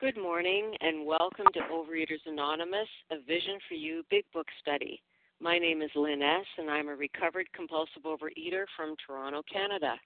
Good 0.00 0.16
morning 0.16 0.74
and 0.80 1.04
welcome 1.04 1.46
to 1.54 1.60
Overeaters 1.72 2.22
Anonymous, 2.24 2.86
a 3.10 3.16
Vision 3.26 3.58
for 3.68 3.74
You 3.74 4.04
Big 4.08 4.24
Book 4.32 4.46
Study. 4.62 5.02
My 5.40 5.58
name 5.58 5.82
is 5.82 5.90
Lynn 5.96 6.22
S., 6.22 6.46
and 6.56 6.70
I'm 6.70 6.86
a 6.86 6.94
recovered 6.94 7.46
compulsive 7.52 8.04
overeater 8.04 8.66
from 8.76 8.94
Toronto, 9.04 9.42
Canada. 9.52 9.96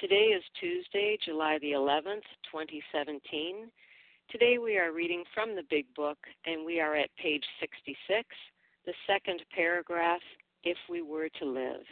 Today 0.00 0.30
is 0.36 0.44
Tuesday, 0.60 1.18
July 1.24 1.58
the 1.60 1.72
11th, 1.72 2.22
2017. 2.48 3.66
Today 4.30 4.58
we 4.58 4.78
are 4.78 4.92
reading 4.92 5.24
from 5.34 5.56
the 5.56 5.64
Big 5.68 5.92
Book, 5.96 6.18
and 6.46 6.64
we 6.64 6.78
are 6.78 6.94
at 6.94 7.10
page 7.20 7.44
66, 7.58 8.24
the 8.86 8.94
second 9.08 9.42
paragraph, 9.52 10.22
If 10.62 10.78
We 10.88 11.02
Were 11.02 11.28
to 11.40 11.44
Live. 11.44 11.86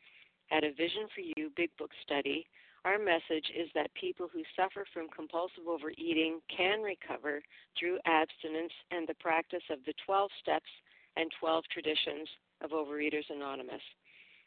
At 0.51 0.65
a 0.65 0.73
Vision 0.73 1.07
for 1.15 1.21
You 1.21 1.49
Big 1.55 1.69
Book 1.77 1.91
study, 2.03 2.45
our 2.83 2.99
message 2.99 3.47
is 3.55 3.69
that 3.73 3.93
people 3.93 4.27
who 4.31 4.43
suffer 4.55 4.85
from 4.93 5.07
compulsive 5.07 5.65
overeating 5.65 6.41
can 6.55 6.81
recover 6.81 7.41
through 7.79 7.99
abstinence 8.05 8.73
and 8.91 9.07
the 9.07 9.13
practice 9.15 9.63
of 9.69 9.79
the 9.85 9.93
12 10.05 10.29
steps 10.41 10.69
and 11.15 11.31
12 11.39 11.63
traditions 11.71 12.27
of 12.61 12.71
Overeaters 12.71 13.29
Anonymous. 13.29 13.81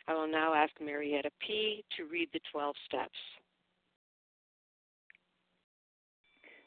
I 0.06 0.12
will 0.12 0.26
now 0.26 0.52
ask 0.52 0.72
Marietta 0.78 1.30
P. 1.40 1.82
to 1.96 2.04
read 2.04 2.28
the 2.34 2.40
12 2.52 2.74
steps. 2.84 3.18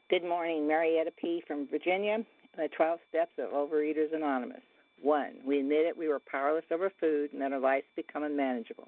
Good 0.10 0.24
morning, 0.24 0.68
Marietta 0.68 1.12
P. 1.12 1.44
from 1.46 1.68
Virginia. 1.68 2.26
The 2.56 2.70
12 2.76 3.00
steps 3.10 3.34
of 3.38 3.52
Overeaters 3.52 4.16
Anonymous. 4.16 4.62
1. 5.04 5.34
We 5.46 5.60
admit 5.60 5.80
admitted 5.80 5.98
we 5.98 6.08
were 6.08 6.20
powerless 6.20 6.66
over 6.72 6.92
food 7.00 7.34
and 7.34 7.42
that 7.42 7.54
our 7.54 7.60
lives 7.60 7.86
become 7.96 8.24
unmanageable. 8.24 8.88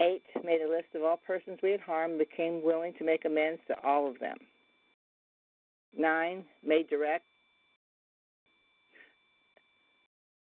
Eight, 0.00 0.22
made 0.42 0.62
a 0.62 0.68
list 0.68 0.94
of 0.94 1.02
all 1.02 1.18
persons 1.18 1.58
we 1.62 1.72
had 1.72 1.80
harmed 1.80 2.18
became 2.18 2.62
willing 2.62 2.94
to 2.94 3.04
make 3.04 3.26
amends 3.26 3.60
to 3.68 3.74
all 3.84 4.08
of 4.08 4.18
them. 4.18 4.38
Nine, 5.96 6.44
made 6.64 6.88
direct 6.88 7.24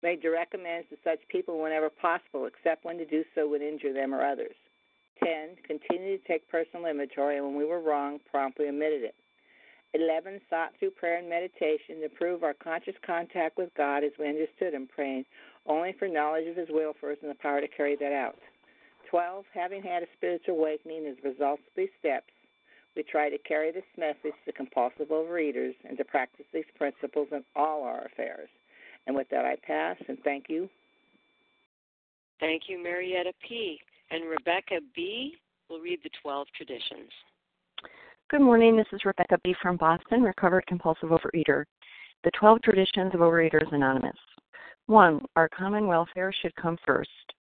made 0.01 0.23
direct 0.23 0.55
amends 0.55 0.89
to 0.91 0.97
such 1.03 1.19
people 1.29 1.61
whenever 1.61 1.91
possible, 1.91 2.47
except 2.47 2.85
when 2.85 2.99
to 2.99 3.05
do 3.05 3.25
so 3.35 3.49
would 3.49 3.63
injure 3.63 3.93
them 3.93 4.15
or 4.15 4.25
others. 4.25 4.55
Ten, 5.23 5.57
continued 5.67 6.23
to 6.23 6.29
take 6.29 6.49
personal 6.49 6.87
inventory, 6.87 7.37
and 7.37 7.47
when 7.47 7.57
we 7.57 7.65
were 7.65 7.81
wrong, 7.81 8.21
promptly 8.31 8.69
admitted 8.69 9.03
it. 9.03 9.17
Eleven, 9.95 10.41
sought 10.49 10.71
through 10.79 10.91
prayer 10.91 11.19
and 11.19 11.29
meditation 11.29 12.01
to 12.01 12.09
prove 12.09 12.45
our 12.45 12.55
conscious 12.55 12.95
contact 13.05 13.57
with 13.57 13.75
God 13.75 14.05
as 14.05 14.13
we 14.21 14.29
understood 14.29 14.75
Him, 14.75 14.87
praying 14.87 15.25
only 15.67 15.95
for 15.99 16.07
knowledge 16.07 16.47
of 16.47 16.55
His 16.55 16.69
will 16.71 16.93
for 17.01 17.11
us 17.11 17.19
and 17.23 17.31
the 17.31 17.35
power 17.35 17.61
to 17.61 17.67
carry 17.67 17.97
that 17.97 18.13
out. 18.13 18.39
12, 19.11 19.45
having 19.55 19.83
had 19.83 20.03
a 20.03 20.07
spiritual 20.17 20.57
awakening 20.57 21.07
as 21.07 21.17
a 21.25 21.29
result 21.29 21.61
of 21.61 21.73
these 21.77 21.89
steps, 21.99 22.33
we 22.97 23.03
try 23.03 23.31
to 23.31 23.39
carry 23.39 23.71
this 23.71 23.85
message 23.97 24.37
to 24.45 24.53
compulsive 24.53 25.09
overeaters 25.09 25.75
and 25.89 25.97
to 25.99 26.05
practice 26.05 26.47
these 26.53 26.65
principles 26.77 27.29
in 27.33 27.45
all 27.55 27.83
our 27.83 28.07
affairs. 28.07 28.49
And 29.07 29.15
with 29.15 29.29
that, 29.31 29.45
I 29.45 29.57
pass 29.65 29.97
and 30.09 30.19
thank 30.25 30.47
you. 30.49 30.69
Thank 32.41 32.63
you, 32.69 32.83
Marietta 32.83 33.33
P. 33.47 33.79
And 34.11 34.29
Rebecca 34.29 34.81
B. 34.95 35.35
will 35.69 35.81
read 35.81 36.01
the 36.03 36.11
12 36.23 36.49
traditions. 36.57 37.11
Good 38.31 38.41
morning. 38.41 38.77
This 38.77 38.87
is 38.93 39.05
Rebecca 39.05 39.39
B. 39.45 39.55
from 39.63 39.77
Boston, 39.77 40.23
recovered 40.23 40.67
compulsive 40.67 41.11
overeater. 41.11 41.65
The 42.25 42.31
12 42.39 42.63
traditions 42.63 43.15
of 43.15 43.21
Overeaters 43.21 43.73
Anonymous. 43.73 44.17
1. 44.87 45.25
Our 45.37 45.49
common 45.49 45.87
welfare 45.87 46.33
should 46.43 46.55
come 46.57 46.77
first. 46.87 47.09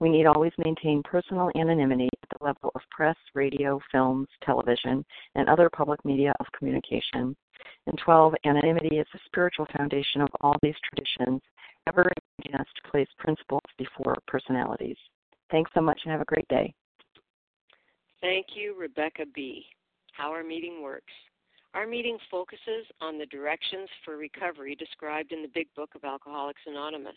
We 0.00 0.08
need 0.08 0.26
always 0.26 0.52
maintain 0.58 1.02
personal 1.02 1.50
anonymity 1.56 2.08
at 2.22 2.38
the 2.38 2.44
level 2.44 2.70
of 2.74 2.82
press, 2.90 3.16
radio, 3.34 3.80
films, 3.90 4.28
television, 4.44 5.04
and 5.34 5.48
other 5.48 5.68
public 5.68 6.04
media 6.04 6.32
of 6.38 6.46
communication. 6.56 7.36
And 7.86 7.98
12. 8.04 8.34
Anonymity 8.44 8.98
is 8.98 9.06
the 9.12 9.18
spiritual 9.26 9.66
foundation 9.76 10.20
of 10.20 10.28
all 10.40 10.56
these 10.62 10.76
traditions, 10.88 11.40
ever 11.88 12.08
reminding 12.42 12.60
us 12.60 12.66
to 12.76 12.90
place 12.90 13.08
principles 13.18 13.62
before 13.76 14.16
personalities. 14.28 14.96
Thanks 15.50 15.70
so 15.74 15.80
much 15.80 16.00
and 16.04 16.12
have 16.12 16.20
a 16.20 16.26
great 16.26 16.46
day. 16.48 16.72
Thank 18.20 18.46
you, 18.54 18.76
Rebecca 18.78 19.24
B. 19.34 19.64
How 20.12 20.30
our 20.30 20.44
meeting 20.44 20.82
works. 20.82 21.12
Our 21.74 21.86
meeting 21.86 22.18
focuses 22.30 22.86
on 23.00 23.18
the 23.18 23.26
directions 23.26 23.88
for 24.04 24.16
recovery 24.16 24.74
described 24.74 25.32
in 25.32 25.42
the 25.42 25.50
Big 25.54 25.68
Book 25.76 25.90
of 25.94 26.04
Alcoholics 26.04 26.62
Anonymous. 26.66 27.16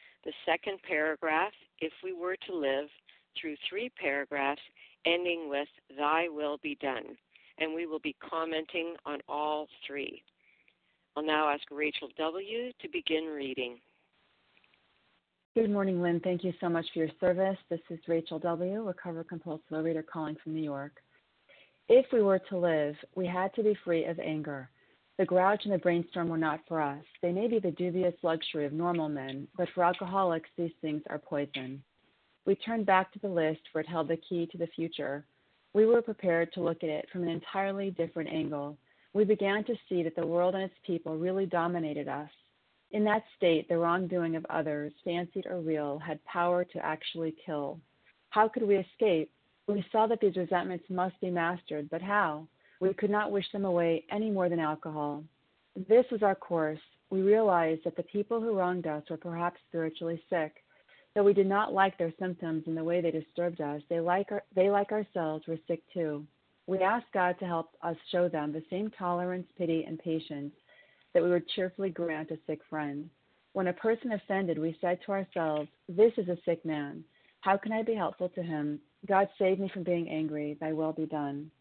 the 0.23 0.33
second 0.45 0.79
paragraph, 0.87 1.53
If 1.79 1.91
We 2.03 2.13
Were 2.13 2.35
to 2.47 2.55
Live, 2.55 2.89
through 3.39 3.55
three 3.69 3.89
paragraphs 3.99 4.61
ending 5.05 5.49
with 5.49 5.67
Thy 5.97 6.27
Will 6.29 6.57
Be 6.61 6.77
Done, 6.81 7.17
and 7.57 7.73
we 7.73 7.85
will 7.85 7.99
be 7.99 8.15
commenting 8.29 8.95
on 9.05 9.19
all 9.27 9.67
three. 9.87 10.21
I'll 11.15 11.23
now 11.23 11.49
ask 11.49 11.63
Rachel 11.71 12.09
W. 12.17 12.71
to 12.81 12.89
begin 12.89 13.25
reading. 13.25 13.77
Good 15.55 15.69
morning, 15.69 16.01
Lynn. 16.01 16.21
Thank 16.21 16.43
you 16.43 16.53
so 16.61 16.69
much 16.69 16.85
for 16.93 16.99
your 16.99 17.09
service. 17.19 17.57
This 17.69 17.81
is 17.89 17.99
Rachel 18.07 18.39
W., 18.39 18.83
recovered 18.83 19.27
compulsive 19.27 19.63
reader 19.69 20.03
calling 20.03 20.37
from 20.43 20.53
New 20.53 20.63
York. 20.63 20.93
If 21.89 22.05
we 22.13 22.21
were 22.21 22.39
to 22.49 22.57
live, 22.57 22.95
we 23.15 23.25
had 23.25 23.53
to 23.55 23.63
be 23.63 23.77
free 23.83 24.05
of 24.05 24.17
anger 24.19 24.69
the 25.21 25.25
grouch 25.25 25.65
and 25.65 25.71
the 25.71 25.77
brainstorm 25.77 26.29
were 26.29 26.35
not 26.35 26.61
for 26.67 26.81
us. 26.81 27.03
They 27.21 27.31
may 27.31 27.47
be 27.47 27.59
the 27.59 27.69
dubious 27.69 28.15
luxury 28.23 28.65
of 28.65 28.73
normal 28.73 29.07
men, 29.07 29.47
but 29.55 29.69
for 29.75 29.83
alcoholics, 29.83 30.49
these 30.57 30.71
things 30.81 31.03
are 31.11 31.19
poison. 31.19 31.83
We 32.47 32.55
turned 32.55 32.87
back 32.87 33.13
to 33.13 33.19
the 33.19 33.27
list, 33.27 33.59
for 33.71 33.81
it 33.81 33.87
held 33.87 34.07
the 34.07 34.17
key 34.17 34.47
to 34.51 34.57
the 34.57 34.65
future. 34.75 35.23
We 35.75 35.85
were 35.85 36.01
prepared 36.01 36.51
to 36.53 36.63
look 36.63 36.81
at 36.81 36.89
it 36.89 37.05
from 37.13 37.21
an 37.21 37.29
entirely 37.29 37.91
different 37.91 38.31
angle. 38.31 38.79
We 39.13 39.23
began 39.23 39.63
to 39.65 39.75
see 39.87 40.01
that 40.01 40.15
the 40.15 40.25
world 40.25 40.55
and 40.55 40.63
its 40.63 40.73
people 40.87 41.15
really 41.15 41.45
dominated 41.45 42.07
us. 42.07 42.31
In 42.89 43.03
that 43.03 43.21
state, 43.37 43.69
the 43.69 43.77
wrongdoing 43.77 44.35
of 44.35 44.45
others, 44.49 44.91
fancied 45.05 45.45
or 45.45 45.59
real, 45.59 45.99
had 45.99 46.25
power 46.25 46.65
to 46.65 46.83
actually 46.83 47.35
kill. 47.45 47.79
How 48.31 48.47
could 48.47 48.63
we 48.63 48.77
escape? 48.77 49.29
We 49.67 49.85
saw 49.91 50.07
that 50.07 50.19
these 50.19 50.35
resentments 50.35 50.85
must 50.89 51.21
be 51.21 51.29
mastered, 51.29 51.91
but 51.91 52.01
how? 52.01 52.47
We 52.81 52.95
could 52.95 53.11
not 53.11 53.31
wish 53.31 53.45
them 53.51 53.63
away 53.63 54.05
any 54.09 54.31
more 54.31 54.49
than 54.49 54.59
alcohol. 54.59 55.23
This 55.87 56.05
was 56.11 56.23
our 56.23 56.33
course. 56.33 56.79
We 57.11 57.21
realized 57.21 57.81
that 57.85 57.95
the 57.95 58.01
people 58.01 58.41
who 58.41 58.57
wronged 58.57 58.87
us 58.87 59.03
were 59.07 59.17
perhaps 59.17 59.59
spiritually 59.69 60.19
sick. 60.31 60.55
Though 61.13 61.23
we 61.23 61.35
did 61.35 61.45
not 61.45 61.73
like 61.73 61.95
their 61.99 62.13
symptoms 62.19 62.63
and 62.65 62.75
the 62.75 62.83
way 62.83 62.99
they 62.99 63.11
disturbed 63.11 63.61
us, 63.61 63.83
they 63.87 63.99
like, 63.99 64.31
our, 64.31 64.43
they, 64.55 64.71
like 64.71 64.91
ourselves, 64.91 65.45
were 65.45 65.59
sick 65.67 65.83
too. 65.93 66.25
We 66.65 66.79
asked 66.79 67.11
God 67.13 67.37
to 67.39 67.45
help 67.45 67.69
us 67.83 67.97
show 68.11 68.27
them 68.27 68.51
the 68.51 68.63
same 68.71 68.89
tolerance, 68.97 69.47
pity, 69.59 69.83
and 69.87 69.99
patience 69.99 70.53
that 71.13 71.21
we 71.21 71.29
would 71.29 71.47
cheerfully 71.49 71.91
grant 71.91 72.31
a 72.31 72.39
sick 72.47 72.61
friend. 72.67 73.11
When 73.53 73.67
a 73.67 73.73
person 73.73 74.13
offended, 74.13 74.57
we 74.57 74.75
said 74.81 74.97
to 75.05 75.11
ourselves, 75.11 75.69
This 75.87 76.13
is 76.17 76.29
a 76.29 76.37
sick 76.45 76.65
man. 76.65 77.03
How 77.41 77.57
can 77.57 77.73
I 77.73 77.83
be 77.83 77.93
helpful 77.93 78.29
to 78.29 78.41
him? 78.41 78.79
God 79.05 79.27
save 79.37 79.59
me 79.59 79.69
from 79.71 79.83
being 79.83 80.09
angry. 80.09 80.57
Thy 80.59 80.73
will 80.73 80.93
be 80.93 81.05
done 81.05 81.51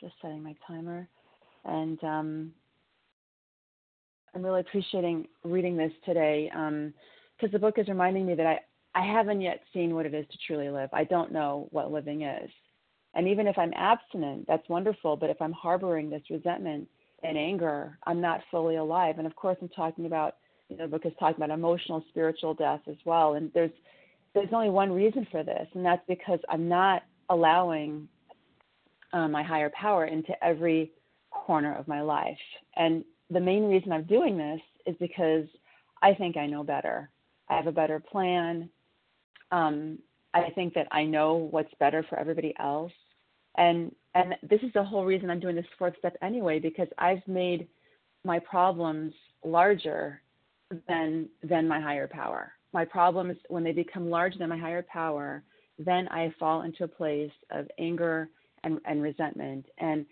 just 0.00 0.14
setting 0.20 0.42
my 0.42 0.54
timer. 0.66 1.08
And 1.64 2.02
um, 2.04 2.52
I'm 4.34 4.44
really 4.44 4.60
appreciating 4.60 5.26
reading 5.44 5.76
this 5.76 5.92
today 6.04 6.48
because 6.50 7.48
um, 7.48 7.52
the 7.52 7.58
book 7.58 7.78
is 7.78 7.88
reminding 7.88 8.26
me 8.26 8.34
that 8.34 8.46
I, 8.46 8.60
I 8.94 9.04
haven't 9.04 9.40
yet 9.40 9.60
seen 9.72 9.94
what 9.94 10.06
it 10.06 10.14
is 10.14 10.26
to 10.30 10.38
truly 10.46 10.70
live. 10.70 10.90
I 10.92 11.04
don't 11.04 11.32
know 11.32 11.68
what 11.70 11.90
living 11.90 12.22
is. 12.22 12.50
And 13.14 13.26
even 13.26 13.46
if 13.46 13.56
I'm 13.56 13.72
abstinent, 13.74 14.46
that's 14.46 14.68
wonderful. 14.68 15.16
But 15.16 15.30
if 15.30 15.40
I'm 15.40 15.52
harboring 15.52 16.10
this 16.10 16.22
resentment 16.30 16.86
and 17.22 17.38
anger, 17.38 17.98
I'm 18.06 18.20
not 18.20 18.42
fully 18.50 18.76
alive. 18.76 19.16
And 19.18 19.26
of 19.26 19.34
course, 19.34 19.56
I'm 19.62 19.70
talking 19.70 20.06
about, 20.06 20.36
you 20.68 20.76
know, 20.76 20.84
the 20.84 20.90
book 20.90 21.06
is 21.06 21.12
talking 21.18 21.42
about 21.42 21.54
emotional, 21.54 22.04
spiritual 22.10 22.52
death 22.52 22.80
as 22.88 22.96
well. 23.04 23.34
And 23.34 23.50
there's 23.54 23.70
there's 24.34 24.52
only 24.52 24.68
one 24.68 24.92
reason 24.92 25.26
for 25.30 25.42
this, 25.42 25.66
and 25.72 25.82
that's 25.82 26.02
because 26.06 26.40
I'm 26.50 26.68
not 26.68 27.04
allowing 27.30 28.06
um, 29.16 29.32
my 29.32 29.42
higher 29.42 29.70
power 29.70 30.04
into 30.04 30.32
every 30.44 30.92
corner 31.30 31.74
of 31.74 31.88
my 31.88 32.02
life. 32.02 32.36
And 32.76 33.02
the 33.30 33.40
main 33.40 33.64
reason 33.64 33.90
I'm 33.90 34.04
doing 34.04 34.36
this 34.36 34.60
is 34.84 34.94
because 35.00 35.46
I 36.02 36.12
think 36.12 36.36
I 36.36 36.46
know 36.46 36.62
better. 36.62 37.08
I 37.48 37.56
have 37.56 37.66
a 37.66 37.72
better 37.72 37.98
plan. 37.98 38.68
Um, 39.50 39.98
I 40.34 40.50
think 40.54 40.74
that 40.74 40.88
I 40.90 41.04
know 41.04 41.48
what's 41.50 41.72
better 41.80 42.04
for 42.08 42.18
everybody 42.18 42.54
else. 42.60 42.92
And 43.56 43.90
and 44.14 44.34
this 44.42 44.60
is 44.62 44.72
the 44.74 44.84
whole 44.84 45.04
reason 45.04 45.30
I'm 45.30 45.40
doing 45.40 45.56
this 45.56 45.64
fourth 45.78 45.94
step 45.98 46.16
anyway, 46.22 46.58
because 46.58 46.88
I've 46.98 47.26
made 47.26 47.68
my 48.24 48.38
problems 48.38 49.14
larger 49.44 50.20
than 50.88 51.28
than 51.42 51.66
my 51.66 51.80
higher 51.80 52.06
power. 52.06 52.52
My 52.74 52.84
problems 52.84 53.36
when 53.48 53.64
they 53.64 53.72
become 53.72 54.10
larger 54.10 54.38
than 54.38 54.50
my 54.50 54.58
higher 54.58 54.84
power, 54.92 55.42
then 55.78 56.06
I 56.08 56.34
fall 56.38 56.62
into 56.62 56.84
a 56.84 56.88
place 56.88 57.32
of 57.50 57.66
anger 57.78 58.28
and, 58.66 58.80
and 58.84 59.02
resentment. 59.02 59.64
And 59.78 60.04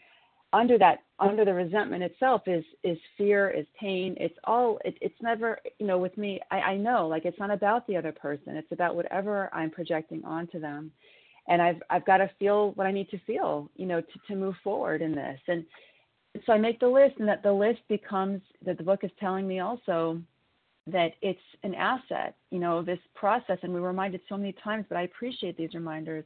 under 0.53 0.79
that, 0.79 1.01
under 1.19 1.45
the 1.45 1.53
resentment 1.53 2.03
itself 2.03 2.43
is 2.47 2.65
is 2.85 2.99
fear, 3.19 3.51
is 3.51 3.67
pain. 3.79 4.17
It's 4.19 4.39
all. 4.45 4.79
It, 4.85 4.97
it's 5.01 5.21
never, 5.21 5.59
you 5.81 5.87
know, 5.87 5.99
with 5.99 6.17
me. 6.17 6.41
I, 6.51 6.57
I 6.57 6.77
know, 6.77 7.09
like 7.09 7.25
it's 7.25 7.39
not 7.39 7.51
about 7.51 7.87
the 7.87 7.97
other 7.97 8.13
person. 8.13 8.57
It's 8.57 8.73
about 8.73 8.95
whatever 8.95 9.51
I'm 9.53 9.71
projecting 9.71 10.25
onto 10.25 10.61
them. 10.61 10.93
And 11.49 11.61
I've 11.61 11.83
I've 11.91 12.07
got 12.07 12.19
to 12.19 12.31
feel 12.39 12.71
what 12.77 12.87
I 12.87 12.93
need 12.93 13.11
to 13.11 13.19
feel, 13.27 13.69
you 13.77 13.87
know, 13.87 14.01
to 14.01 14.17
to 14.29 14.37
move 14.37 14.55
forward 14.63 15.03
in 15.03 15.13
this. 15.13 15.41
And 15.49 15.65
so 16.47 16.53
I 16.53 16.59
make 16.59 16.79
the 16.81 16.89
list, 16.89 17.15
and 17.19 17.29
that 17.29 17.43
the 17.43 17.53
list 17.53 17.81
becomes 17.89 18.41
that 18.65 18.79
the 18.79 18.85
book 18.85 19.03
is 19.03 19.11
telling 19.19 19.47
me 19.47 19.59
also 19.59 20.21
that 20.87 21.13
it's 21.23 21.49
an 21.63 21.75
asset, 21.75 22.37
you 22.51 22.61
know, 22.61 22.83
this 22.83 22.99
process. 23.15 23.59
And 23.63 23.73
we're 23.73 23.81
reminded 23.81 24.21
so 24.29 24.37
many 24.37 24.55
times, 24.63 24.85
but 24.89 24.99
I 24.99 25.03
appreciate 25.03 25.57
these 25.57 25.75
reminders 25.75 26.25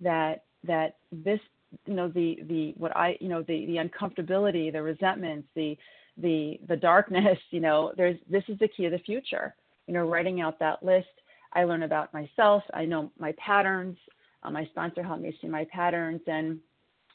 that 0.00 0.44
that 0.64 0.96
this 1.12 1.40
you 1.86 1.94
know 1.94 2.08
the 2.08 2.38
the 2.48 2.74
what 2.76 2.96
I 2.96 3.16
you 3.20 3.28
know 3.28 3.42
the 3.42 3.66
the 3.66 3.76
uncomfortability, 3.76 4.72
the 4.72 4.82
resentments, 4.82 5.48
the 5.54 5.76
the 6.16 6.58
the 6.68 6.76
darkness. 6.76 7.38
You 7.50 7.60
know, 7.60 7.92
there's 7.96 8.18
this 8.30 8.44
is 8.48 8.58
the 8.58 8.68
key 8.68 8.86
of 8.86 8.92
the 8.92 8.98
future. 8.98 9.54
You 9.86 9.94
know, 9.94 10.08
writing 10.08 10.40
out 10.40 10.58
that 10.58 10.82
list. 10.82 11.06
I 11.52 11.64
learn 11.64 11.84
about 11.84 12.12
myself. 12.12 12.62
I 12.74 12.84
know 12.84 13.10
my 13.18 13.32
patterns. 13.38 13.96
Uh, 14.42 14.50
my 14.50 14.66
sponsor 14.66 15.02
helped 15.02 15.22
me 15.22 15.36
see 15.40 15.48
my 15.48 15.64
patterns, 15.72 16.20
and 16.26 16.58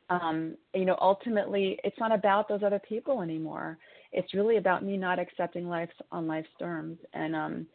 um, 0.10 0.55
you 0.74 0.86
know, 0.86 0.98
ultimately, 1.00 1.79
it's 1.84 2.00
not 2.00 2.12
about 2.12 2.50
those 2.50 2.63
other 2.63 2.79
people 2.79 3.22
anymore. 3.22 3.77
It's 4.12 4.34
really 4.34 4.58
about 4.58 4.84
me 4.84 4.98
not 4.98 5.20
accepting 5.20 5.70
life 5.70 5.89
on 6.12 6.27
life's 6.27 6.50
terms, 6.60 6.98
and 7.13 7.36
um, 7.36 7.67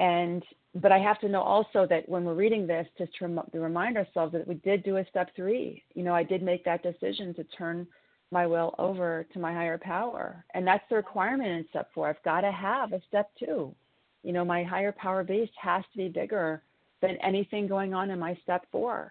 and 0.00 0.42
but 0.74 0.92
I 0.92 0.98
have 0.98 1.20
to 1.20 1.28
know 1.28 1.42
also 1.42 1.86
that 1.88 2.08
when 2.08 2.24
we're 2.24 2.34
reading 2.34 2.66
this, 2.66 2.86
just 2.96 3.12
to, 3.18 3.26
rem- 3.26 3.50
to 3.52 3.60
remind 3.60 3.96
ourselves 3.96 4.32
that 4.32 4.46
we 4.46 4.54
did 4.54 4.84
do 4.84 4.98
a 4.98 5.06
step 5.10 5.30
three. 5.34 5.82
You 5.94 6.04
know, 6.04 6.14
I 6.14 6.22
did 6.22 6.42
make 6.42 6.64
that 6.64 6.82
decision 6.82 7.34
to 7.34 7.44
turn 7.44 7.88
my 8.30 8.46
will 8.46 8.74
over 8.78 9.26
to 9.32 9.38
my 9.40 9.52
higher 9.52 9.78
power. 9.78 10.44
And 10.54 10.64
that's 10.64 10.84
the 10.88 10.94
requirement 10.94 11.50
in 11.50 11.66
step 11.70 11.90
four. 11.92 12.08
I've 12.08 12.22
got 12.22 12.42
to 12.42 12.52
have 12.52 12.92
a 12.92 13.02
step 13.08 13.30
two. 13.36 13.74
You 14.22 14.32
know, 14.32 14.44
my 14.44 14.62
higher 14.62 14.92
power 14.92 15.24
base 15.24 15.50
has 15.60 15.82
to 15.90 15.98
be 15.98 16.08
bigger 16.08 16.62
than 17.02 17.16
anything 17.16 17.66
going 17.66 17.92
on 17.92 18.10
in 18.10 18.18
my 18.20 18.38
step 18.44 18.64
four. 18.70 19.10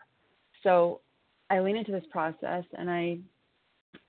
So 0.64 1.02
I 1.50 1.60
lean 1.60 1.76
into 1.76 1.92
this 1.92 2.06
process 2.10 2.64
and 2.78 2.90
I 2.90 3.20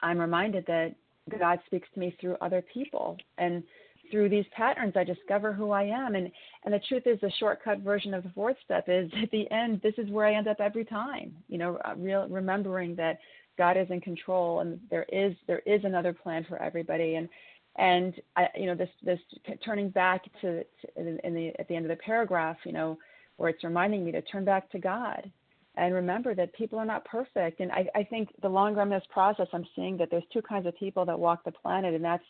I'm 0.03 0.19
reminded 0.19 0.67
that 0.67 0.95
God 1.39 1.59
speaks 1.67 1.89
to 1.95 2.01
me 2.01 2.17
through 2.21 2.37
other 2.41 2.63
people 2.73 3.17
and 3.39 3.65
through 4.11 4.29
these 4.29 4.45
patterns 4.53 4.95
I 4.97 5.05
discover 5.05 5.53
who 5.53 5.71
I 5.71 5.85
am 5.85 6.15
and 6.15 6.31
and 6.65 6.75
the 6.75 6.81
truth 6.89 7.05
is 7.07 7.21
the 7.21 7.31
shortcut 7.39 7.81
version 7.81 8.15
of 8.15 8.23
the 8.23 8.31
fourth 8.31 8.57
step 8.65 8.85
is 8.89 9.11
at 9.23 9.31
the 9.31 9.51
end 9.51 9.81
this 9.83 9.95
is 9.99 10.11
where 10.11 10.27
I 10.27 10.35
end 10.35 10.49
up 10.49 10.61
every 10.61 10.85
time 10.85 11.35
you 11.49 11.59
know 11.59 11.79
uh, 11.85 11.95
real 11.97 12.27
remembering 12.29 12.95
that 12.97 13.19
God 13.59 13.77
is 13.77 13.89
in 13.91 14.01
control 14.01 14.61
and 14.61 14.81
there 14.91 15.07
is 15.11 15.35
there 15.47 15.63
is 15.67 15.85
another 15.85 16.13
plan 16.13 16.45
for 16.49 16.61
everybody 16.61 17.17
and 17.17 17.29
and 17.77 18.15
I, 18.37 18.49
you 18.57 18.67
know 18.67 18.75
this 18.75 18.91
this 19.03 19.21
turning 19.65 19.91
back 19.91 20.25
to, 20.41 20.65
to 20.65 21.19
in 21.25 21.35
the 21.35 21.53
at 21.59 21.69
the 21.69 21.77
end 21.77 21.85
of 21.85 21.91
the 21.91 22.03
paragraph 22.03 22.57
you 22.65 22.73
know 22.73 22.99
where 23.37 23.51
it's 23.51 23.65
reminding 23.65 24.05
me 24.05 24.13
to 24.13 24.23
turn 24.23 24.45
back 24.45 24.71
to 24.71 24.79
God 24.79 25.31
and 25.77 25.95
remember 25.95 26.35
that 26.35 26.53
people 26.53 26.79
are 26.79 26.85
not 26.85 27.05
perfect. 27.05 27.61
And 27.61 27.71
I, 27.73 27.87
I 27.95 28.03
think 28.05 28.29
the 28.43 28.49
longer 28.49 28.81
I'm 28.81 28.93
in 28.93 28.99
this 28.99 29.09
process, 29.11 29.47
I'm 29.53 29.67
seeing 29.77 29.97
that 29.99 30.11
there's 30.11 30.25
two 30.33 30.43
kinds 30.43 30.67
of 30.67 30.77
people 30.77 31.05
that 31.07 31.19
walk 31.19 31.45
the 31.45 31.53
planet, 31.53 31.95
and 31.95 32.05
that's 32.05 32.25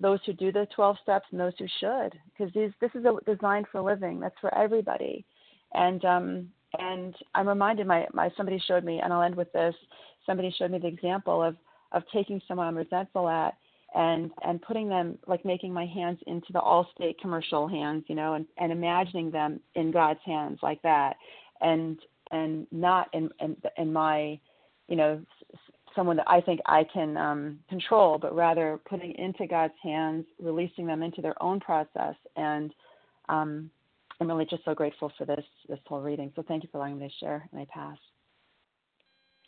those 0.00 0.20
who 0.26 0.32
do 0.32 0.52
the 0.52 0.66
12 0.74 0.96
steps 1.02 1.26
and 1.30 1.40
those 1.40 1.54
who 1.58 1.66
should, 1.80 2.18
because 2.36 2.52
this 2.54 2.90
is 2.94 3.04
a 3.04 3.16
design 3.24 3.64
for 3.72 3.80
living. 3.80 4.20
That's 4.20 4.38
for 4.40 4.54
everybody. 4.54 5.24
And 5.74 6.04
um, 6.04 6.48
and 6.78 7.14
I'm 7.34 7.48
reminded 7.48 7.86
my 7.86 8.06
my 8.12 8.30
somebody 8.36 8.62
showed 8.66 8.84
me, 8.84 9.00
and 9.02 9.12
I'll 9.12 9.22
end 9.22 9.34
with 9.34 9.52
this. 9.52 9.74
Somebody 10.24 10.54
showed 10.56 10.70
me 10.70 10.78
the 10.78 10.86
example 10.86 11.42
of 11.42 11.56
of 11.92 12.02
taking 12.12 12.40
someone 12.46 12.66
I'm 12.66 12.76
resentful 12.76 13.28
at 13.28 13.54
and 13.94 14.30
and 14.42 14.60
putting 14.62 14.88
them 14.88 15.18
like 15.26 15.44
making 15.44 15.72
my 15.72 15.86
hands 15.86 16.18
into 16.26 16.52
the 16.52 16.60
Allstate 16.60 17.18
commercial 17.18 17.66
hands, 17.66 18.04
you 18.08 18.14
know, 18.14 18.34
and 18.34 18.46
and 18.58 18.72
imagining 18.72 19.30
them 19.30 19.60
in 19.74 19.90
God's 19.90 20.20
hands 20.24 20.58
like 20.62 20.82
that, 20.82 21.16
and 21.60 21.98
and 22.30 22.66
not 22.70 23.08
in 23.12 23.30
in, 23.40 23.56
in 23.78 23.92
my, 23.92 24.38
you 24.88 24.96
know, 24.96 25.20
someone 25.96 26.16
that 26.18 26.28
I 26.28 26.40
think 26.40 26.60
I 26.66 26.84
can 26.92 27.16
um, 27.16 27.58
control, 27.68 28.18
but 28.18 28.34
rather 28.36 28.78
putting 28.88 29.14
into 29.16 29.46
God's 29.46 29.74
hands, 29.82 30.26
releasing 30.40 30.86
them 30.86 31.02
into 31.02 31.22
their 31.22 31.40
own 31.42 31.58
process, 31.58 32.14
and 32.36 32.72
um, 33.28 33.70
I'm 34.20 34.28
really 34.28 34.46
just 34.46 34.64
so 34.64 34.74
grateful 34.74 35.10
for 35.18 35.24
this 35.24 35.44
this 35.68 35.80
whole 35.86 36.00
reading. 36.00 36.32
So 36.36 36.44
thank 36.46 36.62
you 36.62 36.68
for 36.70 36.78
allowing 36.78 36.98
me 36.98 37.08
to 37.08 37.14
share, 37.18 37.48
and 37.50 37.60
I 37.60 37.66
pass. 37.72 37.96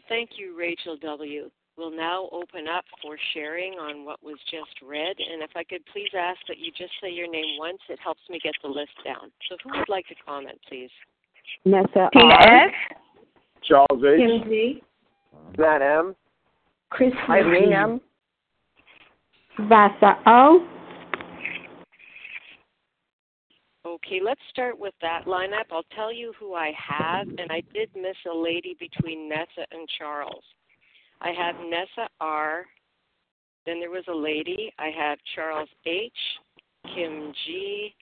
Thank 0.08 0.30
you, 0.38 0.58
Rachel 0.58 0.96
W. 1.02 1.50
We'll 1.76 1.96
now 1.96 2.28
open 2.32 2.66
up 2.66 2.84
for 3.00 3.16
sharing 3.32 3.74
on 3.74 4.04
what 4.04 4.20
was 4.20 4.38
just 4.50 4.82
read. 4.84 5.14
And 5.18 5.42
if 5.42 5.50
I 5.54 5.62
could 5.62 5.82
please 5.92 6.10
ask 6.18 6.40
that 6.48 6.58
you 6.58 6.72
just 6.76 6.90
say 7.00 7.08
your 7.08 7.30
name 7.30 7.56
once, 7.56 7.78
it 7.88 8.00
helps 8.02 8.22
me 8.28 8.40
get 8.42 8.54
the 8.64 8.68
list 8.68 8.90
down. 9.04 9.30
So 9.48 9.56
who 9.62 9.78
would 9.78 9.88
like 9.88 10.08
to 10.08 10.14
comment, 10.26 10.58
please? 10.68 10.90
Nessa 11.64 12.08
Tina 12.12 12.34
R. 12.34 12.66
S. 12.66 12.74
Charles 13.62 14.02
H. 14.04 14.18
Kim 14.18 14.50
Z. 14.50 14.82
Matt 15.56 15.82
M. 15.82 16.16
Chris 16.90 17.12
Eileen 17.28 17.72
M. 17.72 18.00
Vasa 19.68 20.18
O. 20.26 20.66
Okay, 23.86 24.20
let's 24.24 24.40
start 24.50 24.78
with 24.78 24.94
that 25.02 25.24
lineup. 25.26 25.64
I'll 25.72 25.82
tell 25.94 26.12
you 26.12 26.32
who 26.38 26.54
I 26.54 26.72
have, 26.76 27.28
and 27.28 27.50
I 27.50 27.62
did 27.74 27.90
miss 27.94 28.16
a 28.30 28.34
lady 28.34 28.76
between 28.78 29.28
Nessa 29.28 29.66
and 29.70 29.88
Charles. 29.98 30.44
I 31.20 31.30
have 31.30 31.56
Nessa 31.68 32.08
R. 32.20 32.64
Then 33.66 33.80
there 33.80 33.90
was 33.90 34.04
a 34.08 34.14
lady. 34.14 34.72
I 34.78 34.90
have 34.96 35.18
Charles 35.34 35.68
H. 35.86 36.12
Kim 36.94 37.32
G. 37.46 37.94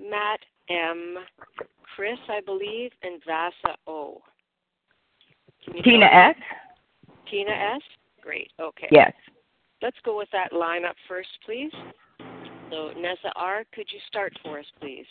Matt 0.00 0.40
M. 0.68 1.16
Chris, 1.94 2.18
I 2.28 2.40
believe, 2.40 2.90
and 3.02 3.20
Vasa 3.26 3.76
O. 3.86 4.20
Tina 5.84 6.06
S. 6.06 6.36
Tina 7.30 7.52
S. 7.52 7.82
Great. 8.22 8.50
Okay. 8.60 8.88
Yes. 8.90 9.12
Let's 9.82 9.96
go 10.04 10.16
with 10.16 10.28
that 10.32 10.52
lineup 10.52 10.94
first, 11.08 11.28
please. 11.44 11.72
So 12.70 12.90
Nessa 12.96 13.32
R, 13.36 13.64
could 13.74 13.86
you 13.92 13.98
start 14.06 14.32
for 14.42 14.60
us, 14.60 14.64
please? 14.80 15.04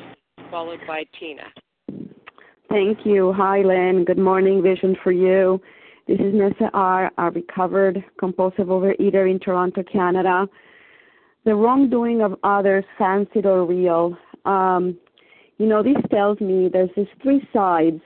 Followed 0.49 0.79
by 0.87 1.03
Tina. 1.19 1.43
Thank 2.69 2.99
you. 3.05 3.33
Hi, 3.33 3.61
Lynn. 3.61 4.05
Good 4.05 4.17
morning. 4.17 4.63
Vision 4.63 4.95
for 5.03 5.11
you. 5.11 5.61
This 6.07 6.19
is 6.19 6.33
Nessa 6.33 6.71
R, 6.73 7.11
a 7.17 7.29
recovered 7.29 8.03
compulsive 8.17 8.67
overeater 8.67 9.29
in 9.29 9.39
Toronto, 9.39 9.83
Canada. 9.83 10.47
The 11.43 11.53
wrongdoing 11.53 12.21
of 12.21 12.35
others, 12.43 12.85
fancied 12.97 13.45
or 13.45 13.65
real. 13.65 14.17
Um, 14.45 14.97
you 15.57 15.67
know, 15.67 15.83
this 15.83 15.97
tells 16.09 16.39
me 16.39 16.69
there's 16.71 16.89
these 16.95 17.07
three 17.21 17.47
sides 17.53 18.01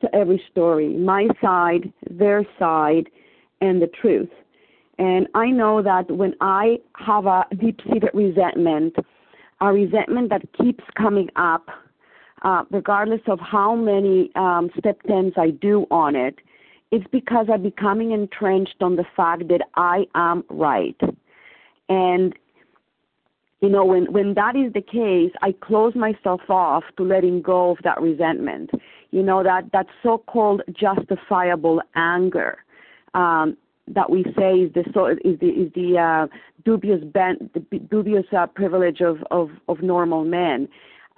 to 0.00 0.14
every 0.14 0.42
story 0.50 0.96
my 0.96 1.26
side, 1.42 1.92
their 2.10 2.46
side, 2.58 3.08
and 3.60 3.80
the 3.80 3.86
truth. 3.86 4.30
And 4.98 5.28
I 5.34 5.50
know 5.50 5.82
that 5.82 6.10
when 6.10 6.34
I 6.40 6.78
have 6.94 7.26
a 7.26 7.44
deep 7.58 7.80
seated 7.84 8.10
resentment, 8.14 8.96
a 9.60 9.72
resentment 9.72 10.30
that 10.30 10.42
keeps 10.52 10.84
coming 10.96 11.28
up, 11.36 11.68
uh, 12.42 12.64
regardless 12.70 13.20
of 13.26 13.38
how 13.40 13.74
many 13.74 14.30
um, 14.36 14.70
step 14.78 15.02
tens 15.02 15.34
I 15.36 15.50
do 15.50 15.86
on 15.90 16.16
it, 16.16 16.38
it's 16.92 17.06
because 17.10 17.46
I'm 17.52 17.62
becoming 17.62 18.12
entrenched 18.12 18.76
on 18.80 18.96
the 18.96 19.04
fact 19.16 19.48
that 19.48 19.62
I 19.74 20.06
am 20.14 20.44
right. 20.48 20.98
And 21.88 22.34
you 23.60 23.70
know, 23.70 23.84
when 23.84 24.12
when 24.12 24.34
that 24.34 24.54
is 24.54 24.72
the 24.74 24.82
case, 24.82 25.32
I 25.42 25.52
close 25.52 25.94
myself 25.94 26.42
off 26.48 26.84
to 26.98 27.02
letting 27.02 27.40
go 27.42 27.70
of 27.70 27.78
that 27.84 28.00
resentment. 28.00 28.70
You 29.10 29.22
know 29.22 29.42
that 29.42 29.72
that 29.72 29.86
so-called 30.02 30.62
justifiable 30.72 31.80
anger 31.94 32.58
that 33.88 34.10
we 34.10 34.24
say 34.36 34.54
is 34.54 34.72
the 37.54 37.64
dubious 37.88 38.26
privilege 38.54 39.00
of, 39.00 39.18
normal 39.82 40.24
men 40.24 40.68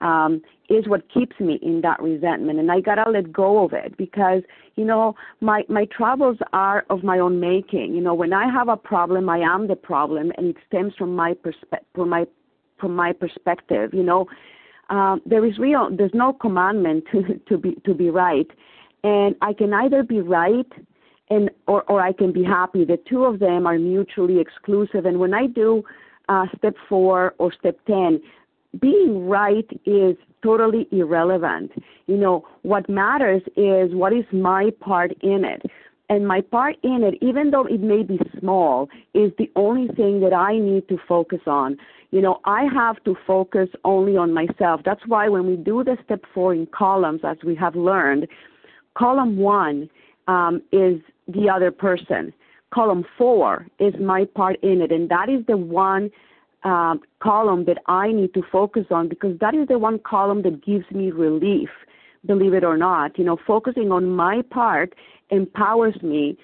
um, 0.00 0.42
is 0.68 0.86
what 0.86 1.02
keeps 1.12 1.38
me 1.40 1.58
in 1.62 1.80
that 1.80 2.00
resentment, 2.00 2.58
and 2.58 2.70
I 2.70 2.80
gotta 2.80 3.10
let 3.10 3.32
go 3.32 3.64
of 3.64 3.72
it 3.72 3.96
because 3.96 4.42
you 4.76 4.84
know 4.84 5.16
my 5.40 5.64
my 5.68 5.86
troubles 5.86 6.38
are 6.52 6.84
of 6.90 7.02
my 7.02 7.18
own 7.18 7.40
making. 7.40 7.94
You 7.94 8.00
know, 8.00 8.14
when 8.14 8.32
I 8.32 8.50
have 8.52 8.68
a 8.68 8.76
problem, 8.76 9.28
I 9.28 9.38
am 9.38 9.66
the 9.66 9.76
problem, 9.76 10.32
and 10.36 10.48
it 10.48 10.56
stems 10.66 10.94
from 10.96 11.16
my 11.16 11.34
perspe- 11.34 11.84
from 11.94 12.10
my 12.10 12.26
from 12.78 12.94
my 12.94 13.12
perspective. 13.12 13.92
You 13.92 14.04
know, 14.04 14.26
um, 14.90 15.20
there 15.26 15.44
is 15.44 15.58
real 15.58 15.88
there's 15.90 16.14
no 16.14 16.32
commandment 16.32 17.04
to 17.12 17.40
to 17.48 17.58
be 17.58 17.74
to 17.84 17.94
be 17.94 18.10
right, 18.10 18.48
and 19.02 19.34
I 19.42 19.52
can 19.52 19.72
either 19.72 20.02
be 20.04 20.20
right 20.20 20.70
and 21.30 21.50
or 21.66 21.82
or 21.84 22.00
I 22.00 22.12
can 22.12 22.32
be 22.32 22.44
happy. 22.44 22.84
The 22.84 22.98
two 23.08 23.24
of 23.24 23.38
them 23.38 23.66
are 23.66 23.78
mutually 23.78 24.40
exclusive, 24.40 25.04
and 25.06 25.18
when 25.18 25.34
I 25.34 25.46
do 25.46 25.82
uh, 26.28 26.46
step 26.56 26.74
four 26.88 27.34
or 27.38 27.52
step 27.52 27.78
ten 27.86 28.20
being 28.80 29.26
right 29.26 29.66
is 29.86 30.16
totally 30.42 30.86
irrelevant. 30.92 31.72
You 32.06 32.16
know, 32.16 32.46
what 32.62 32.88
matters 32.88 33.42
is 33.56 33.94
what 33.94 34.12
is 34.12 34.24
my 34.32 34.70
part 34.80 35.12
in 35.22 35.44
it. 35.44 35.62
And 36.10 36.26
my 36.26 36.40
part 36.40 36.76
in 36.82 37.02
it, 37.02 37.18
even 37.20 37.50
though 37.50 37.66
it 37.66 37.80
may 37.80 38.02
be 38.02 38.18
small, 38.38 38.88
is 39.14 39.30
the 39.36 39.50
only 39.56 39.88
thing 39.94 40.20
that 40.20 40.32
I 40.32 40.58
need 40.58 40.88
to 40.88 40.98
focus 41.06 41.40
on. 41.46 41.76
You 42.10 42.22
know, 42.22 42.40
I 42.46 42.64
have 42.72 43.02
to 43.04 43.14
focus 43.26 43.68
only 43.84 44.16
on 44.16 44.32
myself. 44.32 44.80
That's 44.84 45.06
why 45.06 45.28
when 45.28 45.46
we 45.46 45.56
do 45.56 45.84
the 45.84 45.98
step 46.04 46.22
four 46.32 46.54
in 46.54 46.66
columns, 46.66 47.20
as 47.24 47.36
we 47.44 47.54
have 47.56 47.76
learned, 47.76 48.26
column 48.96 49.36
one 49.36 49.90
um, 50.28 50.62
is 50.72 51.00
the 51.28 51.48
other 51.48 51.70
person. 51.70 52.32
Column 52.72 53.04
four 53.16 53.66
is 53.78 53.94
my 54.00 54.24
part 54.24 54.56
in 54.62 54.82
it, 54.82 54.92
and 54.92 55.08
that 55.08 55.28
is 55.28 55.44
the 55.46 55.56
one 55.56 56.10
um, 56.64 57.00
column 57.20 57.64
that 57.66 57.78
I 57.86 58.12
need 58.12 58.34
to 58.34 58.42
focus 58.50 58.86
on 58.90 59.08
because 59.08 59.38
that 59.38 59.54
is 59.54 59.68
the 59.68 59.78
one 59.78 60.00
column 60.00 60.42
that 60.42 60.64
gives 60.64 60.84
me 60.90 61.10
relief, 61.10 61.70
believe 62.26 62.52
it 62.52 62.64
or 62.64 62.76
not. 62.76 63.18
You 63.18 63.24
know, 63.24 63.38
focusing 63.46 63.92
on 63.92 64.10
my 64.10 64.42
part 64.42 64.94
empowers 65.30 66.02
me 66.02 66.36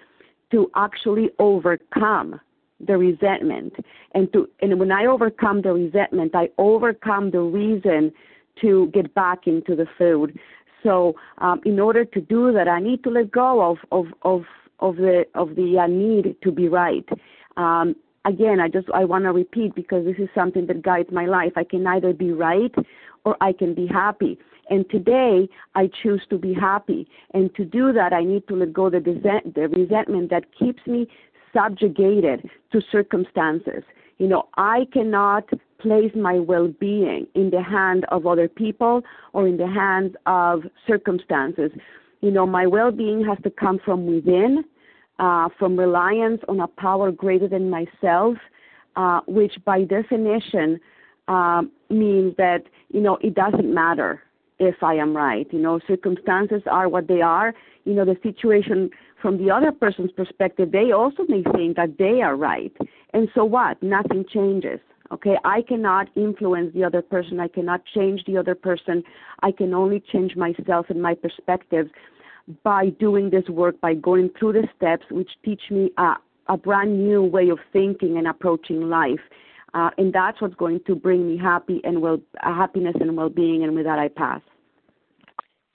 to 0.51 0.71
actually 0.77 1.31
overcome 1.39 2.41
the 2.87 2.97
resentment 2.97 3.73
and 4.15 4.33
to 4.33 4.49
and 4.61 4.79
when 4.79 4.93
I 4.93 5.07
overcome 5.07 5.63
the 5.63 5.73
resentment 5.73 6.35
I 6.35 6.49
overcome 6.59 7.31
the 7.31 7.41
reason 7.41 8.13
to 8.61 8.91
get 8.93 9.15
back 9.15 9.47
into 9.47 9.75
the 9.77 9.87
food 9.97 10.39
so 10.83 11.15
um, 11.39 11.61
in 11.65 11.79
order 11.79 12.05
to 12.05 12.21
do 12.21 12.53
that 12.53 12.69
I 12.69 12.81
need 12.81 13.03
to 13.05 13.11
let 13.11 13.31
go 13.31 13.63
of 13.63 13.79
of 13.93 14.07
of 14.23 14.43
of 14.85 14.97
the 14.97 15.25
of 15.35 15.49
the 15.57 15.69
uh, 15.79 15.87
need 15.87 16.37
to 16.43 16.51
be 16.53 16.69
right 16.69 17.09
um, 17.57 17.97
again, 18.25 18.61
I 18.61 18.69
just 18.69 18.89
I 18.95 19.05
want 19.05 19.25
to 19.25 19.33
repeat 19.33 19.75
because 19.75 20.05
this 20.05 20.17
is 20.19 20.29
something 20.35 20.67
that 20.67 20.83
guides 20.83 21.11
my 21.13 21.27
life. 21.27 21.53
I 21.57 21.65
can 21.65 21.87
either 21.87 22.13
be 22.13 22.33
right 22.33 22.75
or 23.25 23.37
I 23.41 23.53
can 23.53 23.75
be 23.75 23.87
happy. 23.87 24.39
And 24.71 24.89
today 24.89 25.49
I 25.75 25.91
choose 26.03 26.23
to 26.31 26.39
be 26.39 26.55
happy. 26.55 27.07
And 27.35 27.55
to 27.55 27.65
do 27.65 27.93
that, 27.93 28.13
I 28.13 28.25
need 28.25 28.49
to 28.49 28.57
let 28.57 28.73
go 28.73 28.89
the, 28.89 29.01
the 29.01 29.69
resentment 29.69 30.31
that 30.31 30.45
keeps 30.59 30.87
me 30.87 31.07
subjugated 31.53 32.49
to 32.73 32.81
circumstances. 32.91 33.83
You 34.19 34.29
know, 34.29 34.49
I 34.57 34.87
cannot 34.93 35.49
place 35.81 36.13
my 36.15 36.39
well 36.39 36.69
being 36.69 37.27
in 37.35 37.51
the 37.51 37.63
hand 37.63 38.07
of 38.09 38.27
other 38.27 38.49
people 38.49 39.03
or 39.35 39.47
in 39.47 39.59
the 39.59 39.67
hands 39.67 40.15
of 40.25 40.63
circumstances. 40.87 41.71
You 42.23 42.31
know, 42.31 42.47
my 42.47 42.67
well 42.67 42.91
being 42.91 43.23
has 43.27 43.37
to 43.43 43.51
come 43.51 43.79
from 43.85 44.07
within, 44.07 44.65
uh, 45.19 45.49
from 45.59 45.79
reliance 45.79 46.41
on 46.49 46.61
a 46.61 46.67
power 46.67 47.13
greater 47.13 47.49
than 47.49 47.71
myself, 47.71 48.37
uh, 48.97 49.21
which 49.27 49.55
by 49.65 49.83
definition 49.85 50.81
uh, 51.29 51.63
means 51.91 52.35
that, 52.37 52.65
you 52.91 53.01
know, 53.01 53.17
it 53.23 53.35
doesn't 53.35 53.73
matter 53.73 54.23
if 54.59 54.83
I 54.83 54.95
am 54.95 55.17
right. 55.17 55.47
You 55.53 55.61
know, 55.61 55.81
circumstances 55.87 56.63
are 56.71 56.89
what 56.89 57.09
they 57.09 57.21
are. 57.21 57.55
You 57.85 57.95
know, 57.95 58.05
the 58.05 58.17
situation 58.23 58.91
from 59.21 59.39
the 59.39 59.51
other 59.51 59.73
person's 59.73 60.13
perspective, 60.13 60.73
they 60.73 60.93
also 60.93 61.25
may 61.29 61.43
think 61.55 61.77
that 61.77 61.97
they 61.99 62.21
are 62.23 62.37
right. 62.37 62.73
And 63.13 63.29
so 63.35 63.45
what? 63.45 63.83
Nothing 63.83 64.25
changes. 64.33 64.81
Okay, 65.13 65.37
I 65.45 65.63
cannot 65.63 66.09
influence 66.17 66.73
the 66.75 66.83
other 66.83 67.03
person. 67.03 67.39
I 67.39 67.49
cannot 67.49 67.83
change 67.95 68.25
the 68.27 68.37
other 68.39 68.55
person. 68.55 69.03
I 69.43 69.53
can 69.53 69.75
only 69.75 70.03
change 70.13 70.35
myself 70.35 70.87
and 70.89 71.01
my 71.01 71.15
perspective 71.15 71.89
by 72.63 72.91
doing 72.91 73.31
this 73.31 73.49
work, 73.49 73.81
by 73.81 73.95
going 73.95 74.31
through 74.39 74.53
the 74.55 74.69
steps, 74.77 75.05
which 75.11 75.31
teach 75.45 75.63
me 75.71 75.91
a, 75.99 76.15
a 76.49 76.57
brand 76.57 77.03
new 77.07 77.23
way 77.23 77.49
of 77.49 77.59
thinking 77.73 78.19
and 78.19 78.27
approaching 78.27 78.89
life. 78.89 79.21
Uh, 79.73 79.91
and 79.99 80.13
that's 80.13 80.41
what's 80.41 80.55
going 80.55 80.81
to 80.87 80.95
bring 80.95 81.27
me 81.27 81.37
happy 81.37 81.81
and 81.85 82.01
well, 82.01 82.19
uh, 82.43 82.55
happiness 82.55 82.95
and 83.01 83.17
well-being. 83.17 83.65
And 83.65 83.75
with 83.75 83.85
that, 83.87 83.99
I 83.99 84.09
pass. 84.09 84.41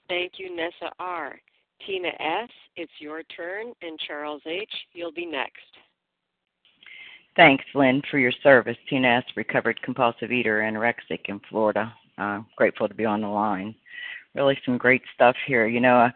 Thank 0.08 0.34
you, 0.38 0.56
Nessa 0.56 0.92
R. 1.00 1.40
Tina 1.86 2.10
S., 2.10 2.50
it's 2.76 2.92
your 3.00 3.24
turn, 3.24 3.74
and 3.82 3.98
Charles 4.06 4.42
H., 4.46 4.70
you'll 4.94 5.14
be 5.14 5.26
next. 5.26 5.60
Thanks, 7.36 7.64
Lynn, 7.74 8.02
for 8.12 8.20
your 8.20 8.34
service. 8.44 8.76
Tina 8.90 9.08
S., 9.08 9.24
recovered 9.36 9.82
compulsive 9.82 10.32
eater, 10.32 10.60
anorexic 10.60 11.22
in 11.28 11.40
Florida. 11.50 11.94
Uh, 12.18 12.42
grateful 12.58 12.88
to 12.88 12.94
be 12.94 13.06
on 13.06 13.22
the 13.22 13.28
line. 13.28 13.74
Really, 14.36 14.60
some 14.66 14.78
great 14.78 15.02
stuff 15.16 15.36
here. 15.48 15.68
You 15.68 15.80
know, 15.80 15.98
uh, 16.00 16.10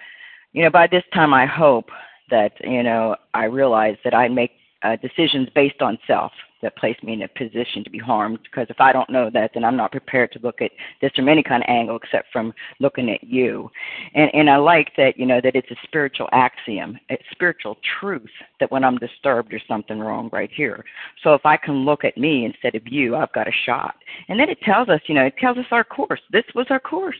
you 0.53 0.63
know, 0.63 0.69
by 0.69 0.87
this 0.87 1.03
time, 1.13 1.33
I 1.33 1.45
hope 1.45 1.89
that 2.29 2.53
you 2.61 2.83
know 2.83 3.15
I 3.33 3.45
realize 3.45 3.97
that 4.03 4.13
I 4.13 4.27
make 4.27 4.51
uh, 4.83 4.95
decisions 4.97 5.49
based 5.53 5.81
on 5.81 5.97
self 6.07 6.31
that 6.61 6.77
place 6.77 6.95
me 7.03 7.13
in 7.13 7.21
a 7.21 7.27
position 7.27 7.83
to 7.83 7.89
be 7.89 7.99
harmed. 7.99 8.39
Because 8.43 8.67
if 8.69 8.79
I 8.79 8.93
don't 8.93 9.09
know 9.09 9.29
that, 9.31 9.51
then 9.53 9.65
I'm 9.65 9.75
not 9.75 9.91
prepared 9.91 10.31
to 10.31 10.39
look 10.39 10.61
at 10.61 10.71
this 11.01 11.11
from 11.13 11.27
any 11.27 11.43
kind 11.43 11.61
of 11.61 11.69
angle 11.69 11.97
except 11.97 12.31
from 12.31 12.53
looking 12.79 13.09
at 13.11 13.23
you. 13.23 13.69
And 14.15 14.31
and 14.33 14.49
I 14.49 14.57
like 14.57 14.91
that 14.97 15.17
you 15.17 15.25
know 15.25 15.41
that 15.43 15.55
it's 15.55 15.71
a 15.71 15.75
spiritual 15.83 16.29
axiom, 16.31 16.97
it's 17.09 17.23
spiritual 17.31 17.77
truth 17.99 18.31
that 18.59 18.71
when 18.71 18.83
I'm 18.83 18.97
disturbed, 18.97 19.51
there's 19.51 19.63
something 19.67 19.99
wrong 19.99 20.29
right 20.31 20.51
here. 20.51 20.83
So 21.23 21.33
if 21.33 21.45
I 21.45 21.57
can 21.57 21.85
look 21.85 22.03
at 22.03 22.17
me 22.17 22.45
instead 22.45 22.75
of 22.75 22.87
you, 22.87 23.15
I've 23.15 23.33
got 23.33 23.47
a 23.47 23.53
shot. 23.65 23.95
And 24.29 24.39
then 24.39 24.49
it 24.49 24.61
tells 24.61 24.89
us, 24.89 25.01
you 25.07 25.15
know, 25.15 25.25
it 25.25 25.37
tells 25.37 25.57
us 25.57 25.65
our 25.71 25.83
course. 25.83 26.21
This 26.31 26.45
was 26.55 26.67
our 26.69 26.79
course 26.79 27.17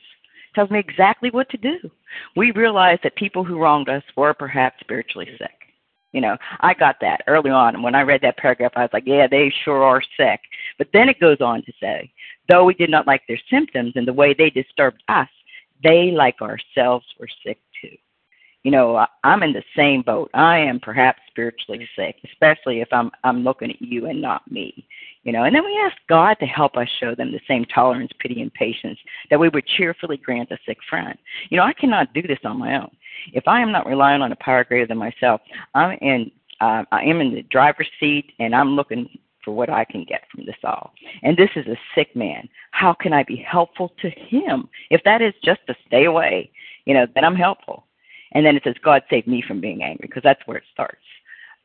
tells 0.54 0.70
me 0.70 0.80
exactly 0.80 1.30
what 1.32 1.50
to 1.50 1.58
do. 1.58 1.78
We 2.36 2.52
realize 2.52 3.00
that 3.04 3.16
people 3.16 3.44
who 3.44 3.60
wronged 3.60 3.90
us 3.90 4.04
were 4.16 4.34
perhaps 4.34 4.80
spiritually 4.80 5.30
sick. 5.38 5.52
You 6.12 6.22
know, 6.22 6.38
I 6.60 6.76
got 6.76 6.98
that 7.02 7.22
early 7.28 7.50
on. 7.50 7.74
And 7.74 7.84
when 7.84 7.96
I 7.96 8.02
read 8.02 8.22
that 8.22 8.38
paragraph, 8.38 8.74
I 8.76 8.82
was 8.82 8.92
like, 8.94 9.08
yeah, 9.08 9.28
they 9.28 9.52
sure 9.64 9.84
are 9.84 10.02
sick. 10.18 10.40
But 10.78 10.88
then 10.94 11.10
it 11.10 11.20
goes 11.20 11.42
on 11.42 11.64
to 11.64 11.74
say, 11.80 12.12
though 12.48 12.66
we 12.66 12.76
did 12.76 12.92
not 12.92 13.08
like 13.08 13.24
their 13.28 13.40
symptoms 13.50 13.94
and 13.96 14.08
the 14.08 14.14
way 14.14 14.34
they 14.34 14.52
disturbed 14.52 15.02
us, 15.08 15.30
they, 15.84 16.12
like 16.12 16.40
ourselves, 16.42 17.06
were 17.20 17.28
sick. 17.46 17.60
You 18.64 18.72
know, 18.72 19.06
I'm 19.24 19.44
in 19.44 19.52
the 19.52 19.64
same 19.76 20.02
boat. 20.02 20.30
I 20.34 20.58
am 20.58 20.80
perhaps 20.80 21.20
spiritually 21.28 21.88
sick, 21.98 22.16
especially 22.24 22.80
if 22.80 22.88
I'm 22.92 23.12
I'm 23.24 23.44
looking 23.44 23.72
at 23.72 23.82
you 23.82 24.06
and 24.06 24.22
not 24.22 24.50
me. 24.50 24.88
You 25.24 25.32
know, 25.32 25.44
and 25.44 25.56
then 25.56 25.66
we 25.66 25.78
ask 25.86 25.96
God 26.08 26.36
to 26.40 26.46
help 26.46 26.76
us 26.78 26.88
show 27.00 27.14
them 27.16 27.32
the 27.32 27.42
same 27.48 27.66
tolerance, 27.66 28.12
pity, 28.20 28.42
and 28.42 28.54
patience 28.54 29.00
that 29.30 29.40
we 29.40 29.50
would 29.50 29.66
cheerfully 29.66 30.18
grant 30.18 30.52
a 30.52 30.58
sick 30.66 30.78
friend. 30.90 31.18
You 31.50 31.58
know, 31.58 31.64
I 31.64 31.74
cannot 31.74 32.14
do 32.14 32.22
this 32.22 32.40
on 32.46 32.58
my 32.58 32.76
own. 32.76 32.92
If 33.34 33.48
I 33.48 33.62
am 33.62 33.72
not 33.72 33.86
relying 33.86 34.22
on 34.22 34.32
a 34.32 34.38
power 34.38 34.64
greater 34.64 34.88
than 34.88 34.98
myself, 34.98 35.42
I'm 35.76 35.98
in 36.02 36.32
uh, 36.62 36.84
I 36.92 37.04
am 37.04 37.20
in 37.20 37.34
the 37.34 37.44
driver's 37.44 37.90
seat 38.00 38.32
and 38.40 38.56
I'm 38.56 38.76
looking 38.76 39.10
for 39.44 39.52
what 39.52 39.70
I 39.70 39.84
can 39.84 40.06
get 40.06 40.24
from 40.32 40.46
this 40.46 40.56
all. 40.64 40.94
And 41.22 41.36
this 41.36 41.50
is 41.58 41.68
a 41.68 41.78
sick 41.96 42.16
man. 42.16 42.48
How 42.72 42.94
can 42.94 43.12
I 43.12 43.24
be 43.24 43.36
helpful 43.36 43.92
to 44.02 44.10
him? 44.10 44.70
If 44.90 45.04
that 45.04 45.22
is 45.22 45.34
just 45.44 45.60
to 45.68 45.76
stay 45.86 46.06
away, 46.06 46.52
you 46.86 46.94
know, 46.94 47.06
then 47.14 47.26
I'm 47.26 47.36
helpful. 47.36 47.86
And 48.34 48.46
then 48.46 48.56
it 48.56 48.64
says, 48.64 48.76
God 48.84 49.04
save 49.10 49.28
me 49.28 49.44
from 49.48 49.62
being 49.62 49.84
angry, 49.84 50.08
because 50.08 50.24
that's 50.24 50.42
where 50.46 50.58
it 50.58 50.64
starts. 50.72 51.04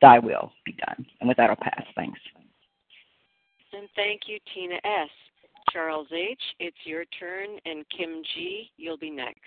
Thy 0.01 0.19
will 0.19 0.51
be 0.65 0.73
done. 0.73 1.05
And 1.19 1.27
with 1.27 1.37
that, 1.37 1.49
I'll 1.49 1.55
pass. 1.55 1.83
Thanks. 1.95 2.19
And 3.73 3.87
thank 3.95 4.21
you, 4.27 4.39
Tina 4.53 4.75
S. 4.75 5.09
Charles 5.71 6.07
H., 6.11 6.39
it's 6.59 6.77
your 6.83 7.05
turn, 7.19 7.57
and 7.65 7.85
Kim 7.95 8.23
G., 8.33 8.71
you'll 8.77 8.97
be 8.97 9.11
next. 9.11 9.39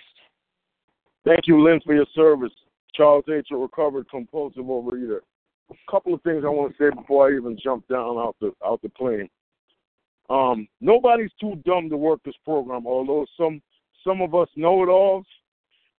Thank 1.25 1.47
you, 1.47 1.63
Lynn, 1.63 1.81
for 1.85 1.95
your 1.95 2.07
service. 2.15 2.53
Charles 2.95 3.25
H., 3.33 3.49
a 3.51 3.57
recovered 3.57 4.09
compulsive 4.09 4.65
overeater. 4.65 5.21
A 5.71 5.91
couple 5.91 6.15
of 6.15 6.23
things 6.23 6.45
I 6.45 6.49
want 6.49 6.77
to 6.77 6.79
say 6.79 6.95
before 6.95 7.29
I 7.29 7.37
even 7.37 7.59
jump 7.63 7.89
down 7.89 8.19
out 8.19 8.37
the 8.41 8.53
out 8.65 8.83
the 8.83 8.91
plane. 8.91 9.29
Um, 10.29 10.69
nobody's 10.81 11.31
too 11.41 11.61
dumb 11.65 11.89
to 11.89 11.97
work 11.97 12.21
this 12.25 12.35
program, 12.45 12.87
although 12.87 13.25
some 13.37 13.63
some 14.05 14.21
of 14.21 14.35
us 14.35 14.49
know 14.55 14.83
it 14.83 14.89
alls 14.89 15.25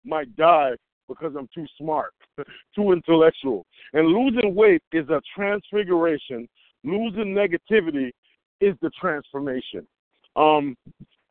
might 0.06 0.36
die 0.36 0.74
because 1.08 1.34
I'm 1.38 1.50
too 1.54 1.66
smart, 1.78 2.14
too 2.76 2.92
intellectual. 2.92 3.66
And 3.94 4.08
losing 4.08 4.56
weight 4.56 4.82
is 4.92 5.08
a 5.10 5.22
transfiguration. 5.36 6.48
Losing 6.84 7.34
negativity 7.34 8.12
is 8.62 8.76
the 8.82 8.90
transformation. 9.00 9.88
Um, 10.36 10.76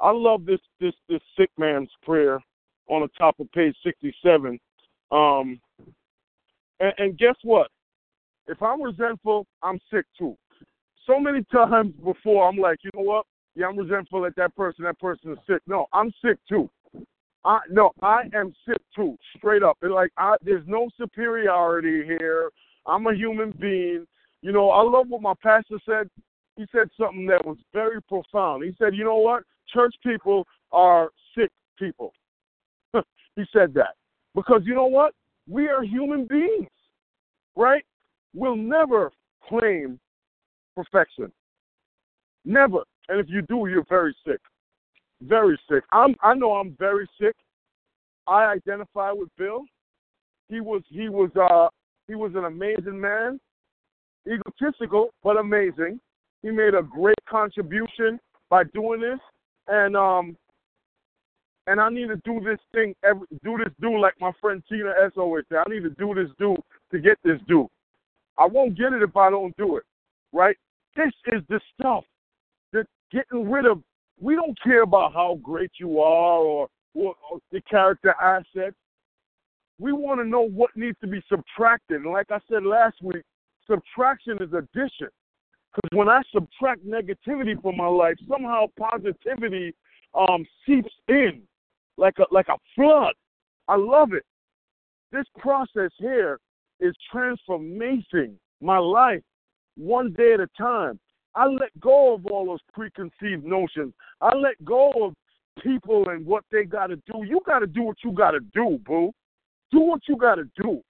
I 0.01 0.11
love 0.11 0.45
this 0.47 0.61
this 0.81 0.95
this 1.09 1.21
sick 1.39 1.51
man's 1.59 1.91
prayer 2.03 2.41
on 2.89 3.03
the 3.03 3.09
top 3.19 3.39
of 3.41 3.51
page 3.53 3.75
67. 3.85 4.59
Um, 5.11 5.61
and, 6.81 6.93
and 6.99 7.19
guess 7.19 7.37
what? 7.43 7.69
If 8.47 8.63
I'm 8.63 8.83
resentful, 8.83 9.47
I'm 9.63 9.79
sick 9.93 10.05
too. 10.19 10.37
So 11.07 11.19
many 11.19 11.45
times 11.53 11.95
before, 12.05 12.49
I'm 12.49 12.57
like, 12.57 12.79
you 12.83 12.91
know 12.95 13.03
what? 13.03 13.27
Yeah, 13.55 13.67
I'm 13.67 13.77
resentful 13.77 14.25
at 14.27 14.35
that 14.37 14.55
person. 14.57 14.85
That 14.85 14.99
person 14.99 15.33
is 15.33 15.39
sick. 15.47 15.61
No, 15.67 15.87
I'm 15.93 16.13
sick 16.25 16.39
too. 16.49 16.71
I 17.45 17.61
no, 17.71 17.91
I 18.03 18.23
am 18.35 18.55
sick 18.67 18.81
too, 18.95 19.17
straight 19.37 19.63
up. 19.63 19.79
And 19.83 19.93
like 19.93 20.11
I 20.17 20.37
there's 20.43 20.67
no 20.67 20.89
superiority 20.97 22.05
here. 22.05 22.51
I'm 22.87 23.07
a 23.07 23.15
human 23.15 23.53
being. 23.61 24.07
You 24.43 24.53
know, 24.53 24.71
I 24.71 24.83
love 24.83 25.09
what 25.09 25.23
my 25.23 25.35
pastor 25.43 25.79
said. 25.87 26.09
He 26.57 26.67
said 26.73 26.89
something 26.99 27.27
that 27.27 27.45
was 27.45 27.57
very 27.73 28.01
profound. 28.03 28.65
He 28.65 28.75
said, 28.79 28.95
"You 28.95 29.05
know 29.05 29.17
what? 29.17 29.45
Church 29.73 29.95
people 30.05 30.47
are 30.71 31.11
sick 31.37 31.51
people." 31.79 32.13
he 32.95 33.45
said 33.53 33.75
that. 33.75 33.95
Because 34.35 34.63
you 34.65 34.75
know 34.75 34.87
what? 34.87 35.15
We 35.49 35.69
are 35.69 35.83
human 35.83 36.27
beings. 36.27 36.71
Right? 37.57 37.85
We'll 38.35 38.57
never 38.57 39.13
claim 39.49 39.99
perfection. 40.75 41.33
Never. 42.45 42.83
And 43.09 43.21
if 43.21 43.27
you 43.29 43.43
do, 43.43 43.67
you're 43.69 43.85
very 43.89 44.17
sick 44.27 44.41
very 45.29 45.59
sick. 45.71 45.85
I'm 45.93 46.15
I 46.23 46.35
know 46.35 46.53
I'm 46.53 46.77
very 46.79 47.09
sick. 47.21 47.35
I 48.27 48.45
identify 48.45 49.13
with 49.13 49.29
Bill. 49.37 49.65
He 50.49 50.61
was 50.61 50.83
he 50.89 51.09
was 51.09 51.31
uh 51.37 51.69
he 52.09 52.15
was 52.15 52.33
an 52.35 52.45
amazing 52.45 53.01
man, 53.01 53.41
egotistical 54.27 55.11
but 55.23 55.39
amazing. 55.39 56.01
He 56.43 56.51
made 56.51 56.75
a 56.75 56.83
great 56.83 57.19
contribution 57.29 58.19
by 58.51 58.65
doing 58.65 59.01
this, 59.01 59.21
and 59.69 59.97
um 59.97 60.37
and 61.67 61.81
I 61.81 61.89
need 61.89 62.09
to 62.09 62.17
do 62.25 62.41
this 62.41 62.59
thing 62.73 62.95
every 63.05 63.27
do 63.45 63.57
this 63.59 63.73
do 63.81 63.99
like 63.99 64.15
my 64.21 64.33
friend 64.41 64.63
Tina 64.69 64.93
S 65.05 65.13
always 65.17 65.45
say. 65.51 65.57
I 65.57 65.69
need 65.71 65.85
to 65.85 65.91
do 65.91 66.15
this 66.15 66.31
do 66.39 66.57
to 66.91 66.99
get 66.99 67.19
this 67.25 67.39
do. 67.47 67.69
I 68.39 68.47
won't 68.47 68.77
get 68.77 68.93
it 68.93 69.03
if 69.03 69.17
I 69.17 69.31
don't 69.31 69.57
do 69.57 69.77
it. 69.77 69.85
Right? 70.33 70.57
This 70.97 71.13
is 71.27 71.43
the 71.49 71.61
stuff 71.75 72.05
that 72.73 72.87
getting 73.13 73.51
rid 73.51 73.67
of 73.67 73.83
we 74.23 74.37
don't 74.37 74.57
care 74.63 74.83
about 74.83 75.13
how 75.13 75.39
great 75.43 75.73
you 75.81 76.01
are 76.01 76.39
or, 76.39 76.69
or, 76.95 77.15
or 77.31 77.39
the 77.51 77.61
character 77.63 78.15
assets. 78.23 78.77
We 79.79 79.93
want 79.93 80.21
to 80.21 80.25
know 80.25 80.43
what 80.49 80.71
needs 80.77 80.97
to 81.01 81.09
be 81.09 81.21
subtracted. 81.29 82.03
And 82.03 82.13
like 82.13 82.31
I 82.31 82.39
said 82.49 82.63
last 82.63 83.03
week, 83.03 83.25
subtraction 83.69 84.39
is 84.41 84.53
addition. 84.53 85.09
Because 85.75 85.91
when 85.93 86.09
I 86.09 86.23
subtract 86.33 86.87
negativity 86.87 87.61
from 87.61 87.77
my 87.77 87.89
life, 87.89 88.15
somehow 88.29 88.67
positivity 88.79 89.75
um, 90.15 90.47
seeps 90.67 90.93
in 91.09 91.43
like 91.97 92.15
a 92.19 92.27
like 92.31 92.49
a 92.49 92.57
flood. 92.77 93.15
I 93.67 93.77
love 93.77 94.13
it. 94.13 94.25
This 95.11 95.25
process 95.39 95.91
here 95.99 96.39
is 96.79 96.95
transforming 97.11 98.39
my 98.61 98.79
life 98.79 99.23
one 99.77 100.13
day 100.13 100.35
at 100.35 100.41
a 100.41 100.49
time. 100.57 101.01
I 101.35 101.47
let 101.47 101.79
go 101.81 102.15
of 102.15 102.27
all 102.27 102.47
those 102.47 102.61
preconceived 102.73 103.45
notions. 103.45 103.95
I 104.21 104.35
let 104.35 104.63
go 104.65 104.93
of 105.03 105.15
people 105.63 106.09
and 106.09 106.27
what 106.27 106.45
they 106.53 106.65
got 106.65 106.89
to 106.89 106.97
do. 106.97 107.25
You 107.25 107.41
got 107.47 107.61
to 107.61 107.67
do 107.67 107.83
what 107.83 107.97
you 108.05 108.13
got 108.13 108.33
to 108.33 108.41
do, 108.41 108.79
boo. 108.85 109.13
Do 109.71 109.81
what 109.81 110.03
you 110.09 110.17
got 110.17 110.37
to 110.37 110.45
do. 110.57 110.83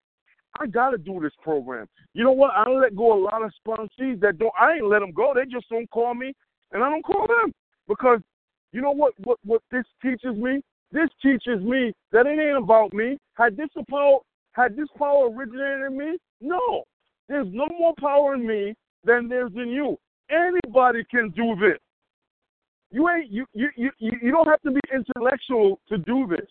I 0.61 0.67
gotta 0.67 0.99
do 0.99 1.19
this 1.21 1.33
program. 1.43 1.87
You 2.15 2.25
know 2.25 2.33
what? 2.33 2.53
I 2.55 2.69
let 2.69 2.95
go 2.95 3.13
a 3.13 3.21
lot 3.23 3.43
of 3.43 3.53
sponsees 3.67 4.21
that 4.21 4.39
don't. 4.39 4.53
I 4.61 4.75
ain't 4.75 4.87
let 4.87 5.01
them 5.01 5.13
go. 5.13 5.33
They 5.35 5.51
just 5.51 5.69
don't 5.71 5.91
call 5.91 6.15
me, 6.15 6.35
and 6.73 6.83
I 6.83 6.91
don't 6.91 7.05
call 7.05 7.27
them 7.27 7.55
because 7.89 8.21
you 8.73 8.83
know 8.83 8.91
what? 8.91 9.15
What 9.25 9.39
what 9.45 9.63
this 9.71 9.85
teaches 10.03 10.37
me? 10.37 10.63
This 10.93 11.09
teaches 11.23 11.63
me 11.63 11.93
that 12.13 12.27
it 12.27 12.39
ain't 12.39 12.63
about 12.63 12.93
me. 12.93 13.17
Had 13.35 13.57
this 13.57 13.71
power, 13.89 14.19
had 14.53 14.77
this 14.77 14.89
power 14.99 15.31
originated 15.31 15.87
in 15.87 15.97
me? 15.97 16.19
No. 16.41 16.85
There's 17.29 17.49
no 17.51 17.67
more 17.79 17.95
power 17.99 18.35
in 18.35 18.47
me 18.47 18.75
than 19.05 19.29
there's 19.29 19.53
in 19.55 19.71
you. 19.71 19.97
Anybody 20.31 21.05
can 21.11 21.31
do 21.31 21.55
this. 21.57 21.79
You 22.91 23.09
ain't 23.09 23.31
you 23.31 23.47
you 23.55 23.71
you 23.77 23.91
you 23.99 24.31
don't 24.31 24.47
have 24.47 24.61
to 24.63 24.71
be 24.71 24.81
intellectual 24.95 25.81
to 25.89 25.99
do 25.99 26.27
this. 26.29 26.49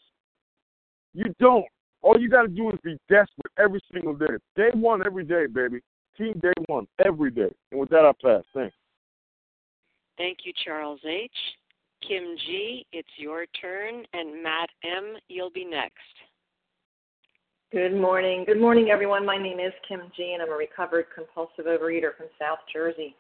You 1.13 1.33
don't. 1.39 1.65
All 2.01 2.19
you 2.19 2.29
got 2.29 2.43
to 2.43 2.47
do 2.47 2.69
is 2.71 2.79
be 2.83 2.97
desperate 3.09 3.51
every 3.59 3.79
single 3.93 4.15
day. 4.15 4.37
Day 4.55 4.69
one, 4.73 5.05
every 5.05 5.23
day, 5.23 5.45
baby. 5.45 5.81
Team 6.17 6.33
day 6.41 6.53
one, 6.67 6.87
every 7.05 7.29
day. 7.29 7.53
And 7.71 7.79
with 7.79 7.89
that, 7.89 8.05
I 8.05 8.11
pass. 8.23 8.43
Thanks. 8.53 8.75
Thank 10.17 10.39
you, 10.43 10.53
Charles 10.65 10.99
H. 11.05 11.31
Kim 12.07 12.35
G., 12.47 12.85
it's 12.91 13.07
your 13.17 13.45
turn. 13.61 14.03
And 14.13 14.41
Matt 14.41 14.69
M., 14.83 15.15
you'll 15.27 15.51
be 15.51 15.63
next. 15.63 15.93
Good 17.71 17.95
morning. 17.95 18.43
Good 18.45 18.59
morning, 18.59 18.89
everyone. 18.91 19.25
My 19.25 19.37
name 19.37 19.59
is 19.59 19.71
Kim 19.87 20.01
G., 20.17 20.31
and 20.33 20.41
I'm 20.41 20.51
a 20.51 20.57
recovered 20.57 21.05
compulsive 21.13 21.65
overeater 21.65 22.15
from 22.17 22.27
South 22.39 22.59
Jersey. 22.73 23.15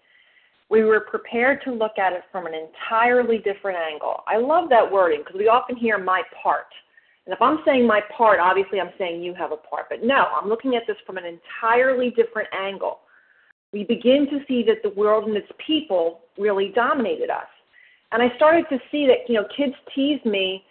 We 0.71 0.85
were 0.85 1.01
prepared 1.01 1.61
to 1.65 1.73
look 1.73 1.97
at 1.97 2.13
it 2.13 2.23
from 2.31 2.45
an 2.45 2.53
entirely 2.53 3.39
different 3.39 3.77
angle. 3.77 4.23
I 4.25 4.37
love 4.37 4.69
that 4.69 4.89
wording 4.89 5.19
because 5.19 5.37
we 5.37 5.49
often 5.49 5.75
hear 5.75 5.97
my 5.97 6.23
part. 6.41 6.67
And 7.25 7.33
if 7.33 7.41
I'm 7.41 7.59
saying 7.65 7.85
my 7.85 7.99
part, 8.17 8.39
obviously 8.39 8.79
I'm 8.79 8.93
saying 8.97 9.21
you 9.21 9.33
have 9.33 9.51
a 9.51 9.57
part. 9.57 9.87
But 9.89 10.01
no, 10.01 10.27
I'm 10.33 10.47
looking 10.47 10.77
at 10.77 10.83
this 10.87 10.95
from 11.05 11.17
an 11.17 11.25
entirely 11.25 12.11
different 12.11 12.47
angle. 12.57 12.99
We 13.73 13.83
begin 13.83 14.27
to 14.31 14.39
see 14.47 14.63
that 14.63 14.81
the 14.81 14.97
world 14.97 15.25
and 15.25 15.35
its 15.35 15.51
people 15.65 16.21
really 16.37 16.71
dominated 16.73 17.29
us. 17.29 17.51
And 18.13 18.23
I 18.23 18.33
started 18.37 18.65
to 18.69 18.79
see 18.91 19.05
that, 19.07 19.27
you 19.27 19.35
know, 19.35 19.47
kids 19.55 19.75
teased 19.93 20.25
me 20.25 20.63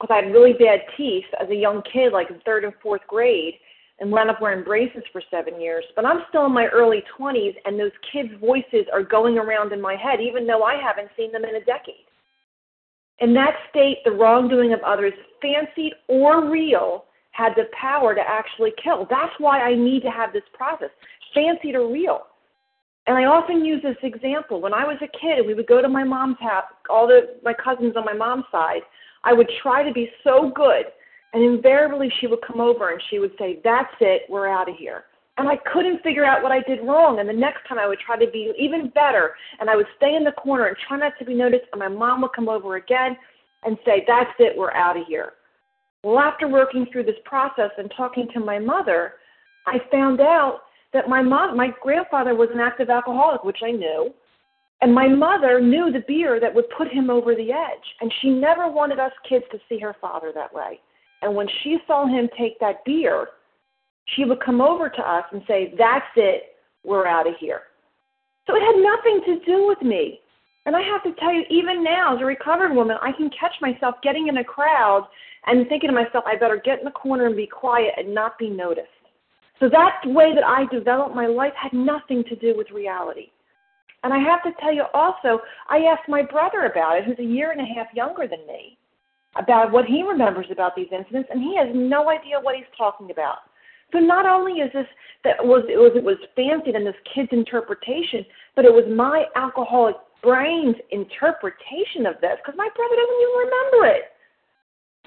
because 0.00 0.14
I 0.14 0.24
had 0.24 0.32
really 0.32 0.52
bad 0.52 0.80
teeth 0.96 1.26
as 1.42 1.50
a 1.50 1.54
young 1.56 1.82
kid, 1.92 2.12
like 2.12 2.30
in 2.30 2.40
third 2.44 2.64
and 2.64 2.72
fourth 2.80 3.02
grade, 3.08 3.54
and 4.00 4.10
wound 4.10 4.30
up 4.30 4.40
wearing 4.40 4.64
braces 4.64 5.02
for 5.12 5.22
seven 5.30 5.60
years. 5.60 5.84
But 5.94 6.06
I'm 6.06 6.22
still 6.28 6.46
in 6.46 6.52
my 6.52 6.66
early 6.66 7.02
20s, 7.18 7.54
and 7.64 7.78
those 7.78 7.92
kids' 8.12 8.32
voices 8.40 8.86
are 8.92 9.02
going 9.02 9.38
around 9.38 9.72
in 9.72 9.80
my 9.80 9.94
head, 9.94 10.20
even 10.20 10.46
though 10.46 10.62
I 10.62 10.76
haven't 10.80 11.10
seen 11.16 11.32
them 11.32 11.44
in 11.44 11.56
a 11.56 11.64
decade. 11.64 12.06
In 13.18 13.34
that 13.34 13.54
state, 13.68 13.98
the 14.04 14.10
wrongdoing 14.10 14.72
of 14.72 14.80
others, 14.80 15.12
fancied 15.42 15.92
or 16.08 16.50
real, 16.50 17.04
had 17.32 17.52
the 17.54 17.64
power 17.78 18.14
to 18.14 18.20
actually 18.20 18.72
kill. 18.82 19.06
That's 19.08 19.32
why 19.38 19.60
I 19.60 19.74
need 19.74 20.02
to 20.02 20.10
have 20.10 20.32
this 20.32 20.42
process, 20.54 20.90
fancied 21.34 21.74
or 21.74 21.90
real. 21.90 22.22
And 23.06 23.16
I 23.16 23.24
often 23.24 23.64
use 23.64 23.82
this 23.82 23.96
example. 24.02 24.60
When 24.60 24.74
I 24.74 24.84
was 24.84 24.96
a 25.02 25.08
kid 25.08 25.46
we 25.46 25.54
would 25.54 25.66
go 25.66 25.82
to 25.82 25.88
my 25.88 26.04
mom's 26.04 26.38
house, 26.40 26.64
all 26.88 27.06
the 27.06 27.36
my 27.42 27.54
cousins 27.54 27.94
on 27.96 28.04
my 28.04 28.12
mom's 28.12 28.44
side, 28.52 28.82
I 29.24 29.32
would 29.32 29.50
try 29.62 29.82
to 29.82 29.92
be 29.92 30.10
so 30.22 30.50
good. 30.54 30.86
And 31.32 31.42
invariably 31.44 32.12
she 32.20 32.26
would 32.26 32.40
come 32.46 32.60
over 32.60 32.90
and 32.90 33.00
she 33.08 33.18
would 33.18 33.32
say, 33.38 33.60
That's 33.62 33.94
it, 34.00 34.22
we're 34.28 34.48
out 34.48 34.68
of 34.68 34.76
here. 34.76 35.04
And 35.38 35.48
I 35.48 35.56
couldn't 35.72 36.02
figure 36.02 36.24
out 36.24 36.42
what 36.42 36.52
I 36.52 36.60
did 36.62 36.80
wrong. 36.82 37.20
And 37.20 37.28
the 37.28 37.32
next 37.32 37.66
time 37.68 37.78
I 37.78 37.86
would 37.86 38.00
try 38.00 38.18
to 38.18 38.30
be 38.30 38.52
even 38.58 38.90
better. 38.90 39.34
And 39.58 39.70
I 39.70 39.76
would 39.76 39.86
stay 39.96 40.14
in 40.14 40.24
the 40.24 40.32
corner 40.32 40.66
and 40.66 40.76
try 40.86 40.98
not 40.98 41.12
to 41.18 41.24
be 41.24 41.34
noticed. 41.34 41.64
And 41.72 41.78
my 41.78 41.88
mom 41.88 42.20
would 42.22 42.32
come 42.34 42.48
over 42.48 42.76
again 42.76 43.16
and 43.64 43.78
say, 43.84 44.04
That's 44.06 44.30
it, 44.38 44.56
we're 44.56 44.72
out 44.72 44.98
of 44.98 45.06
here. 45.06 45.32
Well, 46.02 46.18
after 46.18 46.48
working 46.48 46.86
through 46.90 47.04
this 47.04 47.20
process 47.24 47.70
and 47.76 47.92
talking 47.96 48.28
to 48.34 48.40
my 48.40 48.58
mother, 48.58 49.14
I 49.66 49.78
found 49.90 50.20
out 50.20 50.62
that 50.92 51.08
my 51.08 51.22
mom, 51.22 51.56
my 51.56 51.68
grandfather 51.82 52.34
was 52.34 52.48
an 52.52 52.60
active 52.60 52.90
alcoholic, 52.90 53.44
which 53.44 53.58
I 53.62 53.70
knew, 53.70 54.12
and 54.80 54.94
my 54.94 55.08
mother 55.08 55.60
knew 55.60 55.92
the 55.92 56.04
beer 56.08 56.40
that 56.40 56.54
would 56.54 56.64
put 56.76 56.88
him 56.88 57.10
over 57.10 57.34
the 57.34 57.52
edge, 57.52 57.84
and 58.00 58.12
she 58.20 58.30
never 58.30 58.68
wanted 58.68 58.98
us 58.98 59.12
kids 59.28 59.44
to 59.52 59.58
see 59.68 59.78
her 59.78 59.94
father 60.00 60.32
that 60.34 60.52
way. 60.54 60.80
And 61.22 61.34
when 61.34 61.48
she 61.62 61.78
saw 61.86 62.06
him 62.06 62.28
take 62.38 62.58
that 62.60 62.84
beer, 62.84 63.28
she 64.16 64.24
would 64.24 64.40
come 64.40 64.60
over 64.60 64.88
to 64.88 65.02
us 65.02 65.24
and 65.32 65.42
say, 65.46 65.74
"That's 65.76 66.06
it, 66.16 66.56
we're 66.84 67.06
out 67.06 67.26
of 67.26 67.36
here." 67.36 67.62
So 68.46 68.56
it 68.56 68.62
had 68.62 68.76
nothing 68.76 69.22
to 69.26 69.44
do 69.44 69.66
with 69.66 69.82
me. 69.82 70.20
And 70.66 70.76
I 70.76 70.82
have 70.82 71.02
to 71.04 71.12
tell 71.20 71.32
you, 71.32 71.44
even 71.48 71.82
now, 71.82 72.14
as 72.14 72.20
a 72.20 72.24
recovered 72.24 72.74
woman, 72.74 72.96
I 73.00 73.12
can 73.12 73.30
catch 73.30 73.54
myself 73.60 73.96
getting 74.02 74.28
in 74.28 74.38
a 74.38 74.44
crowd 74.44 75.08
and 75.46 75.66
thinking 75.68 75.88
to 75.88 75.94
myself, 75.94 76.24
I 76.26 76.36
better 76.36 76.60
get 76.62 76.80
in 76.80 76.84
the 76.84 76.90
corner 76.90 77.26
and 77.26 77.36
be 77.36 77.46
quiet 77.46 77.94
and 77.96 78.14
not 78.14 78.38
be 78.38 78.50
noticed. 78.50 78.88
So 79.58 79.68
that 79.68 80.00
way 80.04 80.34
that 80.34 80.44
I 80.44 80.66
developed 80.66 81.14
my 81.14 81.26
life 81.26 81.54
had 81.54 81.72
nothing 81.72 82.24
to 82.24 82.36
do 82.36 82.54
with 82.56 82.70
reality. 82.70 83.30
And 84.02 84.12
I 84.12 84.18
have 84.18 84.42
to 84.42 84.52
tell 84.60 84.72
you 84.72 84.84
also, 84.94 85.40
I 85.68 85.84
asked 85.84 86.08
my 86.08 86.22
brother 86.22 86.64
about 86.64 86.98
it, 86.98 87.04
who's 87.04 87.18
a 87.18 87.22
year 87.22 87.52
and 87.52 87.60
a 87.60 87.74
half 87.74 87.86
younger 87.94 88.26
than 88.26 88.46
me, 88.46 88.78
about 89.36 89.70
what 89.70 89.84
he 89.84 90.02
remembers 90.02 90.46
about 90.50 90.74
these 90.74 90.88
incidents, 90.90 91.28
and 91.30 91.40
he 91.40 91.56
has 91.56 91.68
no 91.74 92.10
idea 92.10 92.40
what 92.40 92.56
he's 92.56 92.70
talking 92.76 93.10
about. 93.10 93.38
So 93.92 93.98
not 93.98 94.26
only 94.26 94.60
is 94.60 94.72
this 94.72 94.86
that 95.24 95.36
was 95.44 95.64
it 95.68 95.78
was 95.78 95.92
it 95.94 96.04
was 96.04 96.16
fancied 96.36 96.74
in 96.74 96.84
this 96.84 96.94
kid's 97.14 97.28
interpretation, 97.32 98.24
but 98.54 98.64
it 98.64 98.72
was 98.72 98.84
my 98.88 99.24
alcoholic 99.36 99.96
brain's 100.22 100.76
interpretation 100.90 102.06
of 102.06 102.14
this 102.20 102.38
because 102.38 102.56
my 102.56 102.68
brother 102.76 102.96
doesn't 102.96 103.20
even 103.22 103.38
remember 103.50 103.80
it. 103.86 104.02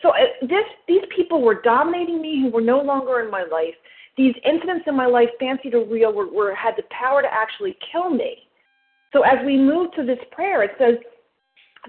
So 0.02 0.10
uh, 0.10 0.48
this 0.48 0.68
these 0.88 1.04
people 1.16 1.42
were 1.42 1.62
dominating 1.62 2.22
me 2.22 2.42
who 2.42 2.50
were 2.50 2.62
no 2.62 2.82
longer 2.82 3.22
in 3.22 3.32
my 3.32 3.44
life 3.44 3.76
these 4.18 4.36
incidents 4.46 4.86
in 4.88 4.96
my 4.96 5.08
life, 5.08 5.30
fancied 5.40 5.74
or 5.74 5.86
real, 5.86 6.14
were, 6.14 6.32
were 6.32 6.54
had 6.54 6.76
the 6.78 6.84
power 6.92 7.22
to 7.22 7.34
actually 7.34 7.76
kill 7.92 8.10
me. 8.10 8.48
So 9.12 9.22
as 9.22 9.44
we 9.46 9.58
move 9.58 9.92
to 9.94 10.06
this 10.06 10.20
prayer, 10.32 10.64
it 10.64 10.72
says, 10.78 10.96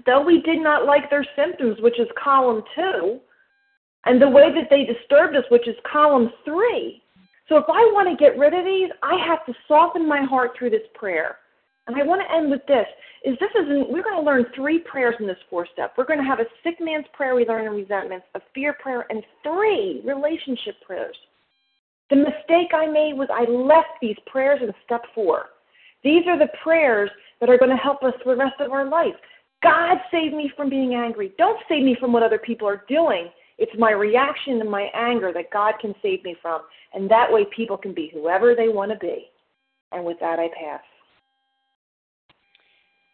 though 0.05 0.21
we 0.23 0.41
did 0.41 0.61
not 0.61 0.85
like 0.85 1.09
their 1.09 1.25
symptoms, 1.35 1.77
which 1.81 1.99
is 1.99 2.07
column 2.21 2.63
two, 2.75 3.19
and 4.05 4.21
the 4.21 4.29
way 4.29 4.53
that 4.53 4.69
they 4.69 4.83
disturbed 4.85 5.35
us, 5.35 5.43
which 5.49 5.67
is 5.67 5.75
column 5.91 6.31
three. 6.43 7.01
So 7.47 7.57
if 7.57 7.65
I 7.67 7.81
want 7.93 8.09
to 8.09 8.23
get 8.23 8.37
rid 8.37 8.53
of 8.53 8.65
these, 8.65 8.89
I 9.03 9.17
have 9.25 9.45
to 9.45 9.53
soften 9.67 10.07
my 10.07 10.23
heart 10.23 10.51
through 10.57 10.71
this 10.71 10.87
prayer. 10.93 11.37
And 11.87 11.95
I 11.95 12.03
want 12.03 12.21
to 12.21 12.35
end 12.35 12.49
with 12.49 12.65
this: 12.67 12.87
is 13.23 13.37
this 13.39 13.51
is 13.55 13.67
we're 13.89 14.03
going 14.03 14.15
to 14.15 14.25
learn 14.25 14.45
three 14.55 14.79
prayers 14.79 15.15
in 15.19 15.27
this 15.27 15.37
four 15.49 15.67
step. 15.71 15.93
We're 15.97 16.05
going 16.05 16.19
to 16.19 16.25
have 16.25 16.39
a 16.39 16.45
sick 16.63 16.75
man's 16.79 17.05
prayer 17.13 17.35
we 17.35 17.45
learn 17.45 17.65
in 17.65 17.73
resentments, 17.73 18.25
a 18.35 18.41
fear 18.53 18.73
prayer, 18.73 19.05
and 19.09 19.23
three 19.43 20.01
relationship 20.03 20.75
prayers. 20.85 21.15
The 22.09 22.17
mistake 22.17 22.71
I 22.73 22.85
made 22.87 23.13
was 23.13 23.29
I 23.31 23.49
left 23.49 23.99
these 24.01 24.17
prayers 24.27 24.59
in 24.61 24.71
step 24.85 25.01
four. 25.13 25.47
These 26.03 26.27
are 26.27 26.37
the 26.37 26.49
prayers 26.63 27.09
that 27.39 27.49
are 27.49 27.57
going 27.57 27.71
to 27.71 27.77
help 27.77 28.03
us 28.03 28.13
for 28.23 28.35
the 28.35 28.39
rest 28.39 28.59
of 28.59 28.71
our 28.71 28.85
life. 28.87 29.15
God 29.65 29.97
save 30.11 30.33
me 30.33 30.51
from 30.55 30.69
being 30.69 30.93
angry. 30.93 31.33
Don't 31.37 31.59
save 31.67 31.83
me 31.83 31.97
from 31.99 32.13
what 32.13 32.23
other 32.23 32.37
people 32.37 32.67
are 32.67 32.83
doing. 32.87 33.29
It's 33.57 33.71
my 33.77 33.91
reaction 33.91 34.61
and 34.61 34.69
my 34.69 34.89
anger 34.93 35.31
that 35.33 35.51
God 35.51 35.75
can 35.81 35.95
save 36.01 36.23
me 36.23 36.35
from. 36.41 36.61
And 36.93 37.09
that 37.09 37.31
way 37.31 37.45
people 37.55 37.77
can 37.77 37.93
be 37.93 38.11
whoever 38.13 38.53
they 38.55 38.67
want 38.67 38.91
to 38.91 38.97
be. 38.97 39.25
And 39.91 40.05
with 40.05 40.17
that, 40.19 40.39
I 40.39 40.49
pass. 40.49 40.81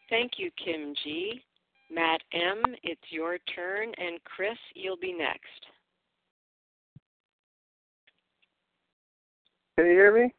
Thank 0.09 0.33
you, 0.37 0.51
Kim 0.63 0.93
G. 1.03 1.41
Matt 1.93 2.21
M., 2.33 2.63
it's 2.83 3.01
your 3.09 3.37
turn. 3.55 3.91
And 3.97 4.19
Chris, 4.23 4.57
you'll 4.73 4.97
be 4.97 5.13
next. 5.13 5.65
Can 9.77 9.85
you 9.85 9.91
hear 9.93 10.13
me? 10.13 10.33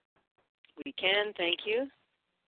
We 0.85 0.93
can, 0.93 1.33
thank 1.37 1.61
you. 1.65 1.87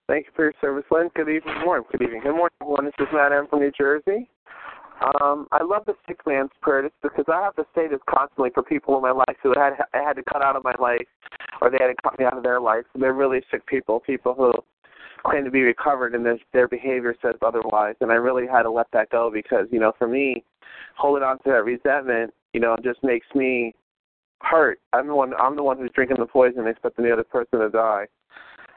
Thank 0.07 0.27
you 0.27 0.33
for 0.37 0.45
your 0.45 0.55
service, 0.61 0.85
Lynn. 0.91 1.09
Good 1.17 1.31
evening, 1.31 1.55
morning. 1.65 1.87
Good 1.91 2.03
evening. 2.03 2.21
Good 2.23 2.37
morning, 2.37 2.55
everyone. 2.61 2.85
This 2.85 2.95
is 3.01 3.07
Matt 3.11 3.33
M. 3.33 3.47
from 3.49 3.61
New 3.61 3.71
Jersey. 3.71 4.29
Um, 5.23 5.49
I 5.51 5.63
love 5.63 5.85
the 5.87 5.95
sick 6.07 6.21
man's 6.27 6.51
prayer 6.61 6.91
because 7.03 7.25
I 7.27 7.41
have 7.41 7.57
to 7.57 7.65
say 7.75 7.89
this 7.89 8.01
constantly 8.09 8.51
for 8.53 8.63
people 8.63 8.95
in 8.97 9.03
my 9.03 9.13
life 9.13 9.37
who 9.43 9.55
had 9.57 9.73
I 9.95 10.03
had 10.07 10.17
to 10.17 10.23
cut 10.31 10.43
out 10.43 10.57
of 10.57 10.65
my 10.65 10.75
life 10.79 11.07
or 11.63 11.71
they 11.71 11.79
had 11.81 11.89
to 11.89 11.95
cut 12.03 12.19
me 12.19 12.27
out 12.27 12.37
of 12.37 12.43
their 12.43 12.61
life. 12.61 12.85
They're 12.95 13.15
really 13.15 13.41
sick 13.51 13.67
people, 13.67 14.01
people 14.01 14.35
who 14.35 14.53
claim 15.27 15.45
to 15.45 15.51
be 15.51 15.63
recovered 15.63 16.15
and 16.15 16.25
their, 16.25 16.39
their 16.53 16.69
behavior 16.69 17.15
says 17.23 17.37
otherwise. 17.41 17.95
And 18.03 18.13
I 18.13 18.17
really 18.17 18.47
had 18.47 18.65
to 18.65 18.71
let 18.71 18.87
that 18.93 19.09
go 19.09 19.31
because, 19.33 19.67
you 19.71 19.81
know, 19.81 19.93
for 19.99 20.07
me, 20.07 20.45
holding 20.99 21.25
on 21.25 21.39
to 21.39 21.45
that 21.47 21.65
resentment, 21.65 22.35
you 22.53 22.61
know, 22.61 22.77
just 22.85 23.03
makes 23.03 23.27
me 23.35 23.75
hurt. 24.43 24.81
I'm 24.93 25.07
the 25.07 25.15
one. 25.15 25.33
I'm 25.41 25.57
the 25.57 25.63
one 25.63 25.79
who's 25.79 25.91
drinking 25.95 26.19
the 26.21 26.27
poison, 26.27 26.67
expecting 26.67 27.07
the 27.07 27.13
other 27.13 27.25
person 27.25 27.61
to 27.61 27.71
die. 27.71 28.07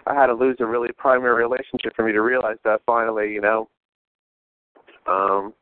I 0.07 0.13
had 0.13 0.27
to 0.27 0.33
lose 0.33 0.57
a 0.59 0.65
really 0.65 0.89
primary 0.97 1.43
relationship 1.43 1.95
for 1.95 2.05
me 2.05 2.11
to 2.13 2.21
realize 2.21 2.57
that. 2.63 2.81
Finally, 2.85 3.33
you 3.33 3.41
know, 3.41 3.69
um, 5.07 5.53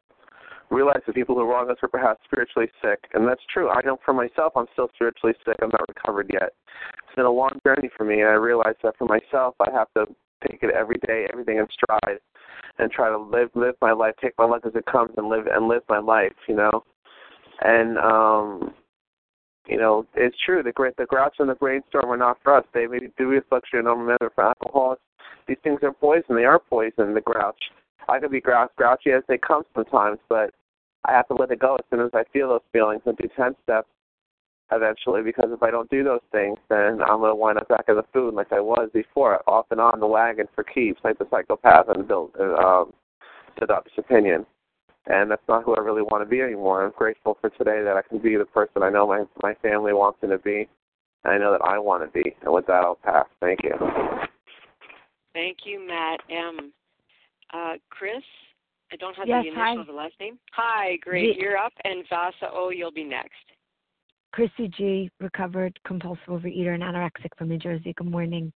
realize 0.69 1.01
that 1.05 1.15
people 1.15 1.35
who 1.35 1.49
wrong 1.49 1.69
us 1.69 1.77
are 1.81 1.89
perhaps 1.89 2.21
spiritually 2.25 2.69
sick, 2.81 2.99
and 3.13 3.27
that's 3.27 3.41
true. 3.51 3.69
I 3.69 3.81
know 3.81 3.97
for 4.03 4.13
myself, 4.13 4.53
I'm 4.55 4.65
still 4.73 4.89
spiritually 4.95 5.35
sick. 5.45 5.55
I'm 5.61 5.69
not 5.69 5.85
recovered 5.87 6.29
yet. 6.31 6.53
It's 7.07 7.15
been 7.15 7.25
a 7.25 7.31
long 7.31 7.59
journey 7.65 7.89
for 7.95 8.03
me, 8.03 8.21
and 8.21 8.29
I 8.29 8.33
realize 8.33 8.75
that 8.83 8.97
for 8.97 9.05
myself, 9.05 9.55
I 9.59 9.71
have 9.71 9.87
to 9.97 10.05
take 10.47 10.63
it 10.63 10.73
every 10.73 10.97
day, 11.07 11.27
everything 11.31 11.57
in 11.57 11.67
stride, 11.71 12.19
and 12.77 12.91
try 12.91 13.09
to 13.09 13.17
live 13.17 13.49
live 13.55 13.75
my 13.81 13.91
life, 13.91 14.13
take 14.21 14.33
my 14.37 14.45
life 14.45 14.61
as 14.65 14.75
it 14.75 14.85
comes, 14.85 15.11
and 15.17 15.27
live 15.29 15.47
and 15.47 15.67
live 15.67 15.83
my 15.89 15.99
life. 15.99 16.33
You 16.47 16.55
know, 16.55 16.83
and 17.61 17.97
um 17.97 18.73
you 19.67 19.77
know, 19.77 20.05
it's 20.15 20.35
true. 20.45 20.63
The 20.63 20.71
great 20.71 20.95
the 20.97 21.05
grouch 21.05 21.35
and 21.39 21.49
the 21.49 21.55
brainstorm 21.55 22.11
are 22.11 22.17
not 22.17 22.37
for 22.43 22.57
us. 22.57 22.65
They 22.73 22.87
may 22.87 22.99
do 23.17 23.27
reflection 23.27 23.79
and 23.79 23.87
remember 23.87 24.31
for 24.33 24.47
alcoholics. 24.47 25.01
These 25.47 25.57
things 25.63 25.79
are 25.83 25.91
poison. 25.91 26.35
They 26.35 26.45
are 26.45 26.59
poison. 26.59 27.13
The 27.13 27.21
grouch. 27.21 27.59
I 28.07 28.19
can 28.19 28.31
be 28.31 28.41
grouch, 28.41 28.69
grouchy 28.75 29.11
as 29.11 29.23
they 29.27 29.37
come 29.37 29.63
sometimes, 29.73 30.19
but 30.29 30.51
I 31.05 31.13
have 31.13 31.27
to 31.29 31.33
let 31.33 31.51
it 31.51 31.59
go 31.59 31.75
as 31.75 31.85
soon 31.89 32.01
as 32.01 32.11
I 32.13 32.23
feel 32.31 32.49
those 32.49 32.61
feelings 32.71 33.01
and 33.05 33.17
do 33.17 33.27
ten 33.35 33.55
steps 33.63 33.87
eventually. 34.71 35.23
Because 35.23 35.49
if 35.51 35.63
I 35.63 35.71
don't 35.71 35.89
do 35.89 36.03
those 36.03 36.21
things, 36.31 36.57
then 36.69 37.01
I'm 37.01 37.21
gonna 37.21 37.35
wind 37.35 37.57
up 37.57 37.67
back 37.67 37.85
in 37.87 37.95
the 37.95 38.05
food 38.13 38.33
like 38.33 38.51
I 38.51 38.59
was 38.59 38.89
before, 38.93 39.41
off 39.49 39.65
and 39.71 39.81
on 39.81 39.99
the 39.99 40.07
wagon 40.07 40.47
for 40.53 40.63
keeps, 40.63 41.01
like 41.03 41.17
the 41.17 41.27
psychopath 41.29 41.89
and 41.89 42.07
Bill 42.07 42.31
um, 42.39 42.93
to 43.59 43.65
Dr. 43.65 43.89
opinion 43.97 44.45
and 45.07 45.29
that's 45.29 45.41
not 45.47 45.63
who 45.63 45.75
I 45.75 45.79
really 45.79 46.01
want 46.01 46.23
to 46.23 46.29
be 46.29 46.41
anymore. 46.41 46.85
I'm 46.85 46.91
grateful 46.91 47.37
for 47.41 47.49
today 47.51 47.83
that 47.83 47.95
I 47.95 48.01
can 48.07 48.19
be 48.19 48.35
the 48.35 48.45
person 48.45 48.83
I 48.83 48.89
know 48.89 49.07
my 49.07 49.23
my 49.41 49.53
family 49.55 49.93
wants 49.93 50.21
me 50.21 50.29
to 50.29 50.37
be, 50.37 50.67
and 51.23 51.33
I 51.33 51.37
know 51.37 51.51
that 51.51 51.61
I 51.61 51.77
want 51.79 52.03
to 52.03 52.23
be. 52.23 52.35
And 52.43 52.53
with 52.53 52.65
that, 52.67 52.83
I'll 52.83 52.95
pass. 52.95 53.25
Thank 53.39 53.59
you. 53.63 53.73
Thank 55.33 55.57
you, 55.65 55.85
Matt 55.85 56.21
M. 56.29 56.71
Uh, 57.53 57.73
Chris, 57.89 58.23
I 58.91 58.95
don't 58.95 59.15
have 59.15 59.27
yes, 59.27 59.43
the 59.43 59.49
initial 59.49 59.63
hi. 59.63 59.81
of 59.81 59.87
the 59.87 59.93
last 59.93 60.13
name. 60.19 60.39
Hi, 60.53 60.97
great. 61.01 61.35
G- 61.35 61.41
You're 61.41 61.57
up, 61.57 61.73
and 61.83 62.03
Vasa 62.09 62.51
O, 62.53 62.69
you'll 62.69 62.91
be 62.91 63.03
next. 63.03 63.31
Chrissy 64.33 64.69
G, 64.77 65.09
recovered 65.19 65.77
compulsive 65.85 66.27
overeater 66.27 66.73
and 66.73 66.83
anorexic 66.83 67.29
from 67.37 67.49
New 67.49 67.57
Jersey. 67.57 67.93
Good 67.95 68.09
morning. 68.09 68.51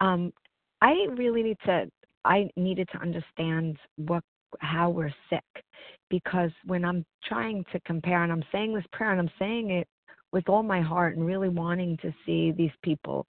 Um, 0.00 0.32
I 0.80 0.92
really 1.16 1.42
need 1.42 1.58
to. 1.66 1.90
I 2.24 2.48
needed 2.56 2.88
to 2.92 2.98
understand 2.98 3.76
what 3.96 4.24
how 4.60 4.90
we're 4.90 5.14
sick 5.30 5.64
because 6.10 6.50
when 6.64 6.84
I'm 6.84 7.04
trying 7.24 7.64
to 7.72 7.80
compare 7.80 8.22
and 8.22 8.32
I'm 8.32 8.44
saying 8.52 8.74
this 8.74 8.84
prayer 8.92 9.12
and 9.12 9.20
I'm 9.20 9.30
saying 9.38 9.70
it 9.70 9.88
with 10.32 10.48
all 10.48 10.62
my 10.62 10.80
heart 10.80 11.16
and 11.16 11.24
really 11.24 11.48
wanting 11.48 11.96
to 12.02 12.12
see 12.26 12.52
these 12.52 12.72
people 12.82 13.26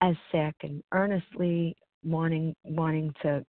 as 0.00 0.14
sick 0.32 0.54
and 0.62 0.82
earnestly 0.92 1.76
wanting 2.04 2.54
wanting 2.64 3.12
to 3.22 3.44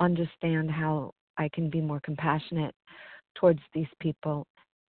understand 0.00 0.70
how 0.70 1.12
I 1.38 1.48
can 1.52 1.70
be 1.70 1.80
more 1.80 2.00
compassionate 2.00 2.74
towards 3.36 3.60
these 3.74 3.88
people. 4.00 4.46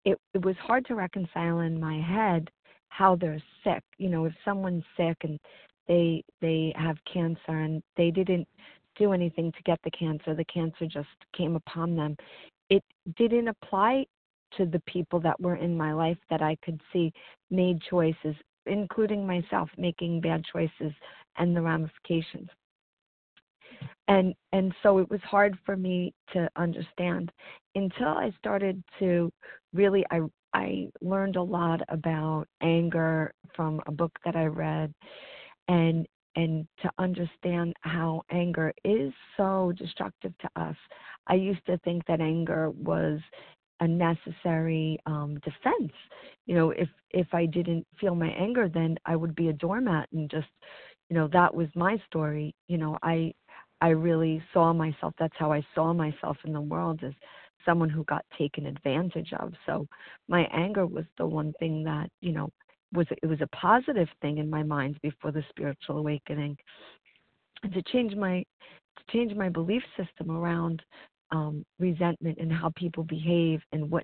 It 0.05 0.17
it 0.33 0.43
was 0.43 0.55
hard 0.57 0.85
to 0.87 0.95
reconcile 0.95 1.61
in 1.61 1.79
my 1.79 1.99
head 2.01 2.49
how 2.89 3.15
they're 3.15 3.41
sick. 3.63 3.83
You 3.97 4.09
know, 4.09 4.25
if 4.25 4.33
someone's 4.45 4.83
sick 4.97 5.17
and 5.23 5.39
they 5.87 6.23
they 6.41 6.73
have 6.75 6.97
cancer 7.11 7.39
and 7.47 7.81
they 7.97 8.11
didn't 8.11 8.47
do 8.97 9.13
anything 9.13 9.51
to 9.51 9.63
get 9.63 9.79
the 9.83 9.91
cancer, 9.91 10.35
the 10.35 10.45
cancer 10.45 10.85
just 10.85 11.07
came 11.35 11.55
upon 11.55 11.95
them. 11.95 12.15
It 12.69 12.83
didn't 13.17 13.47
apply 13.47 14.05
to 14.57 14.65
the 14.65 14.81
people 14.87 15.19
that 15.21 15.39
were 15.39 15.55
in 15.55 15.75
my 15.75 15.93
life 15.93 16.17
that 16.29 16.41
I 16.41 16.55
could 16.63 16.79
see 16.91 17.11
made 17.49 17.81
choices, 17.89 18.35
including 18.65 19.25
myself 19.25 19.69
making 19.77 20.21
bad 20.21 20.43
choices 20.51 20.93
and 21.37 21.55
the 21.55 21.61
ramifications 21.61 22.49
and 24.07 24.33
and 24.51 24.73
so 24.83 24.97
it 24.99 25.09
was 25.09 25.21
hard 25.21 25.57
for 25.65 25.75
me 25.75 26.13
to 26.33 26.49
understand 26.55 27.31
until 27.75 28.09
I 28.09 28.31
started 28.37 28.83
to 28.99 29.31
really 29.73 30.05
I 30.11 30.21
I 30.53 30.89
learned 31.01 31.35
a 31.35 31.41
lot 31.41 31.81
about 31.89 32.45
anger 32.61 33.33
from 33.55 33.81
a 33.87 33.91
book 33.91 34.11
that 34.25 34.35
I 34.35 34.45
read 34.45 34.93
and 35.67 36.07
and 36.35 36.67
to 36.81 36.89
understand 36.97 37.73
how 37.81 38.23
anger 38.31 38.73
is 38.83 39.13
so 39.37 39.73
destructive 39.77 40.33
to 40.39 40.49
us. 40.61 40.75
I 41.27 41.35
used 41.35 41.65
to 41.67 41.77
think 41.79 42.05
that 42.07 42.21
anger 42.21 42.71
was 42.71 43.19
a 43.79 43.87
necessary 43.87 44.99
um 45.05 45.39
defense. 45.39 45.91
You 46.45 46.55
know, 46.55 46.69
if 46.71 46.89
if 47.11 47.27
I 47.33 47.45
didn't 47.45 47.85
feel 47.99 48.15
my 48.15 48.29
anger 48.29 48.69
then 48.69 48.97
I 49.05 49.15
would 49.15 49.35
be 49.35 49.49
a 49.49 49.53
doormat 49.53 50.09
and 50.13 50.29
just 50.29 50.47
you 51.09 51.15
know 51.15 51.27
that 51.33 51.53
was 51.53 51.67
my 51.75 52.01
story. 52.07 52.55
You 52.67 52.77
know, 52.77 52.97
I 53.03 53.33
I 53.81 53.89
really 53.89 54.41
saw 54.53 54.73
myself. 54.73 55.13
That's 55.19 55.35
how 55.37 55.51
I 55.51 55.65
saw 55.75 55.93
myself 55.93 56.37
in 56.45 56.53
the 56.53 56.61
world 56.61 57.01
as 57.03 57.13
someone 57.65 57.89
who 57.89 58.03
got 58.05 58.25
taken 58.37 58.65
advantage 58.65 59.31
of. 59.39 59.53
So 59.65 59.87
my 60.27 60.43
anger 60.53 60.85
was 60.85 61.05
the 61.17 61.25
one 61.25 61.53
thing 61.59 61.83
that 61.83 62.09
you 62.21 62.31
know 62.31 62.49
was 62.93 63.07
it 63.21 63.25
was 63.27 63.41
a 63.41 63.47
positive 63.55 64.07
thing 64.21 64.37
in 64.37 64.49
my 64.49 64.63
mind 64.63 64.97
before 65.01 65.31
the 65.31 65.43
spiritual 65.49 65.97
awakening, 65.97 66.57
and 67.63 67.73
to 67.73 67.81
change 67.83 68.15
my 68.15 68.43
to 68.97 69.03
change 69.11 69.33
my 69.35 69.49
belief 69.49 69.83
system 69.97 70.31
around 70.31 70.81
um, 71.31 71.65
resentment 71.79 72.37
and 72.39 72.51
how 72.51 72.71
people 72.75 73.03
behave 73.03 73.61
and 73.71 73.89
what 73.89 74.03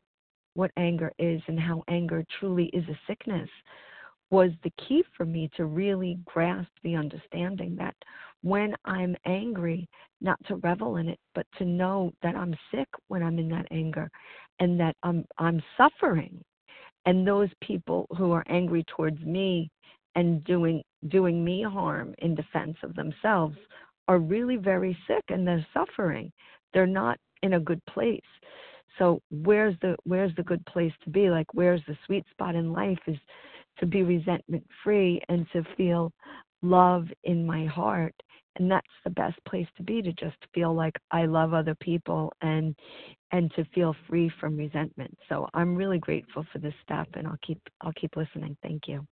what 0.55 0.71
anger 0.77 1.11
is 1.19 1.41
and 1.47 1.59
how 1.59 1.83
anger 1.87 2.25
truly 2.39 2.65
is 2.73 2.83
a 2.89 2.99
sickness 3.07 3.49
was 4.31 4.51
the 4.63 4.71
key 4.87 5.03
for 5.17 5.25
me 5.25 5.49
to 5.55 5.65
really 5.65 6.19
grasp 6.25 6.69
the 6.83 6.95
understanding 6.95 7.75
that 7.75 7.95
when 8.41 8.75
I'm 8.85 9.15
angry, 9.25 9.87
not 10.21 10.37
to 10.47 10.57
revel 10.57 10.97
in 10.97 11.09
it, 11.09 11.19
but 11.33 11.45
to 11.57 11.65
know 11.65 12.11
that 12.21 12.35
I'm 12.35 12.55
sick 12.71 12.87
when 13.07 13.23
I'm 13.23 13.39
in 13.39 13.49
that 13.49 13.65
anger 13.71 14.09
and 14.59 14.79
that 14.79 14.95
I'm 15.03 15.25
I'm 15.37 15.61
suffering. 15.77 16.43
And 17.09 17.25
those 17.25 17.49
people 17.63 18.05
who 18.15 18.31
are 18.33 18.43
angry 18.47 18.85
towards 18.95 19.19
me 19.21 19.71
and 20.13 20.43
doing 20.43 20.83
doing 21.07 21.43
me 21.43 21.63
harm 21.63 22.13
in 22.19 22.35
defense 22.35 22.77
of 22.83 22.93
themselves 22.93 23.57
are 24.07 24.19
really 24.19 24.57
very 24.57 24.95
sick 25.07 25.23
and 25.29 25.47
they're 25.47 25.65
suffering. 25.73 26.31
They're 26.71 26.85
not 26.85 27.17
in 27.41 27.53
a 27.53 27.59
good 27.59 27.83
place. 27.87 28.21
So 28.99 29.23
where's 29.31 29.73
the 29.81 29.95
where's 30.03 30.35
the 30.35 30.43
good 30.43 30.63
place 30.67 30.93
to 31.03 31.09
be? 31.09 31.31
Like 31.31 31.51
where's 31.51 31.81
the 31.87 31.97
sweet 32.05 32.25
spot 32.29 32.53
in 32.53 32.71
life 32.71 32.99
is 33.07 33.17
to 33.79 33.87
be 33.87 34.03
resentment 34.03 34.67
free 34.83 35.19
and 35.29 35.47
to 35.51 35.63
feel 35.75 36.11
love 36.61 37.07
in 37.23 37.43
my 37.43 37.65
heart 37.65 38.13
and 38.59 38.69
that's 38.69 38.87
the 39.03 39.09
best 39.09 39.43
place 39.45 39.67
to 39.77 39.83
be 39.83 40.01
to 40.01 40.13
just 40.13 40.37
feel 40.53 40.73
like 40.75 40.95
I 41.11 41.25
love 41.25 41.53
other 41.53 41.75
people 41.75 42.31
and 42.41 42.75
and 43.31 43.51
to 43.55 43.65
feel 43.73 43.95
free 44.07 44.31
from 44.39 44.57
resentment. 44.57 45.17
So 45.29 45.47
I'm 45.53 45.75
really 45.75 45.99
grateful 45.99 46.45
for 46.51 46.59
this 46.59 46.73
step 46.83 47.07
and 47.15 47.25
I'll 47.25 47.39
keep 47.45 47.59
I'll 47.81 47.93
keep 47.93 48.15
listening. 48.15 48.55
Thank 48.61 48.87
you. 48.87 49.05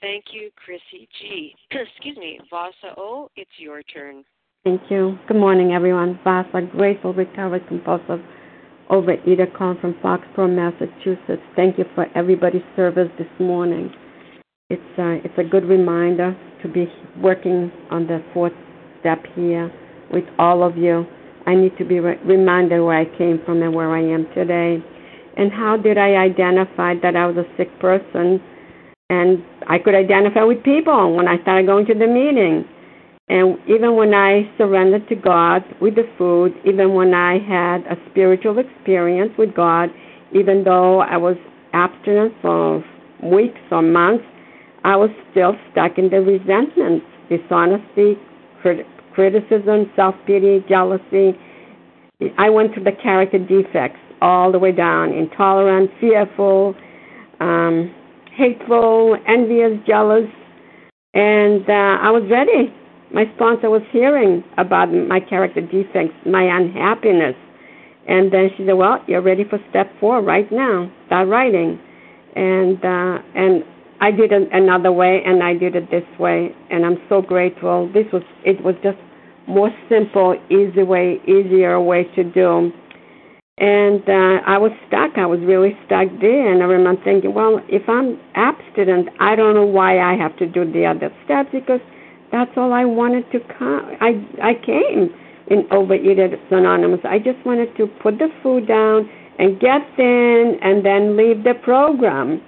Thank 0.00 0.26
you, 0.32 0.50
Chrissy 0.56 1.08
G. 1.20 1.54
Excuse 1.70 2.16
me, 2.16 2.38
Vasa 2.50 2.94
O, 2.96 3.30
it's 3.36 3.50
your 3.58 3.82
turn. 3.82 4.24
Thank 4.64 4.82
you. 4.90 5.18
Good 5.26 5.36
morning, 5.36 5.72
everyone. 5.72 6.18
Vasa, 6.24 6.62
grateful, 6.72 7.14
recovered, 7.14 7.66
compulsive 7.68 8.20
overeater 8.90 9.52
calling 9.56 9.78
from 9.80 9.94
Foxborough, 10.02 10.54
Massachusetts. 10.54 11.42
Thank 11.56 11.78
you 11.78 11.84
for 11.94 12.06
everybody's 12.16 12.62
service 12.74 13.10
this 13.18 13.28
morning. 13.38 13.92
It's 14.70 14.98
uh, 14.98 15.16
it's 15.24 15.38
a 15.38 15.44
good 15.44 15.64
reminder 15.64 16.36
to 16.60 16.68
be 16.68 16.92
working 17.22 17.72
on 17.90 18.06
the 18.06 18.22
fourth 18.34 18.52
step 19.00 19.24
here 19.34 19.72
with 20.12 20.24
all 20.38 20.62
of 20.62 20.76
you. 20.76 21.06
I 21.46 21.54
need 21.54 21.72
to 21.78 21.86
be 21.86 22.00
re- 22.00 22.18
reminded 22.22 22.82
where 22.82 22.98
I 22.98 23.06
came 23.16 23.40
from 23.46 23.62
and 23.62 23.74
where 23.74 23.96
I 23.96 24.02
am 24.02 24.26
today. 24.34 24.76
And 25.38 25.50
how 25.50 25.78
did 25.78 25.96
I 25.96 26.16
identify 26.16 26.96
that 27.00 27.16
I 27.16 27.24
was 27.24 27.38
a 27.38 27.56
sick 27.56 27.70
person? 27.80 28.42
And 29.08 29.42
I 29.66 29.78
could 29.78 29.94
identify 29.94 30.42
with 30.44 30.62
people 30.62 31.16
when 31.16 31.28
I 31.28 31.40
started 31.40 31.64
going 31.64 31.86
to 31.86 31.94
the 31.94 32.06
meeting. 32.06 32.68
And 33.30 33.56
even 33.70 33.96
when 33.96 34.12
I 34.12 34.52
surrendered 34.58 35.08
to 35.08 35.14
God 35.14 35.64
with 35.80 35.94
the 35.94 36.06
food, 36.18 36.52
even 36.66 36.92
when 36.92 37.14
I 37.14 37.38
had 37.38 37.86
a 37.86 37.96
spiritual 38.10 38.58
experience 38.58 39.32
with 39.38 39.54
God, 39.54 39.88
even 40.34 40.62
though 40.62 41.00
I 41.00 41.16
was 41.16 41.38
abstinent 41.72 42.34
for 42.42 42.84
weeks 43.22 43.60
or 43.70 43.80
months, 43.80 44.26
I 44.88 44.96
was 44.96 45.10
still 45.30 45.52
stuck 45.70 45.98
in 45.98 46.08
the 46.08 46.22
resentment, 46.22 47.02
dishonesty, 47.28 48.16
crit- 48.62 48.86
criticism, 49.12 49.92
self 49.94 50.14
pity, 50.26 50.64
jealousy. 50.66 51.36
I 52.38 52.48
went 52.48 52.72
through 52.72 52.84
the 52.84 52.96
character 53.02 53.38
defects 53.38 54.00
all 54.22 54.50
the 54.50 54.58
way 54.58 54.72
down 54.72 55.12
intolerant, 55.12 55.90
fearful, 56.00 56.74
um, 57.38 57.94
hateful, 58.34 59.18
envious, 59.28 59.72
jealous. 59.86 60.24
And 61.12 61.68
uh, 61.68 62.00
I 62.00 62.10
was 62.10 62.22
ready. 62.30 62.72
My 63.12 63.26
sponsor 63.36 63.68
was 63.68 63.82
hearing 63.92 64.42
about 64.56 64.86
my 64.86 65.20
character 65.20 65.60
defects, 65.60 66.14
my 66.24 66.44
unhappiness. 66.44 67.36
And 68.08 68.32
then 68.32 68.48
she 68.56 68.64
said, 68.64 68.72
Well, 68.72 69.04
you're 69.06 69.20
ready 69.20 69.44
for 69.44 69.58
step 69.68 69.92
four 70.00 70.22
right 70.22 70.50
now. 70.50 70.90
Start 71.08 71.28
writing. 71.28 71.78
And 72.36 72.82
uh, 72.82 73.18
and 73.34 73.64
I 74.00 74.10
did 74.10 74.32
it 74.32 74.48
another 74.52 74.92
way, 74.92 75.22
and 75.24 75.42
I 75.42 75.54
did 75.54 75.74
it 75.74 75.90
this 75.90 76.04
way, 76.18 76.54
and 76.70 76.86
I'm 76.86 76.98
so 77.08 77.20
grateful. 77.20 77.90
This 77.92 78.06
was 78.12 78.22
it 78.44 78.62
was 78.62 78.74
just 78.82 78.98
more 79.46 79.70
simple, 79.88 80.36
easy 80.50 80.82
way, 80.82 81.20
easier 81.26 81.80
way 81.80 82.04
to 82.14 82.22
do. 82.22 82.70
And 83.58 84.08
uh, 84.08 84.38
I 84.46 84.56
was 84.56 84.70
stuck. 84.86 85.18
I 85.18 85.26
was 85.26 85.40
really 85.40 85.76
stuck 85.86 86.06
there, 86.20 86.52
and 86.52 86.62
I 86.62 86.66
remember 86.66 87.02
thinking, 87.02 87.34
well, 87.34 87.60
if 87.68 87.88
I'm 87.88 88.20
abstinent, 88.36 89.08
I 89.18 89.34
don't 89.34 89.54
know 89.54 89.66
why 89.66 89.98
I 89.98 90.16
have 90.16 90.36
to 90.36 90.46
do 90.46 90.70
the 90.70 90.86
other 90.86 91.10
steps 91.24 91.48
because 91.52 91.80
that's 92.30 92.52
all 92.56 92.72
I 92.72 92.84
wanted 92.84 93.30
to 93.32 93.40
come. 93.58 93.96
I 94.00 94.22
I 94.42 94.54
came 94.64 95.10
in 95.48 95.64
Overeaters 95.72 96.38
Anonymous. 96.52 97.00
I 97.04 97.18
just 97.18 97.44
wanted 97.44 97.76
to 97.78 97.86
put 98.00 98.18
the 98.18 98.28
food 98.42 98.68
down 98.68 99.10
and 99.38 99.58
get 99.58 99.80
thin 99.96 100.58
and 100.62 100.84
then 100.84 101.16
leave 101.16 101.42
the 101.42 101.54
program. 101.64 102.42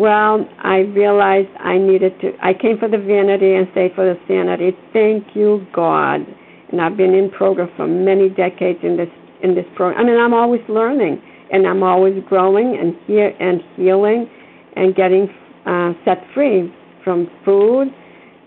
Well, 0.00 0.48
I 0.64 0.78
realized 0.78 1.50
I 1.58 1.76
needed 1.76 2.18
to. 2.22 2.32
I 2.42 2.54
came 2.54 2.78
for 2.78 2.88
the 2.88 2.96
vanity 2.96 3.54
and 3.54 3.68
stayed 3.72 3.92
for 3.94 4.06
the 4.06 4.18
sanity. 4.26 4.74
Thank 4.94 5.36
you, 5.36 5.66
God. 5.74 6.20
And 6.72 6.80
I've 6.80 6.96
been 6.96 7.12
in 7.12 7.30
program 7.30 7.68
for 7.76 7.86
many 7.86 8.30
decades 8.30 8.78
in 8.82 8.96
this 8.96 9.10
in 9.42 9.54
this 9.54 9.66
program. 9.76 10.00
I 10.00 10.10
mean, 10.10 10.18
I'm 10.18 10.32
always 10.32 10.62
learning 10.70 11.20
and 11.52 11.66
I'm 11.66 11.82
always 11.82 12.14
growing 12.26 12.78
and 12.80 12.96
here 13.06 13.34
and 13.40 13.60
healing 13.76 14.26
and 14.74 14.96
getting 14.96 15.28
uh, 15.66 15.92
set 16.06 16.24
free 16.32 16.72
from 17.04 17.28
food. 17.44 17.88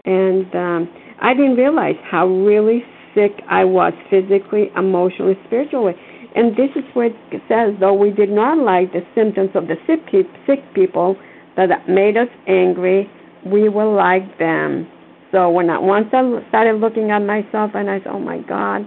And 0.06 0.56
um, 0.56 0.90
I 1.22 1.36
didn't 1.36 1.58
realize 1.58 1.98
how 2.02 2.26
really 2.26 2.82
sick 3.14 3.44
I 3.48 3.64
was 3.64 3.94
physically, 4.10 4.72
emotionally, 4.76 5.38
spiritually. 5.46 5.94
And 6.36 6.58
this 6.58 6.72
is 6.76 6.84
what 6.94 7.12
it 7.32 7.42
says, 7.48 7.76
though 7.80 7.94
we 7.94 8.10
did 8.10 8.32
not 8.32 8.58
like 8.58 8.92
the 8.92 9.06
symptoms 9.14 9.52
of 9.54 9.68
the 9.68 9.76
sick, 9.86 10.02
sick 10.48 10.74
people 10.74 11.16
that 11.56 11.88
made 11.88 12.18
us 12.18 12.30
angry, 12.48 13.10
we 13.46 13.70
were 13.70 13.86
like 13.86 14.38
them. 14.40 14.88
So 15.32 15.50
when 15.50 15.70
I 15.70 15.78
once 15.80 16.08
I 16.14 16.22
started 16.50 16.80
looking 16.80 17.12
at 17.12 17.20
myself 17.20 17.72
and 17.74 17.90
I 17.90 18.00
said, 18.00 18.12
"Oh 18.12 18.20
my 18.20 18.40
God, 18.40 18.86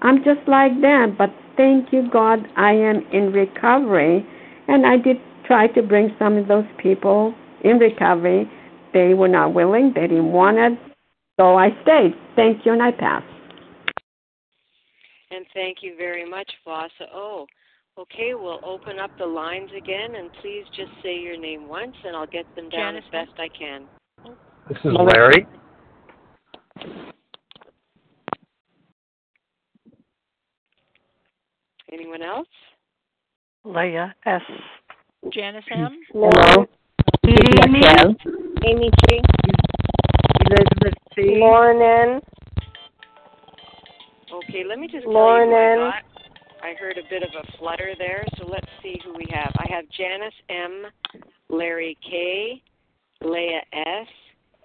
I'm 0.00 0.18
just 0.24 0.46
like 0.46 0.78
them," 0.80 1.14
but 1.16 1.30
thank 1.56 1.92
you, 1.92 2.08
God, 2.10 2.46
I 2.56 2.72
am 2.72 3.06
in 3.12 3.32
recovery, 3.32 4.26
and 4.68 4.86
I 4.86 4.98
did 4.98 5.16
try 5.44 5.66
to 5.68 5.82
bring 5.82 6.14
some 6.18 6.36
of 6.36 6.46
those 6.46 6.66
people 6.76 7.34
in 7.62 7.78
recovery. 7.78 8.50
They 8.92 9.14
were 9.14 9.28
not 9.28 9.54
willing; 9.54 9.92
they 9.94 10.06
didn't 10.06 10.32
want 10.32 10.58
it, 10.58 10.78
so 11.38 11.56
I 11.56 11.70
stayed. 11.82 12.14
Thank 12.36 12.66
you, 12.66 12.72
and 12.72 12.82
I 12.82 12.92
passed. 12.92 13.26
And 15.30 15.44
thank 15.52 15.78
you 15.82 15.94
very 15.96 16.28
much, 16.28 16.50
Vasa. 16.64 17.06
Oh, 17.12 17.46
okay, 17.98 18.34
we'll 18.34 18.60
open 18.64 18.98
up 18.98 19.10
the 19.18 19.26
lines 19.26 19.70
again, 19.76 20.14
and 20.14 20.30
please 20.40 20.64
just 20.74 20.90
say 21.02 21.18
your 21.18 21.36
name 21.36 21.68
once, 21.68 21.94
and 22.04 22.16
I'll 22.16 22.26
get 22.26 22.44
them 22.54 22.68
down 22.68 22.94
Janice. 22.94 23.04
as 23.12 23.26
best 23.26 23.40
I 23.40 23.48
can. 23.48 23.86
This 24.68 24.78
is 24.84 24.92
Larry. 24.92 25.46
Anyone 31.92 32.22
else? 32.22 32.48
Leah 33.64 34.14
S. 34.26 34.42
Janice 35.32 35.64
M. 35.74 35.98
Hello. 36.12 36.66
Amy. 37.26 37.80
Amy 38.66 38.90
G. 39.08 39.20
Elizabeth 40.46 40.94
C. 41.14 41.36
Lauren 41.38 41.82
N. 41.82 42.20
Okay, 44.32 44.62
let 44.68 44.78
me 44.78 44.86
just 44.86 45.06
Lauren 45.06 45.48
tell 45.50 45.86
you 45.86 45.86
N. 45.86 46.17
what 46.58 46.68
I 46.68 46.74
heard 46.74 46.98
a 46.98 47.08
bit 47.08 47.22
of 47.22 47.30
a 47.34 47.58
flutter 47.58 47.94
there, 47.98 48.24
so 48.36 48.46
let's 48.46 48.66
see 48.82 49.00
who 49.04 49.12
we 49.14 49.26
have. 49.30 49.52
I 49.58 49.66
have 49.70 49.84
Janice 49.96 50.34
M, 50.48 50.84
Larry 51.48 51.96
K, 52.02 52.62
Leah 53.20 53.62
S, 53.72 54.06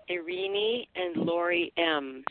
Irini, 0.09 0.87
and 0.95 1.25
Lori 1.25 1.71
M. 1.77 2.23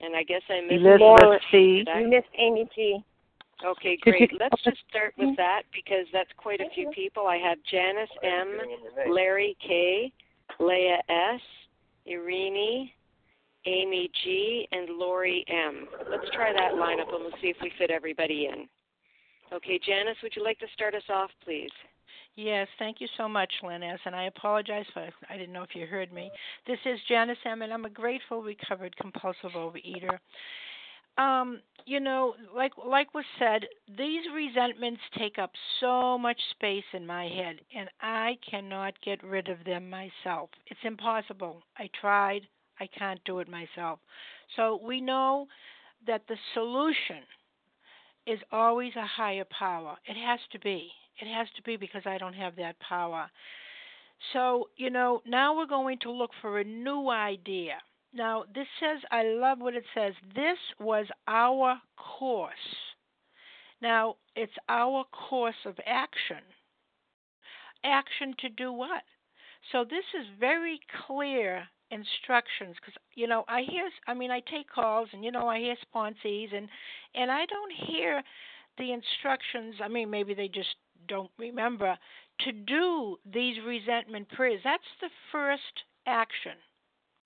And 0.00 0.14
I 0.14 0.22
guess 0.22 0.42
I 0.48 0.60
missed 0.60 0.84
Elizabeth 0.84 1.40
C. 1.50 1.84
Did 1.84 2.00
You 2.00 2.08
missed 2.08 2.28
Amy 2.38 2.68
G. 2.74 3.04
Okay, 3.64 3.96
great. 4.02 4.30
Let's 4.38 4.62
just 4.62 4.78
start 4.90 5.14
with 5.16 5.28
mm-hmm. 5.28 5.34
that 5.36 5.62
because 5.72 6.06
that's 6.12 6.28
quite 6.36 6.60
a 6.60 6.68
few 6.74 6.90
people. 6.90 7.26
I 7.26 7.38
have 7.38 7.56
Janice 7.70 8.10
M, 8.22 8.58
Larry 9.10 9.56
K, 9.66 10.12
Leah 10.60 10.98
S, 11.08 11.40
Irini, 12.06 12.90
Amy 13.66 14.10
G, 14.24 14.68
and 14.72 14.90
Lori 14.90 15.44
M. 15.48 15.86
Let's 16.10 16.30
try 16.32 16.52
that 16.52 16.72
lineup 16.74 17.12
and 17.12 17.24
we'll 17.24 17.40
see 17.42 17.48
if 17.48 17.56
we 17.60 17.72
fit 17.78 17.90
everybody 17.90 18.48
in. 18.52 18.68
Okay, 19.52 19.78
Janice, 19.84 20.16
would 20.22 20.34
you 20.34 20.42
like 20.42 20.58
to 20.60 20.66
start 20.74 20.94
us 20.94 21.02
off, 21.08 21.30
please? 21.44 21.70
Yes, 22.36 22.68
thank 22.78 23.00
you 23.00 23.08
so 23.16 23.28
much, 23.28 23.52
Lynn 23.62 23.82
S. 23.82 23.98
And 24.04 24.14
I 24.14 24.24
apologize 24.24 24.84
for 24.92 25.08
I 25.30 25.36
didn't 25.36 25.52
know 25.52 25.62
if 25.62 25.74
you 25.74 25.86
heard 25.86 26.12
me. 26.12 26.30
This 26.66 26.78
is 26.84 26.98
Janice 27.08 27.38
M. 27.44 27.62
and 27.62 27.72
I'm 27.72 27.86
a 27.86 27.90
grateful 27.90 28.42
recovered 28.42 28.94
compulsive 28.96 29.52
overeater. 29.56 30.18
Um, 31.18 31.60
you 31.86 31.98
know, 31.98 32.34
like 32.54 32.72
like 32.86 33.14
was 33.14 33.24
said, 33.38 33.64
these 33.96 34.22
resentments 34.34 35.00
take 35.16 35.38
up 35.38 35.50
so 35.80 36.18
much 36.18 36.38
space 36.50 36.84
in 36.92 37.06
my 37.06 37.24
head, 37.24 37.56
and 37.74 37.88
I 38.02 38.36
cannot 38.48 38.92
get 39.02 39.24
rid 39.24 39.48
of 39.48 39.64
them 39.64 39.88
myself. 39.88 40.50
It's 40.66 40.80
impossible. 40.84 41.62
I 41.78 41.88
tried. 41.98 42.42
I 42.80 42.86
can't 42.86 43.20
do 43.24 43.38
it 43.40 43.48
myself. 43.48 43.98
So 44.56 44.80
we 44.84 45.00
know 45.00 45.46
that 46.06 46.22
the 46.28 46.36
solution 46.54 47.22
is 48.26 48.38
always 48.52 48.92
a 48.96 49.06
higher 49.06 49.46
power. 49.58 49.96
It 50.06 50.16
has 50.16 50.40
to 50.52 50.58
be. 50.58 50.90
It 51.20 51.32
has 51.32 51.48
to 51.56 51.62
be 51.62 51.76
because 51.76 52.02
I 52.04 52.18
don't 52.18 52.34
have 52.34 52.56
that 52.56 52.78
power. 52.80 53.30
So, 54.32 54.68
you 54.76 54.90
know, 54.90 55.22
now 55.26 55.56
we're 55.56 55.66
going 55.66 55.98
to 56.02 56.10
look 56.10 56.30
for 56.40 56.58
a 56.58 56.64
new 56.64 57.10
idea. 57.10 57.74
Now, 58.12 58.44
this 58.54 58.66
says, 58.80 59.00
I 59.10 59.24
love 59.24 59.60
what 59.60 59.74
it 59.74 59.84
says. 59.94 60.14
This 60.34 60.58
was 60.80 61.06
our 61.28 61.80
course. 61.96 62.54
Now, 63.82 64.16
it's 64.34 64.52
our 64.68 65.04
course 65.04 65.66
of 65.66 65.78
action. 65.86 66.42
Action 67.84 68.34
to 68.40 68.48
do 68.48 68.72
what? 68.72 69.02
So, 69.70 69.84
this 69.84 70.04
is 70.18 70.26
very 70.40 70.80
clear 71.06 71.68
instructions 71.90 72.74
because 72.80 72.94
you 73.14 73.26
know 73.26 73.44
i 73.48 73.62
hear 73.62 73.88
i 74.08 74.12
mean 74.14 74.30
i 74.30 74.40
take 74.40 74.68
calls 74.68 75.08
and 75.12 75.24
you 75.24 75.30
know 75.30 75.46
i 75.46 75.58
hear 75.58 75.76
sponsees 75.94 76.52
and 76.52 76.68
and 77.14 77.30
i 77.30 77.46
don't 77.46 77.72
hear 77.86 78.22
the 78.76 78.92
instructions 78.92 79.76
i 79.82 79.86
mean 79.86 80.10
maybe 80.10 80.34
they 80.34 80.48
just 80.48 80.74
don't 81.08 81.30
remember 81.38 81.96
to 82.40 82.52
do 82.52 83.16
these 83.32 83.56
resentment 83.66 84.28
prayers. 84.30 84.60
That's 84.64 84.82
the 85.00 85.10
first 85.32 85.84
action 86.06 86.52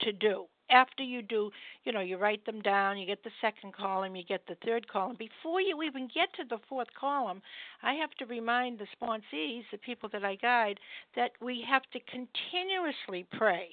to 0.01 0.13
do. 0.13 0.47
After 0.71 1.03
you 1.03 1.21
do 1.21 1.51
you 1.85 1.91
know 1.91 2.01
you 2.01 2.17
write 2.17 2.47
them 2.47 2.63
down 2.63 2.97
you 2.97 3.05
get 3.05 3.25
the 3.25 3.31
second 3.41 3.75
column 3.75 4.15
you 4.15 4.23
get 4.25 4.47
the 4.47 4.57
third 4.65 4.87
column. 4.87 5.17
Before 5.19 5.61
you 5.61 5.83
even 5.83 6.09
get 6.15 6.33
to 6.35 6.45
the 6.49 6.61
fourth 6.69 6.87
column 6.99 7.43
i 7.83 7.95
have 7.95 8.13
to 8.21 8.27
remind 8.27 8.79
the 8.79 8.87
sponsees 8.97 9.65
the 9.73 9.79
people 9.79 10.09
that 10.13 10.25
i 10.25 10.37
guide 10.37 10.79
that 11.17 11.33
we 11.43 11.65
have 11.69 11.83
to 11.93 11.99
continuously 11.99 13.27
pray 13.33 13.71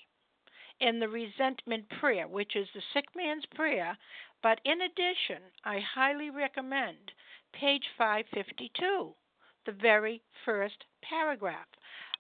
in 0.80 1.00
the 1.00 1.10
resentment 1.10 1.86
prayer, 2.00 2.28
which 2.28 2.56
is 2.56 2.68
the 2.74 2.82
sick 2.94 3.06
man's 3.16 3.46
prayer. 3.56 3.98
But 4.44 4.62
in 4.66 4.82
addition, 4.82 5.42
I 5.66 5.80
highly 5.80 6.30
recommend 6.30 6.98
page 7.54 7.86
552, 7.98 9.14
the 9.66 9.72
very 9.72 10.22
first 10.46 10.86
paragraph. 11.02 11.68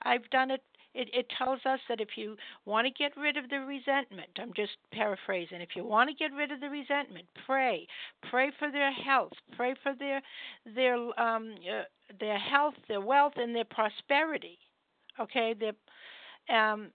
I've 0.01 0.29
done 0.29 0.51
it. 0.51 0.61
It, 0.93 1.09
it 1.13 1.27
tells 1.37 1.59
us 1.63 1.79
that 1.89 2.01
if 2.01 2.17
you 2.17 2.35
want 2.65 2.87
to 2.87 2.91
get 2.91 3.15
rid 3.15 3.37
of 3.37 3.49
the 3.49 3.59
resentment, 3.59 4.29
I'm 4.41 4.53
just 4.55 4.71
paraphrasing, 4.91 5.61
if 5.61 5.75
you 5.75 5.83
want 5.85 6.09
to 6.09 6.15
get 6.15 6.33
rid 6.33 6.51
of 6.51 6.59
the 6.59 6.69
resentment, 6.69 7.27
pray. 7.45 7.87
Pray 8.31 8.51
for 8.57 8.71
their 8.71 8.91
health. 8.91 9.33
Pray 9.55 9.75
for 9.83 9.93
their 9.93 10.21
their 10.73 10.95
um 11.19 11.53
uh, 11.71 11.83
their 12.19 12.39
health, 12.39 12.73
their 12.87 13.01
wealth, 13.01 13.33
and 13.35 13.55
their 13.55 13.65
prosperity. 13.65 14.57
Okay, 15.19 15.53
their 15.53 15.73
um 16.57 16.89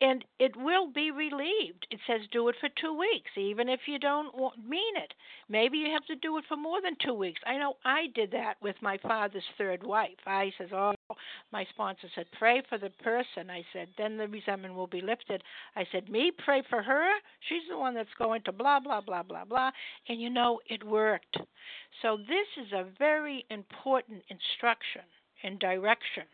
and 0.00 0.24
it 0.38 0.56
will 0.56 0.90
be 0.92 1.10
relieved. 1.10 1.86
It 1.90 1.98
says 2.06 2.20
do 2.30 2.48
it 2.48 2.54
for 2.60 2.68
two 2.80 2.96
weeks, 2.96 3.30
even 3.36 3.68
if 3.68 3.80
you 3.86 3.98
don't 3.98 4.32
mean 4.66 4.96
it. 4.96 5.12
Maybe 5.48 5.78
you 5.78 5.90
have 5.90 6.04
to 6.06 6.16
do 6.16 6.38
it 6.38 6.44
for 6.48 6.56
more 6.56 6.80
than 6.80 6.96
two 7.04 7.14
weeks. 7.14 7.40
I 7.46 7.58
know 7.58 7.74
I 7.84 8.06
did 8.14 8.30
that 8.32 8.54
with 8.62 8.76
my 8.80 8.98
father's 8.98 9.44
third 9.56 9.82
wife. 9.82 10.18
I 10.26 10.52
says, 10.56 10.68
oh, 10.72 10.92
my 11.52 11.66
sponsor 11.70 12.08
said, 12.14 12.26
pray 12.38 12.62
for 12.68 12.78
the 12.78 12.90
person. 13.02 13.50
I 13.50 13.64
said, 13.72 13.88
then 13.98 14.16
the 14.16 14.28
resentment 14.28 14.74
will 14.74 14.86
be 14.86 15.00
lifted. 15.00 15.42
I 15.74 15.84
said, 15.90 16.08
me 16.08 16.30
pray 16.44 16.62
for 16.68 16.82
her. 16.82 17.08
She's 17.48 17.68
the 17.68 17.78
one 17.78 17.94
that's 17.94 18.08
going 18.18 18.42
to 18.42 18.52
blah 18.52 18.80
blah 18.80 19.00
blah 19.00 19.22
blah 19.22 19.44
blah. 19.44 19.70
And 20.08 20.20
you 20.20 20.30
know, 20.30 20.60
it 20.68 20.84
worked. 20.84 21.38
So 22.02 22.16
this 22.16 22.64
is 22.64 22.72
a 22.72 22.86
very 22.98 23.44
important 23.50 24.22
instruction 24.28 25.02
and 25.42 25.58
direction 25.58 26.24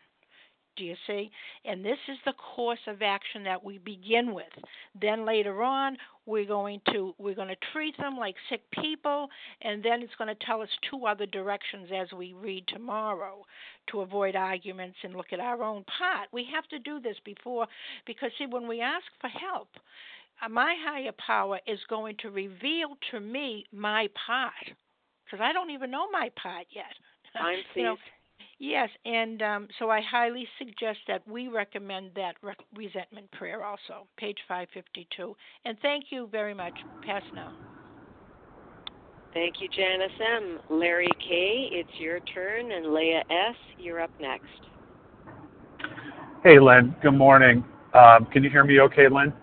do 0.75 0.83
you 0.83 0.95
see? 1.07 1.31
And 1.63 1.83
this 1.83 1.97
is 2.07 2.17
the 2.25 2.33
course 2.55 2.79
of 2.87 3.01
action 3.01 3.43
that 3.43 3.63
we 3.63 3.77
begin 3.79 4.33
with. 4.33 4.45
Then 4.99 5.25
later 5.25 5.63
on, 5.63 5.97
we're 6.25 6.45
going 6.45 6.81
to 6.91 7.13
we're 7.17 7.35
going 7.35 7.49
to 7.49 7.55
treat 7.71 7.97
them 7.97 8.17
like 8.17 8.35
sick 8.49 8.61
people, 8.81 9.29
and 9.61 9.83
then 9.83 10.01
it's 10.01 10.15
going 10.17 10.35
to 10.35 10.45
tell 10.45 10.61
us 10.61 10.69
two 10.89 11.05
other 11.05 11.25
directions 11.25 11.89
as 11.95 12.11
we 12.11 12.33
read 12.33 12.67
tomorrow 12.67 13.45
to 13.91 14.01
avoid 14.01 14.35
arguments 14.35 14.97
and 15.03 15.15
look 15.15 15.31
at 15.31 15.39
our 15.39 15.61
own 15.63 15.83
part. 15.97 16.29
We 16.31 16.47
have 16.53 16.67
to 16.69 16.79
do 16.79 16.99
this 16.99 17.17
before 17.23 17.67
because 18.05 18.31
see 18.37 18.47
when 18.47 18.67
we 18.67 18.81
ask 18.81 19.05
for 19.21 19.29
help, 19.29 19.69
uh, 20.43 20.49
my 20.49 20.75
higher 20.85 21.13
power 21.25 21.59
is 21.67 21.79
going 21.89 22.15
to 22.21 22.29
reveal 22.29 22.97
to 23.11 23.19
me 23.19 23.65
my 23.71 24.07
part 24.25 24.53
because 25.25 25.43
I 25.43 25.53
don't 25.53 25.71
even 25.71 25.91
know 25.91 26.09
my 26.11 26.29
part 26.41 26.65
yet. 26.71 26.93
I'm 27.35 27.57
you 27.75 27.83
know. 27.83 27.97
Yes, 28.57 28.89
and 29.05 29.41
um, 29.41 29.67
so 29.79 29.89
I 29.89 30.01
highly 30.01 30.47
suggest 30.57 30.99
that 31.07 31.27
we 31.27 31.49
recommend 31.49 32.11
that 32.15 32.35
re- 32.41 32.53
resentment 32.73 33.29
prayer 33.31 33.65
also, 33.65 34.07
page 34.17 34.37
552. 34.47 35.35
And 35.65 35.77
thank 35.81 36.05
you 36.09 36.27
very 36.31 36.53
much. 36.53 36.73
Pass 37.05 37.23
now. 37.33 37.51
Thank 39.33 39.55
you, 39.59 39.67
Janice 39.67 40.11
M. 40.37 40.59
Larry 40.69 41.11
K., 41.19 41.67
it's 41.73 41.89
your 41.99 42.21
turn, 42.21 42.71
and 42.71 42.93
Leah 42.93 43.23
S., 43.29 43.55
you're 43.77 43.99
up 43.99 44.11
next. 44.21 44.45
Hey, 46.41 46.57
Lynn. 46.57 46.95
Good 47.01 47.11
morning. 47.11 47.65
Um, 47.93 48.25
can 48.31 48.43
you 48.43 48.49
hear 48.49 48.63
me 48.63 48.79
okay, 48.79 49.09
Lynn? 49.09 49.33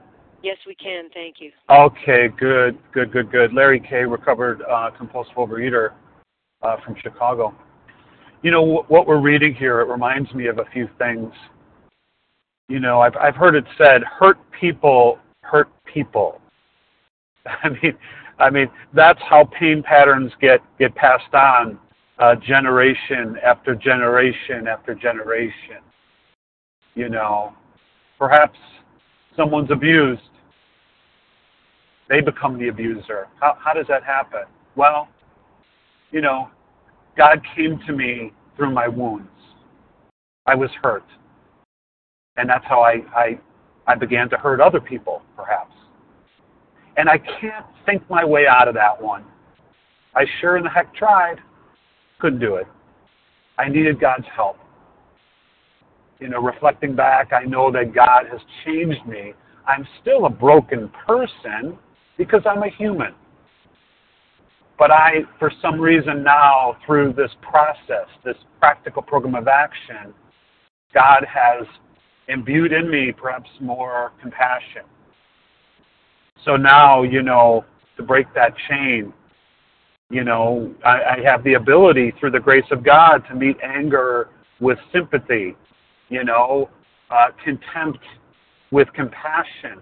Yes, 0.43 0.57
we 0.66 0.74
can. 0.74 1.11
Thank 1.12 1.36
you. 1.40 1.51
Okay, 1.68 2.28
good, 2.40 2.78
good, 2.93 3.12
good, 3.12 3.30
good. 3.30 3.53
Larry 3.53 3.80
K., 3.80 4.05
recovered 4.05 4.62
uh, 4.62 4.90
compulsive 4.97 5.34
overeater 5.34 5.93
uh, 6.62 6.76
from 6.82 6.97
Chicago. 7.03 7.55
You 8.43 8.51
know, 8.51 8.84
what 8.88 9.07
we're 9.07 9.20
reading 9.20 9.55
here, 9.55 9.80
it 9.80 9.88
reminds 9.88 10.32
me 10.34 10.47
of 10.47 10.59
a 10.59 10.64
few 10.72 10.88
things. 10.99 11.32
You 12.68 12.80
know, 12.80 13.01
I've, 13.01 13.16
I've 13.16 13.36
heard 13.36 13.55
it 13.55 13.64
said, 13.78 14.03
hurt 14.03 14.38
people 14.59 15.18
hurt 15.43 15.68
people. 15.84 16.40
I 17.47 17.68
mean, 17.68 17.97
I 18.38 18.51
mean, 18.51 18.68
that's 18.95 19.20
how 19.28 19.45
pain 19.45 19.82
patterns 19.82 20.32
get, 20.40 20.61
get 20.78 20.95
passed 20.95 21.32
on 21.34 21.78
uh, 22.18 22.34
generation 22.36 23.36
after 23.45 23.74
generation 23.74 24.66
after 24.66 24.95
generation. 24.95 25.82
You 26.95 27.09
know, 27.09 27.53
perhaps 28.18 28.59
someone's 29.36 29.70
abused, 29.70 30.22
they 32.09 32.20
become 32.20 32.59
the 32.59 32.68
abuser. 32.68 33.28
How, 33.40 33.57
how 33.62 33.72
does 33.72 33.86
that 33.88 34.03
happen? 34.03 34.43
Well, 34.76 35.09
you 36.11 36.20
know, 36.20 36.51
God 37.16 37.40
came 37.54 37.80
to 37.86 37.92
me 37.92 38.32
through 38.56 38.72
my 38.72 38.88
wounds. 38.88 39.28
I 40.46 40.54
was 40.54 40.70
hurt. 40.82 41.04
And 42.36 42.48
that's 42.48 42.64
how 42.66 42.80
I, 42.80 43.02
I, 43.14 43.38
I 43.86 43.94
began 43.94 44.28
to 44.30 44.36
hurt 44.36 44.60
other 44.60 44.80
people, 44.80 45.22
perhaps. 45.36 45.74
And 46.96 47.08
I 47.08 47.18
can't 47.18 47.66
think 47.86 48.08
my 48.10 48.24
way 48.24 48.46
out 48.46 48.68
of 48.68 48.74
that 48.74 49.00
one. 49.00 49.24
I 50.14 50.26
sure 50.40 50.56
in 50.56 50.64
the 50.64 50.70
heck 50.70 50.94
tried. 50.94 51.36
Couldn't 52.18 52.40
do 52.40 52.56
it. 52.56 52.66
I 53.58 53.68
needed 53.68 54.00
God's 54.00 54.26
help. 54.34 54.56
You 56.20 56.28
know, 56.28 56.40
reflecting 56.40 56.94
back, 56.94 57.32
I 57.32 57.44
know 57.44 57.70
that 57.72 57.94
God 57.94 58.26
has 58.30 58.40
changed 58.64 59.04
me. 59.06 59.34
I'm 59.66 59.86
still 60.00 60.26
a 60.26 60.30
broken 60.30 60.90
person 61.06 61.78
because 62.16 62.42
I'm 62.46 62.62
a 62.62 62.70
human. 62.70 63.14
But 64.78 64.90
I, 64.90 65.20
for 65.38 65.52
some 65.60 65.80
reason 65.80 66.22
now, 66.22 66.76
through 66.86 67.12
this 67.12 67.30
process, 67.40 68.08
this 68.24 68.36
practical 68.58 69.02
program 69.02 69.34
of 69.34 69.48
action, 69.48 70.14
God 70.94 71.24
has 71.32 71.66
imbued 72.28 72.72
in 72.72 72.90
me 72.90 73.12
perhaps 73.12 73.48
more 73.60 74.12
compassion. 74.20 74.82
So 76.44 76.56
now, 76.56 77.02
you 77.02 77.22
know, 77.22 77.64
to 77.96 78.02
break 78.02 78.26
that 78.34 78.54
chain, 78.68 79.12
you 80.10 80.24
know, 80.24 80.74
I, 80.84 81.16
I 81.16 81.18
have 81.24 81.44
the 81.44 81.54
ability 81.54 82.12
through 82.18 82.32
the 82.32 82.40
grace 82.40 82.64
of 82.70 82.84
God 82.84 83.22
to 83.28 83.34
meet 83.34 83.56
anger 83.62 84.28
with 84.60 84.78
sympathy, 84.92 85.56
you 86.08 86.24
know, 86.24 86.68
uh, 87.10 87.28
contempt 87.44 88.00
with 88.70 88.88
compassion 88.94 89.80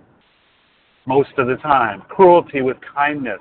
most 1.07 1.30
of 1.38 1.47
the 1.47 1.57
time, 1.57 2.03
cruelty 2.09 2.62
with 2.62 2.76
kindness. 2.95 3.41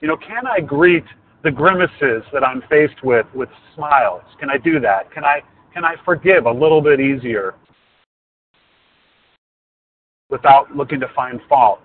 You 0.00 0.08
know, 0.08 0.16
can 0.16 0.46
I 0.46 0.60
greet 0.60 1.04
the 1.42 1.50
grimaces 1.50 2.22
that 2.32 2.44
I'm 2.44 2.62
faced 2.68 3.02
with 3.02 3.26
with 3.34 3.48
smiles? 3.74 4.22
Can 4.38 4.50
I 4.50 4.58
do 4.58 4.80
that? 4.80 5.12
Can 5.12 5.24
I 5.24 5.42
can 5.72 5.84
I 5.84 5.94
forgive 6.04 6.46
a 6.46 6.50
little 6.50 6.80
bit 6.80 7.00
easier 7.00 7.54
without 10.30 10.74
looking 10.74 11.00
to 11.00 11.08
find 11.14 11.40
fault? 11.48 11.80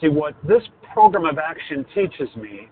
See, 0.00 0.08
what 0.08 0.34
this 0.46 0.62
program 0.92 1.24
of 1.24 1.38
action 1.38 1.84
teaches 1.94 2.28
me, 2.36 2.68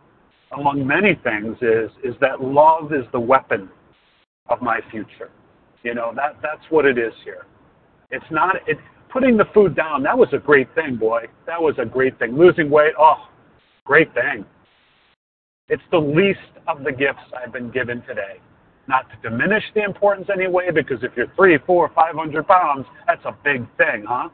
among 0.59 0.87
many 0.87 1.19
things, 1.23 1.57
is 1.61 1.91
is 2.03 2.15
that 2.21 2.43
love 2.43 2.93
is 2.93 3.05
the 3.13 3.21
weapon 3.21 3.69
of 4.49 4.61
my 4.63 4.81
future. 4.91 5.31
You 5.83 5.95
know, 5.95 6.13
that 6.17 6.37
that's 6.43 6.65
what 6.71 6.85
it 6.85 6.99
is 6.99 7.13
here. 7.25 7.47
It's 8.11 8.31
not 8.31 8.57
it 8.67 8.79
putting 9.13 9.37
the 9.37 9.45
food 9.53 9.75
down, 9.75 10.03
that 10.05 10.17
was 10.17 10.29
a 10.33 10.39
great 10.39 10.73
thing, 10.75 10.97
boy. 10.97 11.25
That 11.47 11.61
was 11.61 11.75
a 11.79 11.85
great 11.85 12.19
thing. 12.19 12.37
Losing 12.37 12.71
weight, 12.71 12.93
oh, 12.99 13.29
great 13.85 14.13
thing. 14.15 14.45
It's 15.69 15.83
the 15.91 15.99
least 15.99 16.39
of 16.67 16.85
the 16.85 16.93
gifts 16.93 17.23
I've 17.37 17.53
been 17.53 17.71
given 17.71 18.03
today. 18.03 18.41
Not 18.89 19.07
to 19.11 19.31
diminish 19.31 19.63
the 19.75 19.85
importance 19.85 20.29
anyway, 20.33 20.71
because 20.75 20.99
if 21.03 21.13
you're 21.17 21.33
three, 21.37 21.59
four, 21.65 21.91
five 21.95 22.17
hundred 22.17 22.47
pounds, 22.49 22.87
that's 23.07 23.25
a 23.25 23.37
big 23.45 23.65
thing, 23.77 24.05
huh? 24.09 24.31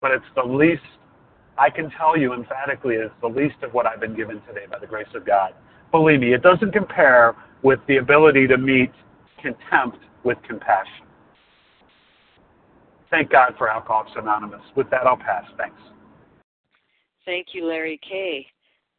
But 0.00 0.12
it's 0.12 0.24
the 0.36 0.44
least 0.44 0.82
I 1.58 1.70
can 1.70 1.90
tell 1.90 2.16
you 2.16 2.34
emphatically 2.34 2.94
it's 2.94 3.12
the 3.20 3.26
least 3.26 3.56
of 3.62 3.74
what 3.74 3.84
I've 3.84 3.98
been 3.98 4.14
given 4.14 4.40
today 4.46 4.66
by 4.70 4.78
the 4.78 4.86
grace 4.86 5.08
of 5.14 5.26
God. 5.26 5.54
Believe 5.90 6.20
me, 6.20 6.34
it 6.34 6.42
doesn't 6.42 6.72
compare 6.72 7.34
with 7.62 7.80
the 7.88 7.96
ability 7.96 8.46
to 8.46 8.56
meet 8.56 8.92
contempt 9.42 9.98
with 10.22 10.38
compassion. 10.46 11.06
Thank 13.10 13.30
God 13.30 13.54
for 13.58 13.68
Alcoholics 13.68 14.12
Anonymous. 14.16 14.60
With 14.76 14.88
that, 14.90 15.06
I'll 15.06 15.16
pass. 15.16 15.44
Thanks. 15.56 15.80
Thank 17.28 17.48
you, 17.52 17.66
Larry 17.66 18.00
K. 18.08 18.46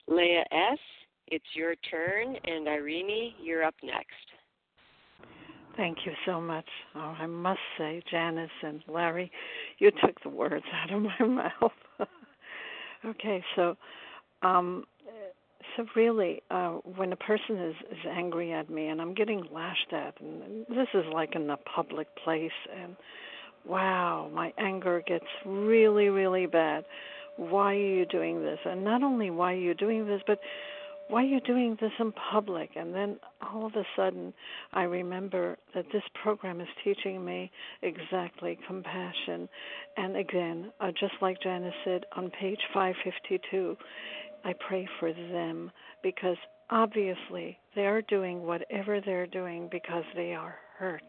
Leah 0.07 0.45
S., 0.51 0.77
it's 1.29 1.45
your 1.55 1.73
turn, 1.89 2.35
and 2.43 2.67
Irene, 2.67 3.33
you're 3.41 3.63
up 3.63 3.73
next. 3.81 4.13
Thank 5.75 5.97
you 6.05 6.11
so 6.27 6.39
much. 6.39 6.67
Oh, 6.93 7.15
I 7.19 7.25
must 7.25 7.59
say, 7.79 8.03
Janice 8.11 8.51
and 8.61 8.83
Larry, 8.87 9.31
you 9.79 9.89
took 9.89 10.21
the 10.21 10.29
words 10.29 10.63
out 10.75 10.93
of 10.93 11.01
my 11.01 11.25
mouth. 11.25 11.71
okay, 13.05 13.43
so 13.55 13.75
um 14.43 14.83
so 15.75 15.85
really 15.95 16.43
uh 16.51 16.73
when 16.97 17.11
a 17.11 17.15
person 17.15 17.57
is 17.57 17.75
is 17.91 18.05
angry 18.07 18.53
at 18.53 18.69
me 18.69 18.89
and 18.89 19.01
I'm 19.01 19.15
getting 19.15 19.43
lashed 19.51 19.91
at 19.91 20.21
and 20.21 20.67
this 20.69 20.87
is 20.93 21.03
like 21.11 21.35
in 21.35 21.49
a 21.49 21.57
public 21.57 22.07
place 22.23 22.51
and 22.79 22.95
wow, 23.65 24.29
my 24.33 24.53
anger 24.57 25.01
gets 25.05 25.25
really, 25.45 26.09
really 26.09 26.45
bad. 26.45 26.85
Why 27.39 27.73
are 27.73 27.77
you 27.77 28.05
doing 28.05 28.41
this? 28.41 28.59
And 28.65 28.83
not 28.83 29.01
only 29.01 29.29
why 29.29 29.53
are 29.53 29.57
you 29.57 29.73
doing 29.73 30.05
this, 30.05 30.21
but 30.27 30.39
why 31.07 31.21
are 31.21 31.25
you 31.25 31.39
doing 31.39 31.77
this 31.79 31.93
in 31.97 32.11
public? 32.11 32.71
And 32.75 32.93
then 32.93 33.17
all 33.41 33.65
of 33.65 33.73
a 33.75 33.85
sudden, 33.95 34.33
I 34.73 34.83
remember 34.83 35.57
that 35.73 35.85
this 35.93 36.03
program 36.21 36.59
is 36.59 36.67
teaching 36.83 37.23
me 37.23 37.49
exactly 37.81 38.59
compassion. 38.67 39.47
And 39.95 40.17
again, 40.17 40.73
uh, 40.81 40.91
just 40.99 41.13
like 41.21 41.41
Janice 41.41 41.73
said 41.85 42.03
on 42.17 42.29
page 42.29 42.59
552, 42.73 43.77
I 44.43 44.53
pray 44.67 44.85
for 44.99 45.13
them 45.13 45.71
because 46.03 46.37
obviously 46.69 47.57
they 47.73 47.85
are 47.85 48.01
doing 48.01 48.43
whatever 48.43 48.99
they're 48.99 49.27
doing 49.27 49.69
because 49.71 50.03
they 50.13 50.33
are 50.33 50.55
hurt 50.77 51.03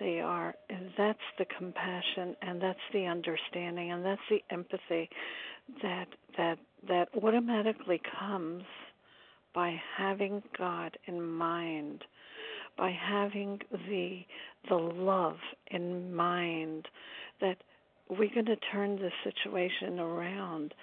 they 0.00 0.20
are 0.20 0.54
and 0.70 0.90
that's 0.96 1.18
the 1.38 1.46
compassion 1.56 2.36
and 2.42 2.60
that's 2.60 2.78
the 2.92 3.06
understanding 3.06 3.92
and 3.92 4.04
that's 4.04 4.20
the 4.30 4.42
empathy 4.50 5.08
that 5.82 6.06
that 6.36 6.58
that 6.88 7.08
automatically 7.22 8.00
comes 8.18 8.64
by 9.54 9.80
having 9.96 10.42
God 10.56 10.96
in 11.06 11.22
mind 11.22 12.04
by 12.76 12.90
having 12.90 13.60
the 13.88 14.20
the 14.68 14.74
love 14.74 15.36
in 15.70 16.14
mind 16.14 16.86
that 17.40 17.56
we're 18.08 18.32
going 18.34 18.46
to 18.46 18.56
turn 18.72 18.96
this 18.96 19.12
situation 19.24 19.98
around. 19.98 20.74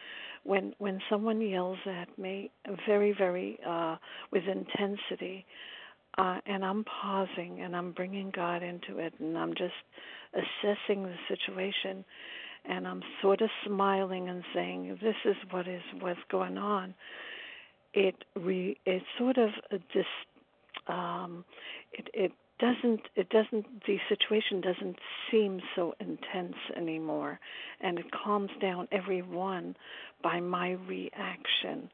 When 0.43 0.73
when 0.77 0.99
someone 1.09 1.41
yells 1.41 1.79
at 1.85 2.17
me 2.17 2.51
very 2.87 3.13
very 3.17 3.59
uh 3.67 3.97
with 4.31 4.43
intensity 4.43 5.45
uh, 6.17 6.39
and 6.45 6.65
I'm 6.65 6.83
pausing 6.83 7.61
and 7.61 7.75
I'm 7.75 7.91
bringing 7.91 8.31
God 8.35 8.63
into 8.63 8.99
it 8.99 9.13
and 9.19 9.37
I'm 9.37 9.53
just 9.53 9.73
assessing 10.33 11.03
the 11.03 11.15
situation 11.27 12.03
and 12.67 12.87
I'm 12.87 13.01
sort 13.21 13.41
of 13.41 13.49
smiling 13.65 14.29
and 14.29 14.43
saying 14.53 14.97
this 15.01 15.15
is 15.25 15.35
what 15.51 15.67
is 15.67 15.81
what's 15.99 16.19
going 16.31 16.57
on. 16.57 16.93
It 17.93 18.15
re 18.35 18.77
it 18.85 19.03
sort 19.17 19.37
of 19.37 19.49
dis 19.93 20.05
um 20.87 21.45
it 21.93 22.07
it 22.13 22.31
doesn't 22.59 23.01
it 23.15 23.29
doesn't 23.29 23.65
the 23.87 23.97
situation 24.09 24.61
doesn't 24.61 24.97
seem 25.31 25.61
so 25.75 25.93
intense 25.99 26.55
anymore 26.75 27.39
and 27.81 27.97
it 27.97 28.05
calms 28.11 28.51
down 28.61 28.87
everyone 28.91 29.75
by 30.21 30.39
my 30.39 30.71
reaction 30.87 31.89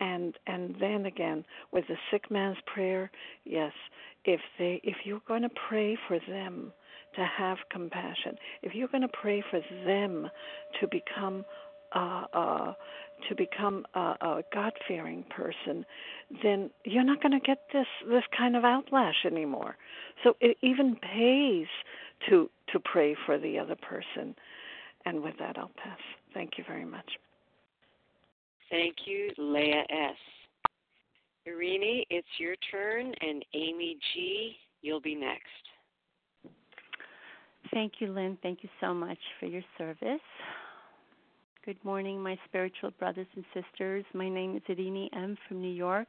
and 0.00 0.34
and 0.46 0.76
then 0.80 1.06
again 1.06 1.44
with 1.72 1.84
the 1.88 1.96
sick 2.10 2.30
man's 2.30 2.58
prayer 2.66 3.10
yes 3.44 3.72
if 4.24 4.40
they 4.58 4.80
if 4.84 4.96
you're 5.04 5.22
going 5.26 5.42
to 5.42 5.50
pray 5.68 5.96
for 6.08 6.18
them 6.28 6.72
to 7.14 7.24
have 7.24 7.58
compassion 7.70 8.36
if 8.62 8.74
you're 8.74 8.88
going 8.88 9.02
to 9.02 9.08
pray 9.20 9.42
for 9.50 9.60
them 9.86 10.28
to 10.80 10.86
become 10.88 11.44
uh, 11.94 12.24
uh, 12.32 12.72
to 13.28 13.34
become 13.34 13.86
a, 13.94 13.98
a 13.98 14.42
God-fearing 14.52 15.24
person, 15.30 15.84
then 16.42 16.70
you're 16.84 17.04
not 17.04 17.22
going 17.22 17.32
to 17.32 17.44
get 17.44 17.58
this 17.72 17.86
this 18.08 18.24
kind 18.36 18.56
of 18.56 18.64
outlash 18.64 19.24
anymore. 19.24 19.76
So 20.22 20.36
it 20.40 20.56
even 20.62 20.96
pays 20.96 21.68
to 22.28 22.50
to 22.72 22.80
pray 22.80 23.16
for 23.24 23.38
the 23.38 23.58
other 23.58 23.76
person. 23.76 24.34
And 25.04 25.22
with 25.22 25.34
that, 25.38 25.56
I'll 25.56 25.70
pass. 25.82 25.98
Thank 26.34 26.58
you 26.58 26.64
very 26.66 26.84
much. 26.84 27.12
Thank 28.70 28.96
you, 29.06 29.30
Leah 29.38 29.84
S. 29.88 30.16
Irini, 31.48 32.02
it's 32.10 32.26
your 32.38 32.56
turn, 32.72 33.12
and 33.20 33.44
Amy 33.54 33.98
G, 34.12 34.56
you'll 34.82 35.00
be 35.00 35.14
next. 35.14 35.42
Thank 37.72 37.94
you, 38.00 38.12
Lynn. 38.12 38.36
Thank 38.42 38.62
you 38.62 38.68
so 38.80 38.92
much 38.92 39.18
for 39.38 39.46
your 39.46 39.62
service. 39.78 40.20
Good 41.64 41.84
morning, 41.84 42.20
my 42.20 42.38
spiritual 42.48 42.90
brothers 42.92 43.26
and 43.34 43.44
sisters. 43.54 44.04
My 44.14 44.28
name 44.28 44.56
is 44.56 44.62
Irini 44.68 45.08
M. 45.16 45.36
from 45.46 45.60
New 45.60 45.72
York, 45.72 46.08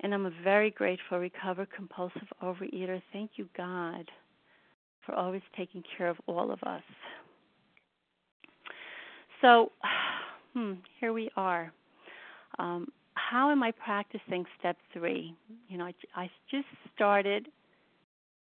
and 0.00 0.12
I'm 0.12 0.26
a 0.26 0.32
very 0.42 0.70
grateful, 0.70 1.18
recovered, 1.18 1.68
compulsive 1.74 2.28
overeater. 2.42 3.00
Thank 3.12 3.32
you, 3.36 3.48
God, 3.56 4.08
for 5.04 5.14
always 5.14 5.42
taking 5.56 5.82
care 5.96 6.08
of 6.08 6.16
all 6.26 6.50
of 6.50 6.62
us. 6.62 6.82
So, 9.40 9.72
hmm, 10.54 10.72
here 11.00 11.12
we 11.12 11.30
are. 11.36 11.72
Um, 12.58 12.88
how 13.14 13.50
am 13.50 13.62
I 13.62 13.72
practicing 13.72 14.44
step 14.58 14.76
three? 14.92 15.34
You 15.68 15.78
know, 15.78 15.84
I, 15.84 15.94
I 16.14 16.30
just 16.50 16.66
started 16.94 17.48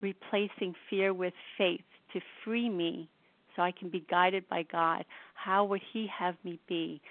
replacing 0.01 0.73
fear 0.89 1.13
with 1.13 1.33
faith 1.57 1.81
to 2.13 2.19
free 2.43 2.69
me 2.69 3.09
so 3.55 3.61
I 3.61 3.71
can 3.71 3.89
be 3.89 4.05
guided 4.09 4.47
by 4.49 4.63
God. 4.71 5.05
How 5.35 5.63
would 5.65 5.81
He 5.93 6.07
have 6.17 6.35
me 6.43 6.59
be? 6.67 7.01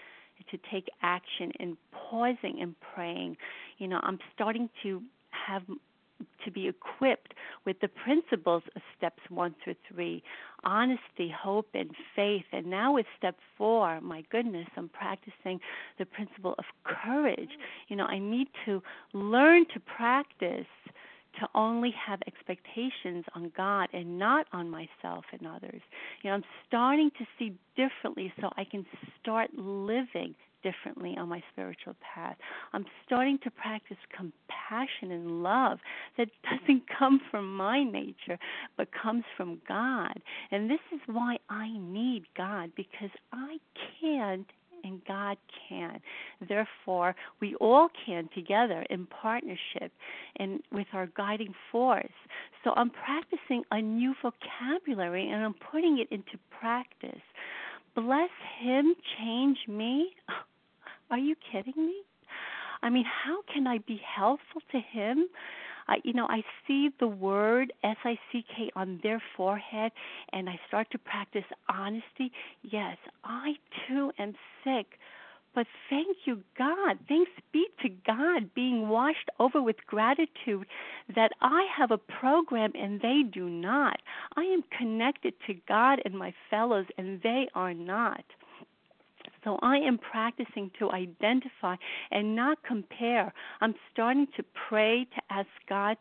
To 0.50 0.58
take 0.72 0.88
action 1.02 1.52
and 1.60 1.76
pausing 1.92 2.58
and 2.60 2.74
praying. 2.94 3.36
You 3.78 3.86
know, 3.86 4.00
I'm 4.02 4.18
starting 4.34 4.68
to 4.82 5.00
have 5.30 5.62
to 6.44 6.50
be 6.50 6.68
equipped 6.68 7.34
with 7.64 7.80
the 7.80 7.88
principles 7.88 8.62
of 8.74 8.82
steps 8.96 9.22
one 9.28 9.54
through 9.62 9.74
three 9.92 10.22
honesty, 10.64 11.32
hope, 11.34 11.68
and 11.74 11.90
faith. 12.14 12.44
And 12.52 12.66
now 12.66 12.94
with 12.94 13.06
step 13.18 13.36
four, 13.56 14.00
my 14.00 14.24
goodness, 14.30 14.68
I'm 14.76 14.88
practicing 14.88 15.60
the 15.98 16.06
principle 16.06 16.54
of 16.58 16.64
courage. 16.84 17.50
You 17.88 17.96
know, 17.96 18.04
I 18.04 18.18
need 18.18 18.48
to 18.66 18.82
learn 19.12 19.66
to 19.74 19.80
practice 19.80 20.66
to 21.40 21.48
only 21.54 21.92
have 22.06 22.20
expectations 22.26 23.24
on 23.34 23.50
God 23.56 23.88
and 23.92 24.18
not 24.18 24.46
on 24.52 24.68
myself 24.68 25.24
and 25.32 25.46
others. 25.46 25.80
You 26.22 26.30
know, 26.30 26.34
I'm 26.34 26.44
starting 26.66 27.10
to 27.18 27.24
see 27.38 27.54
differently 27.76 28.32
so 28.40 28.50
I 28.56 28.64
can 28.64 28.84
start 29.20 29.50
living 29.56 30.34
differently 30.62 31.16
on 31.18 31.28
my 31.28 31.42
spiritual 31.52 31.94
path. 32.14 32.36
I'm 32.72 32.84
starting 33.06 33.38
to 33.44 33.50
practice 33.50 33.96
compassion 34.16 35.10
and 35.10 35.42
love 35.42 35.78
that 36.16 36.28
doesn't 36.60 36.82
come 36.98 37.20
from 37.30 37.54
my 37.56 37.82
nature, 37.82 38.38
but 38.76 38.88
comes 38.92 39.24
from 39.36 39.60
God. 39.68 40.20
And 40.50 40.70
this 40.70 40.80
is 40.92 41.00
why 41.06 41.38
I 41.48 41.68
need 41.78 42.24
God 42.36 42.72
because 42.76 43.10
I 43.32 43.58
can't 44.00 44.46
and 44.84 45.00
God 45.06 45.36
can. 45.68 46.00
Therefore, 46.48 47.14
we 47.40 47.54
all 47.56 47.88
can 48.04 48.28
together 48.34 48.84
in 48.90 49.06
partnership 49.06 49.92
and 50.36 50.60
with 50.72 50.86
our 50.92 51.08
guiding 51.16 51.54
force. 51.70 52.06
So 52.64 52.72
I'm 52.76 52.90
practicing 52.90 53.62
a 53.70 53.80
new 53.80 54.14
vocabulary 54.22 55.28
and 55.28 55.44
I'm 55.44 55.54
putting 55.70 55.98
it 55.98 56.08
into 56.10 56.38
practice. 56.60 57.22
Bless 57.94 58.30
Him, 58.60 58.94
change 59.18 59.58
me. 59.68 60.10
Are 61.12 61.18
you 61.18 61.36
kidding 61.52 61.74
me? 61.76 61.94
I 62.82 62.88
mean, 62.88 63.04
how 63.04 63.42
can 63.52 63.66
I 63.66 63.78
be 63.78 64.00
helpful 64.16 64.62
to 64.72 64.80
him? 64.80 65.28
I, 65.86 65.96
you 66.04 66.14
know, 66.14 66.26
I 66.28 66.42
see 66.66 66.88
the 67.00 67.06
word 67.06 67.72
S 67.84 67.96
I 68.02 68.18
C 68.30 68.44
K 68.56 68.70
on 68.74 68.98
their 69.02 69.22
forehead, 69.36 69.92
and 70.32 70.48
I 70.48 70.58
start 70.68 70.90
to 70.92 70.98
practice 70.98 71.44
honesty. 71.68 72.32
Yes, 72.62 72.96
I 73.24 73.52
too 73.86 74.10
am 74.18 74.32
sick, 74.64 74.86
but 75.54 75.66
thank 75.90 76.16
you, 76.24 76.42
God. 76.56 76.98
Thanks 77.08 77.30
be 77.52 77.66
to 77.82 77.90
God, 78.06 78.54
being 78.54 78.88
washed 78.88 79.28
over 79.38 79.60
with 79.60 79.76
gratitude 79.86 80.66
that 81.14 81.32
I 81.42 81.66
have 81.76 81.90
a 81.90 81.98
program 81.98 82.72
and 82.74 83.00
they 83.02 83.22
do 83.30 83.50
not. 83.50 83.98
I 84.36 84.44
am 84.44 84.64
connected 84.78 85.34
to 85.46 85.54
God 85.68 86.00
and 86.06 86.14
my 86.14 86.32
fellows, 86.48 86.86
and 86.96 87.20
they 87.22 87.48
are 87.54 87.74
not. 87.74 88.24
So 89.44 89.58
I 89.62 89.76
am 89.76 89.98
practicing 89.98 90.70
to 90.78 90.90
identify 90.92 91.76
and 92.10 92.36
not 92.36 92.58
compare. 92.62 93.32
I'm 93.60 93.74
starting 93.92 94.26
to 94.36 94.44
pray 94.68 95.04
to 95.04 95.22
ask 95.30 95.48
God 95.68 95.96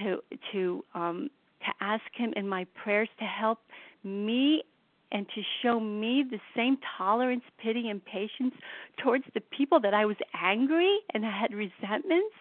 to 0.00 0.22
to 0.52 0.84
um 0.94 1.30
to 1.60 1.84
ask 1.84 2.04
him 2.14 2.32
in 2.36 2.48
my 2.48 2.66
prayers 2.82 3.08
to 3.18 3.24
help 3.24 3.58
me 4.04 4.62
and 5.10 5.26
to 5.34 5.42
show 5.62 5.80
me 5.80 6.24
the 6.30 6.38
same 6.54 6.76
tolerance, 6.98 7.42
pity, 7.62 7.88
and 7.88 8.04
patience 8.04 8.54
towards 9.02 9.24
the 9.34 9.40
people 9.40 9.80
that 9.80 9.94
I 9.94 10.04
was 10.04 10.16
angry 10.34 10.98
and 11.14 11.24
I 11.24 11.30
had 11.30 11.52
resentments. 11.54 12.34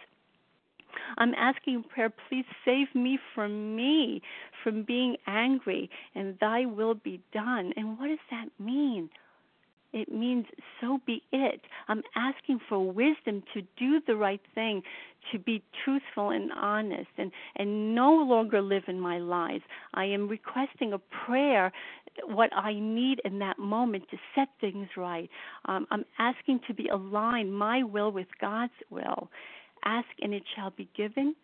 I'm 1.18 1.34
asking 1.36 1.76
in 1.76 1.84
prayer, 1.84 2.12
please 2.28 2.46
save 2.66 2.88
me 2.94 3.20
from 3.34 3.76
me, 3.76 4.22
from 4.64 4.84
being 4.84 5.16
angry, 5.28 5.90
and 6.16 6.38
thy 6.40 6.66
will 6.66 6.96
be 6.96 7.22
done. 7.34 7.72
And 7.78 7.98
what 7.98 8.08
does 8.08 8.18
that 8.32 8.48
mean? 8.60 9.10
It 9.94 10.12
means 10.12 10.46
so 10.82 11.00
be 11.06 11.24
it. 11.32 11.62
I'm 11.88 12.04
asking 12.16 12.60
for 12.68 12.92
wisdom 12.92 13.44
to 13.54 13.62
do 13.78 14.02
the 14.06 14.16
right 14.16 14.42
thing, 14.54 14.84
to 15.32 15.40
be 15.40 15.64
truthful 15.84 16.30
and 16.32 16.52
honest, 16.52 17.10
and, 17.18 17.32
and 17.56 17.96
no 17.96 18.12
longer 18.14 18.62
live 18.62 18.84
in 18.88 19.00
my 19.00 19.18
lies. 19.18 19.62
I 19.94 20.06
am 20.06 20.28
requesting 20.28 20.94
a 20.94 21.00
prayer, 21.26 21.72
what 22.26 22.50
I 22.56 22.74
need 22.74 23.22
in 23.24 23.40
that 23.40 23.60
moment 23.60 24.06
to 24.12 24.18
set 24.36 24.50
things 24.60 24.88
right. 24.98 25.30
Um, 25.66 25.88
I'm 25.92 26.06
asking 26.20 26.62
to 26.68 26.74
be 26.74 26.88
aligned, 26.88 27.54
my 27.54 27.84
will 27.84 28.12
with 28.12 28.28
God's 28.42 28.74
will. 28.90 29.30
Ask 29.86 30.08
and 30.22 30.34
it 30.34 30.44
shall 30.56 30.72
be 30.72 30.90
given. 30.98 31.36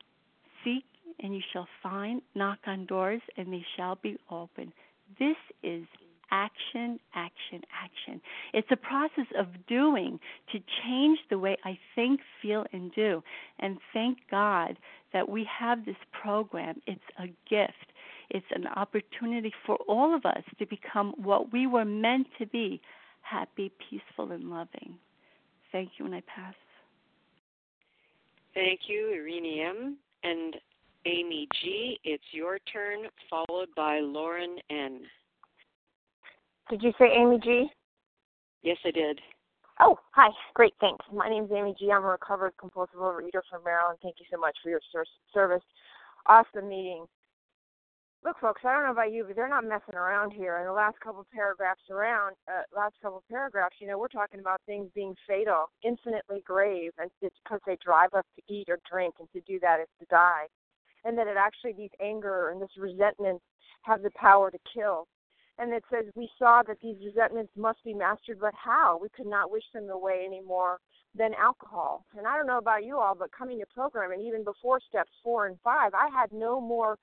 Seek 0.64 0.86
and 1.22 1.34
you 1.34 1.42
shall 1.54 1.68
find. 1.82 2.22
Knock 2.36 2.60
on 2.68 2.86
doors 2.86 3.22
and 3.38 3.54
they 3.54 3.66
shall 3.78 3.96
be 4.02 4.18
opened. 4.30 4.74
This 5.20 5.38
is 5.62 5.86
action, 6.34 7.00
action, 7.14 7.62
action. 7.72 8.20
It's 8.54 8.68
a 8.72 8.76
process 8.76 9.28
of 9.38 9.48
doing 9.68 10.20
to 10.52 10.60
change 10.84 11.20
the 11.30 11.38
way 11.38 11.56
I 11.64 11.78
think, 11.96 12.20
feel, 12.42 12.66
and 12.74 12.92
do. 12.94 13.24
And 13.60 13.78
thank 13.94 14.18
God 14.32 14.78
that 15.14 15.30
we 15.30 15.48
have 15.60 15.86
this 15.86 15.96
program. 16.12 16.82
It's 16.88 17.00
a 17.20 17.28
gift, 17.48 17.94
it's 18.32 18.46
an 18.52 18.66
opportunity 18.76 19.54
for 19.66 19.76
all 19.88 20.16
of 20.16 20.26
us 20.26 20.44
to 20.58 20.66
become 20.66 21.14
what 21.18 21.54
we 21.54 21.68
were 21.68 21.86
meant 21.86 22.28
to 22.40 22.48
be 22.48 22.82
happy, 23.22 23.72
peaceful, 23.90 24.32
and 24.32 24.50
loving. 24.50 24.96
Thank 25.72 25.92
you, 25.98 26.06
and 26.06 26.16
I 26.16 26.22
pass. 26.22 26.56
Thank 28.56 28.82
you, 28.88 29.12
Irene 29.14 29.62
M. 29.62 29.98
And 30.24 30.56
Amy 31.06 31.48
G., 31.62 32.00
it's 32.04 32.24
your 32.32 32.60
turn, 32.60 33.08
followed 33.30 33.70
by 33.76 34.00
Lauren 34.00 34.58
N. 34.70 35.02
Did 36.70 36.82
you 36.82 36.94
say 36.98 37.06
Amy 37.16 37.40
G? 37.44 37.68
Yes, 38.62 38.78
I 38.86 38.92
did. 38.92 39.20
Oh, 39.80 39.98
hi. 40.12 40.30
Great, 40.54 40.74
thanks. 40.80 41.06
My 41.12 41.28
name 41.28 41.46
is 41.46 41.52
Amy 41.52 41.76
G. 41.78 41.92
I'm 41.92 42.04
a 42.04 42.08
recovered 42.08 42.54
compulsive 42.60 43.00
overeater 43.00 43.42
from 43.50 43.64
Maryland. 43.66 44.00
Thank 44.02 44.16
you 44.20 44.26
so 44.32 44.40
much 44.40 44.56
for 44.64 44.70
your 44.70 44.80
service. 45.34 45.64
Awesome 46.26 46.70
meeting. 46.70 47.06
Look, 48.24 48.40
folks, 48.40 48.62
I 48.64 48.74
don't 48.74 48.86
know 48.86 48.92
about 48.92 49.12
you, 49.12 49.26
but 49.28 49.36
they're 49.36 49.50
not 49.50 49.66
messing 49.66 49.96
around 49.96 50.32
here. 50.32 50.58
In 50.60 50.66
the 50.66 50.72
last 50.72 50.98
couple 51.02 51.20
of 51.20 51.30
paragraphs 51.32 51.82
around, 51.92 52.36
uh, 52.48 52.62
last 52.74 52.96
couple 53.02 53.18
of 53.18 53.28
paragraphs, 53.28 53.76
you 53.80 53.88
know, 53.88 54.00
we're 54.00 54.08
talking 54.08 54.40
about 54.40 54.62
things 54.66 54.90
being 54.96 55.14
fatal, 55.28 55.66
infinitely 55.84 56.42
grave, 56.48 56.92
and 56.98 57.12
it's 57.22 57.36
because 57.44 57.60
they 57.66 57.78
drive 57.84 58.14
us 58.14 58.24
to 58.38 58.54
eat 58.54 58.70
or 58.70 58.80
drink, 58.90 59.16
and 59.20 59.28
to 59.34 59.42
do 59.42 59.60
that 59.60 59.82
is 59.82 59.90
to 60.00 60.06
die. 60.06 60.46
And 61.04 61.18
that 61.18 61.28
it 61.28 61.36
actually, 61.38 61.74
these 61.74 61.92
anger 62.00 62.52
and 62.52 62.62
this 62.62 62.70
resentment 62.78 63.42
have 63.82 64.02
the 64.02 64.12
power 64.12 64.50
to 64.50 64.58
kill 64.74 65.08
and 65.60 65.72
it 65.72 65.84
says 65.92 66.06
we 66.16 66.30
saw 66.40 66.64
that 66.68 66.78
these 66.82 66.98
resentments 67.06 67.52
must 67.56 67.84
be 67.84 67.94
mastered, 67.94 68.40
but 68.40 68.54
how? 68.56 69.00
We 69.02 69.10
could 69.10 69.28
not 69.28 69.52
wish 69.52 69.64
them 69.74 69.90
away 69.90 70.24
any 70.26 70.42
more 70.42 70.80
than 71.16 71.34
alcohol. 71.36 72.06
And 72.18 72.26
I 72.26 72.38
don't 72.38 72.48
know 72.48 72.58
about 72.58 72.84
you 72.84 72.98
all, 72.98 73.16
but 73.16 73.32
coming 73.32 73.60
to 73.60 73.66
program 73.74 74.12
and 74.12 74.22
even 74.22 74.44
before 74.44 74.80
steps 74.88 75.12
four 75.24 75.46
and 75.46 75.58
five, 75.64 75.94
I 75.94 76.10
had 76.10 76.32
no 76.32 76.60
more 76.60 76.98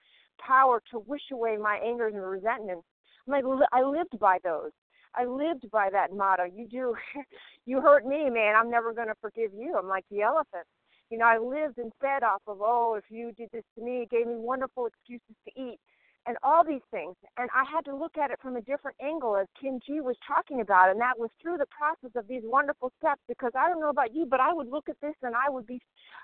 power 0.44 0.82
to 0.90 0.98
wish 0.98 1.30
away 1.32 1.56
my 1.56 1.76
angers 1.76 2.14
and 2.14 2.22
resentments. 2.22 2.86
I'm 3.26 3.32
like 3.32 3.44
I 3.72 3.82
lived 3.82 4.18
by 4.18 4.38
those. 4.42 4.72
I 5.14 5.24
lived 5.24 5.70
by 5.70 5.90
that 5.90 6.12
motto. 6.12 6.44
You 6.44 6.66
do, 6.68 6.94
you 7.66 7.80
hurt 7.80 8.06
me, 8.06 8.30
man. 8.30 8.54
I'm 8.56 8.70
never 8.70 8.92
going 8.92 9.08
to 9.08 9.14
forgive 9.20 9.52
you. 9.54 9.76
I'm 9.76 9.88
like 9.88 10.04
the 10.10 10.22
elephant. 10.22 10.66
You 11.10 11.18
know, 11.18 11.26
I 11.26 11.38
lived 11.38 11.78
and 11.78 11.92
fed 12.00 12.22
off 12.22 12.42
of, 12.46 12.58
oh, 12.60 12.94
if 12.96 13.04
you 13.10 13.32
did 13.32 13.50
this 13.52 13.64
to 13.76 13.84
me, 13.84 14.02
it 14.02 14.10
gave 14.10 14.26
me 14.26 14.36
wonderful 14.36 14.86
excuses 14.86 15.36
to 15.44 15.60
eat 15.60 15.78
and 16.26 16.36
all 16.42 16.64
these 16.64 16.84
things. 16.90 17.16
And 17.38 17.48
I 17.54 17.64
had 17.64 17.84
to 17.86 17.96
look 17.96 18.18
at 18.18 18.30
it 18.30 18.38
from 18.40 18.56
a 18.56 18.60
different 18.60 18.96
angle, 19.00 19.36
as 19.36 19.46
Kim 19.60 19.80
G 19.86 20.00
was 20.00 20.16
talking 20.26 20.60
about, 20.60 20.90
and 20.90 21.00
that 21.00 21.18
was 21.18 21.30
through 21.40 21.58
the 21.58 21.66
process 21.66 22.14
of 22.14 22.28
these 22.28 22.42
wonderful 22.44 22.92
steps. 22.98 23.22
Because 23.26 23.52
I 23.54 23.68
don't 23.68 23.80
know 23.80 23.88
about 23.90 24.14
you, 24.14 24.26
but 24.26 24.40
I 24.40 24.52
would 24.52 24.68
look 24.68 24.88
at 24.88 25.00
this 25.00 25.14
and 25.22 25.34
I 25.34 25.48
would 25.48 25.66
be, 25.66 25.80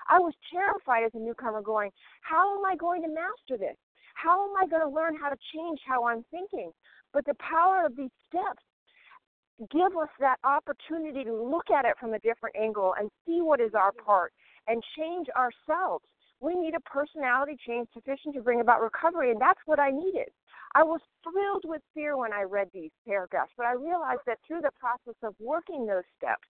I 0.09 0.19
was 0.19 0.33
terrified 0.51 1.03
as 1.03 1.11
a 1.15 1.19
newcomer, 1.19 1.61
going, 1.61 1.91
"How 2.21 2.57
am 2.57 2.65
I 2.65 2.75
going 2.75 3.01
to 3.01 3.09
master 3.09 3.57
this? 3.57 3.77
How 4.15 4.49
am 4.49 4.55
I 4.57 4.67
going 4.67 4.81
to 4.81 4.89
learn 4.89 5.15
how 5.15 5.29
to 5.29 5.37
change 5.53 5.79
how 5.85 6.05
I'm 6.05 6.23
thinking?" 6.31 6.71
But 7.13 7.25
the 7.25 7.35
power 7.35 7.85
of 7.85 7.95
these 7.95 8.11
steps 8.27 8.63
give 9.71 9.97
us 9.97 10.09
that 10.19 10.37
opportunity 10.43 11.23
to 11.23 11.33
look 11.33 11.71
at 11.71 11.85
it 11.85 11.97
from 11.99 12.13
a 12.13 12.19
different 12.19 12.55
angle 12.55 12.93
and 12.99 13.09
see 13.25 13.41
what 13.41 13.59
is 13.59 13.73
our 13.73 13.91
part 13.91 14.31
and 14.67 14.83
change 14.95 15.27
ourselves. 15.35 16.05
We 16.39 16.55
need 16.55 16.75
a 16.75 16.79
personality 16.81 17.57
change 17.65 17.87
sufficient 17.93 18.35
to 18.35 18.41
bring 18.41 18.61
about 18.61 18.81
recovery, 18.81 19.31
and 19.31 19.41
that's 19.41 19.59
what 19.65 19.79
I 19.79 19.89
needed. 19.89 20.29
I 20.75 20.83
was 20.83 21.01
thrilled 21.23 21.63
with 21.65 21.81
fear 21.93 22.17
when 22.17 22.33
I 22.33 22.43
read 22.43 22.69
these 22.73 22.91
paragraphs, 23.07 23.51
but 23.57 23.65
I 23.65 23.73
realized 23.73 24.21
that 24.27 24.39
through 24.47 24.61
the 24.61 24.71
process 24.79 25.15
of 25.23 25.33
working 25.39 25.87
those 25.87 26.03
steps, 26.17 26.47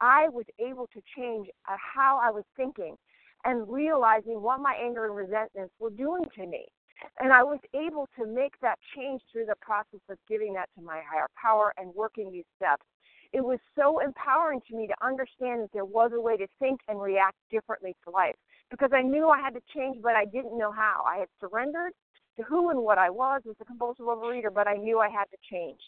I 0.00 0.28
was 0.28 0.44
able 0.58 0.86
to 0.88 1.00
change 1.16 1.48
uh, 1.68 1.76
how 1.78 2.20
I 2.22 2.30
was 2.30 2.44
thinking 2.56 2.96
and 3.44 3.68
realizing 3.68 4.42
what 4.42 4.60
my 4.60 4.74
anger 4.74 5.06
and 5.06 5.16
resentments 5.16 5.74
were 5.78 5.90
doing 5.90 6.24
to 6.36 6.46
me. 6.46 6.66
And 7.18 7.32
I 7.32 7.42
was 7.42 7.58
able 7.74 8.08
to 8.18 8.26
make 8.26 8.60
that 8.60 8.78
change 8.94 9.22
through 9.32 9.46
the 9.46 9.56
process 9.60 10.00
of 10.08 10.18
giving 10.28 10.52
that 10.54 10.68
to 10.76 10.82
my 10.82 11.00
higher 11.10 11.26
power 11.40 11.72
and 11.76 11.94
working 11.94 12.30
these 12.30 12.44
steps. 12.56 12.84
It 13.32 13.42
was 13.42 13.58
so 13.74 14.00
empowering 14.00 14.60
to 14.68 14.76
me 14.76 14.86
to 14.86 14.94
understand 15.04 15.62
that 15.62 15.72
there 15.72 15.86
was 15.86 16.12
a 16.14 16.20
way 16.20 16.36
to 16.36 16.46
think 16.58 16.80
and 16.86 17.00
react 17.00 17.36
differently 17.50 17.96
to 18.04 18.10
life 18.10 18.36
because 18.72 18.90
I 18.92 19.02
knew 19.02 19.28
I 19.28 19.38
had 19.38 19.52
to 19.54 19.60
change, 19.76 19.98
but 20.02 20.16
I 20.16 20.24
didn't 20.24 20.58
know 20.58 20.72
how. 20.72 21.04
I 21.06 21.18
had 21.18 21.28
surrendered 21.38 21.92
to 22.38 22.42
who 22.42 22.70
and 22.70 22.80
what 22.80 22.96
I 22.96 23.10
was 23.10 23.42
as 23.48 23.54
a 23.60 23.64
compulsive 23.66 24.06
overeater, 24.06 24.52
but 24.52 24.66
I 24.66 24.76
knew 24.76 24.98
I 24.98 25.10
had 25.10 25.26
to 25.26 25.36
change. 25.48 25.78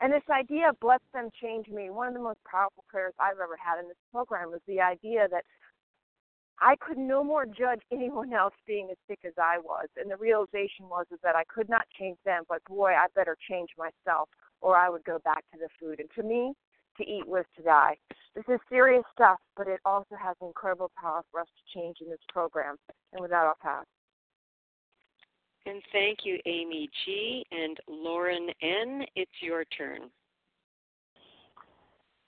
And 0.00 0.12
this 0.12 0.26
idea 0.28 0.68
of 0.68 0.76
let 0.82 1.00
them 1.14 1.30
change 1.40 1.68
me, 1.68 1.90
one 1.90 2.08
of 2.08 2.14
the 2.14 2.20
most 2.20 2.40
powerful 2.44 2.84
prayers 2.88 3.14
I've 3.20 3.38
ever 3.38 3.56
had 3.56 3.78
in 3.78 3.86
this 3.86 3.96
program 4.12 4.50
was 4.50 4.60
the 4.66 4.80
idea 4.80 5.28
that 5.30 5.44
I 6.60 6.74
could 6.74 6.98
no 6.98 7.22
more 7.22 7.46
judge 7.46 7.82
anyone 7.92 8.32
else 8.32 8.54
being 8.66 8.88
as 8.90 8.96
sick 9.08 9.20
as 9.24 9.34
I 9.38 9.58
was. 9.58 9.86
And 9.96 10.10
the 10.10 10.16
realization 10.16 10.90
was 10.90 11.06
is 11.12 11.20
that 11.22 11.36
I 11.36 11.44
could 11.44 11.68
not 11.68 11.86
change 11.96 12.18
them, 12.24 12.42
but 12.48 12.64
boy, 12.64 12.90
I 12.90 13.06
better 13.14 13.36
change 13.48 13.70
myself 13.78 14.28
or 14.60 14.76
I 14.76 14.90
would 14.90 15.04
go 15.04 15.20
back 15.20 15.44
to 15.52 15.58
the 15.58 15.68
food. 15.78 16.00
And 16.00 16.10
to 16.16 16.22
me, 16.24 16.54
to 16.98 17.04
eat 17.04 17.26
was 17.26 17.44
to 17.56 17.62
die. 17.62 17.96
This 18.34 18.44
is 18.48 18.60
serious 18.68 19.04
stuff, 19.14 19.38
but 19.56 19.66
it 19.66 19.80
also 19.84 20.14
has 20.20 20.36
incredible 20.42 20.90
power 21.00 21.22
for 21.30 21.40
us 21.40 21.46
to 21.46 21.78
change 21.78 21.96
in 22.00 22.08
this 22.08 22.18
program. 22.28 22.76
And 23.12 23.20
with 23.20 23.30
that, 23.30 23.46
I'll 23.46 23.56
pass. 23.60 23.84
And 25.66 25.82
thank 25.92 26.20
you, 26.24 26.38
Amy 26.46 26.88
G. 27.04 27.44
And 27.50 27.76
Lauren 27.88 28.48
N., 28.62 29.02
it's 29.16 29.30
your 29.40 29.64
turn. 29.76 30.02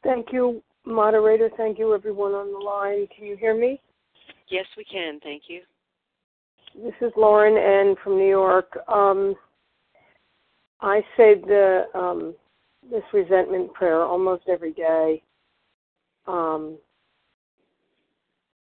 Thank 0.03 0.27
you, 0.33 0.63
moderator. 0.85 1.51
Thank 1.57 1.79
you, 1.79 1.95
everyone 1.95 2.33
on 2.33 2.53
the 2.53 2.59
line. 2.59 3.07
Can 3.15 3.27
you 3.27 3.37
hear 3.37 3.59
me? 3.59 3.81
Yes, 4.49 4.67
we 4.77 4.85
can. 4.85 5.21
Thank 5.23 5.45
you. 5.49 5.61
This 6.83 6.95
is 7.01 7.13
Lauren 7.17 7.57
N. 7.57 7.97
from 8.03 8.17
New 8.17 8.29
York. 8.29 8.79
Um, 8.89 9.35
I 10.81 11.01
say 11.17 11.35
the 11.35 11.85
um, 11.95 12.35
this 12.89 13.03
resentment 13.13 13.73
prayer 13.75 14.03
almost 14.03 14.45
every 14.49 14.73
day. 14.73 15.23
Um, 16.27 16.79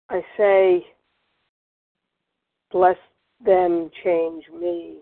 I 0.09 0.21
say, 0.37 0.85
bless 2.71 2.97
them, 3.43 3.89
change 4.03 4.43
me. 4.59 4.97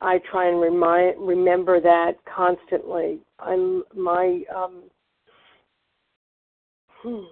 I 0.00 0.20
try 0.30 0.48
and 0.48 0.60
remind 0.60 1.16
remember 1.26 1.80
that 1.80 2.16
constantly. 2.24 3.18
I'm 3.38 3.82
my 3.94 4.42
um, 4.54 4.82
hmm. 7.02 7.24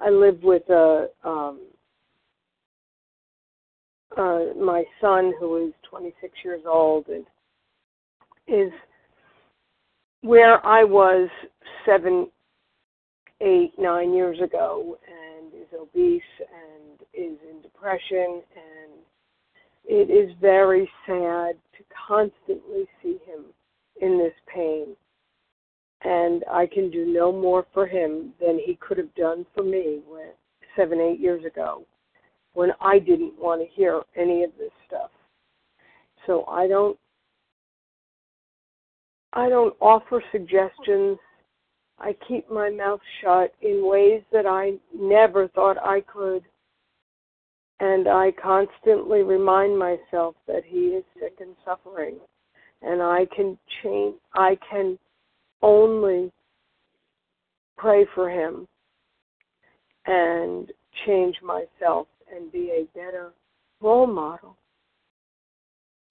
I 0.00 0.10
live 0.10 0.42
with 0.42 0.68
a 0.70 1.08
um, 1.22 1.60
uh, 4.16 4.46
my 4.60 4.84
son 5.00 5.32
who 5.38 5.68
is 5.68 5.72
26 5.88 6.32
years 6.44 6.62
old 6.66 7.06
and 7.06 7.24
is 8.46 8.72
where 10.22 10.64
I 10.64 10.84
was 10.84 11.28
seven, 11.86 12.28
eight, 13.40 13.72
nine 13.78 14.14
years 14.14 14.38
ago, 14.40 14.98
and 15.06 15.52
is 15.52 15.68
obese 15.78 16.22
and 16.40 17.00
is 17.12 17.38
in 17.48 17.60
depression, 17.62 18.42
and 18.56 18.92
it 19.84 20.10
is 20.10 20.34
very 20.40 20.88
sad 21.06 21.56
to 21.76 21.84
constantly 22.06 22.86
see 23.02 23.18
him 23.26 23.44
in 24.00 24.18
this 24.18 24.34
pain. 24.52 24.96
And 26.04 26.44
I 26.50 26.66
can 26.66 26.90
do 26.90 27.04
no 27.06 27.32
more 27.32 27.66
for 27.72 27.86
him 27.86 28.32
than 28.40 28.58
he 28.64 28.76
could 28.80 28.98
have 28.98 29.14
done 29.14 29.46
for 29.54 29.62
me 29.62 30.00
when, 30.08 30.30
seven, 30.76 31.00
eight 31.00 31.20
years 31.20 31.44
ago 31.44 31.84
when 32.54 32.70
I 32.80 32.98
didn't 32.98 33.38
want 33.38 33.60
to 33.60 33.66
hear 33.74 34.02
any 34.16 34.44
of 34.44 34.50
this 34.58 34.70
stuff. 34.86 35.10
So 36.26 36.44
I 36.46 36.68
don't 36.68 36.98
I 39.32 39.48
don't 39.48 39.74
offer 39.80 40.22
suggestions. 40.30 41.18
I 41.98 42.14
keep 42.26 42.50
my 42.50 42.70
mouth 42.70 43.00
shut 43.22 43.54
in 43.62 43.86
ways 43.86 44.22
that 44.32 44.46
I 44.46 44.72
never 44.94 45.48
thought 45.48 45.76
I 45.78 46.00
could. 46.00 46.42
And 47.80 48.08
I 48.08 48.32
constantly 48.40 49.22
remind 49.22 49.78
myself 49.78 50.34
that 50.46 50.62
he 50.64 50.88
is 50.88 51.04
sick 51.18 51.34
and 51.40 51.56
suffering. 51.64 52.16
And 52.82 53.00
I 53.00 53.26
can 53.34 53.58
change, 53.82 54.16
I 54.34 54.58
can 54.70 54.98
only 55.62 56.32
pray 57.78 58.06
for 58.14 58.28
him 58.28 58.66
and 60.06 60.70
change 61.06 61.36
myself 61.42 62.08
and 62.34 62.50
be 62.52 62.70
a 62.70 62.98
better 62.98 63.32
role 63.80 64.06
model. 64.06 64.56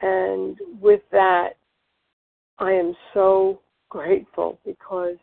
And 0.01 0.57
with 0.81 1.01
that, 1.11 1.51
I 2.61 2.73
am 2.73 2.95
so 3.15 3.59
grateful 3.89 4.59
because 4.63 5.17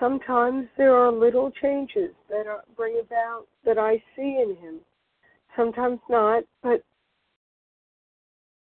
sometimes 0.00 0.66
there 0.76 0.96
are 0.96 1.12
little 1.12 1.52
changes 1.62 2.10
that 2.28 2.48
are, 2.48 2.64
bring 2.76 3.00
about 3.00 3.44
that 3.64 3.78
I 3.78 4.02
see 4.16 4.42
in 4.42 4.56
him. 4.60 4.80
Sometimes 5.56 6.00
not, 6.10 6.42
but 6.60 6.82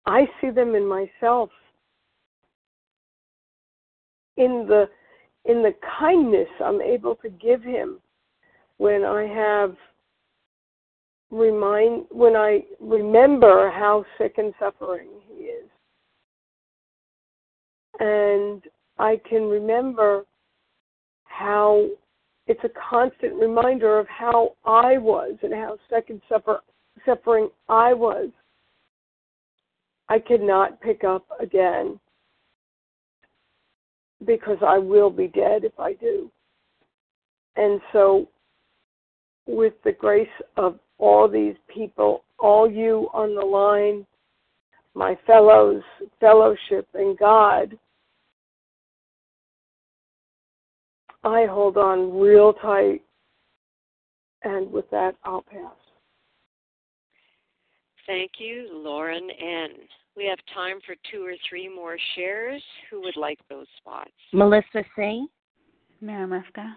I 0.04 0.26
see 0.40 0.50
them 0.50 0.74
in 0.74 0.86
myself. 0.86 1.48
In 4.36 4.66
the 4.68 4.88
in 5.44 5.62
the 5.62 5.74
kindness 5.98 6.48
I'm 6.62 6.80
able 6.80 7.16
to 7.16 7.28
give 7.28 7.62
him 7.62 7.98
when 8.76 9.04
I 9.04 9.26
have 9.26 9.74
remind 11.30 12.04
when 12.10 12.36
I 12.36 12.64
remember 12.80 13.70
how 13.70 14.04
sick 14.18 14.34
and 14.36 14.54
suffering 14.58 15.08
and 18.00 18.62
I 18.98 19.20
can 19.28 19.48
remember 19.48 20.24
how 21.24 21.88
it's 22.46 22.64
a 22.64 22.70
constant 22.90 23.34
reminder 23.34 23.98
of 23.98 24.06
how 24.08 24.56
I 24.64 24.98
was 24.98 25.36
and 25.42 25.52
how 25.52 25.78
second 25.88 26.20
suffer, 26.28 26.60
suffering 27.06 27.48
I 27.68 27.92
was. 27.92 28.30
I 30.08 30.18
cannot 30.18 30.80
pick 30.80 31.04
up 31.04 31.26
again 31.40 31.98
because 34.26 34.58
I 34.64 34.78
will 34.78 35.10
be 35.10 35.28
dead 35.28 35.64
if 35.64 35.78
I 35.78 35.94
do. 35.94 36.30
And 37.56 37.80
so, 37.92 38.28
with 39.46 39.74
the 39.84 39.92
grace 39.92 40.28
of 40.56 40.78
all 40.98 41.28
these 41.28 41.56
people, 41.72 42.24
all 42.38 42.70
you 42.70 43.08
on 43.12 43.34
the 43.34 43.44
line, 43.44 44.06
my 44.94 45.18
fellows, 45.26 45.82
fellowship, 46.20 46.86
and 46.94 47.18
God, 47.18 47.78
I 51.24 51.46
hold 51.46 51.76
on 51.76 52.18
real 52.18 52.52
tight. 52.52 53.02
And 54.44 54.70
with 54.72 54.90
that, 54.90 55.14
I'll 55.24 55.42
pass. 55.42 55.72
Thank 58.06 58.32
you, 58.38 58.68
Lauren 58.72 59.28
N. 59.30 59.68
We 60.16 60.26
have 60.26 60.38
time 60.52 60.78
for 60.84 60.94
two 61.10 61.24
or 61.24 61.34
three 61.48 61.72
more 61.72 61.96
shares. 62.14 62.62
Who 62.90 63.00
would 63.02 63.16
like 63.16 63.38
those 63.48 63.66
spots? 63.78 64.10
Melissa 64.32 64.84
C. 64.96 65.26
Mary 66.00 66.26
Mefka. 66.26 66.74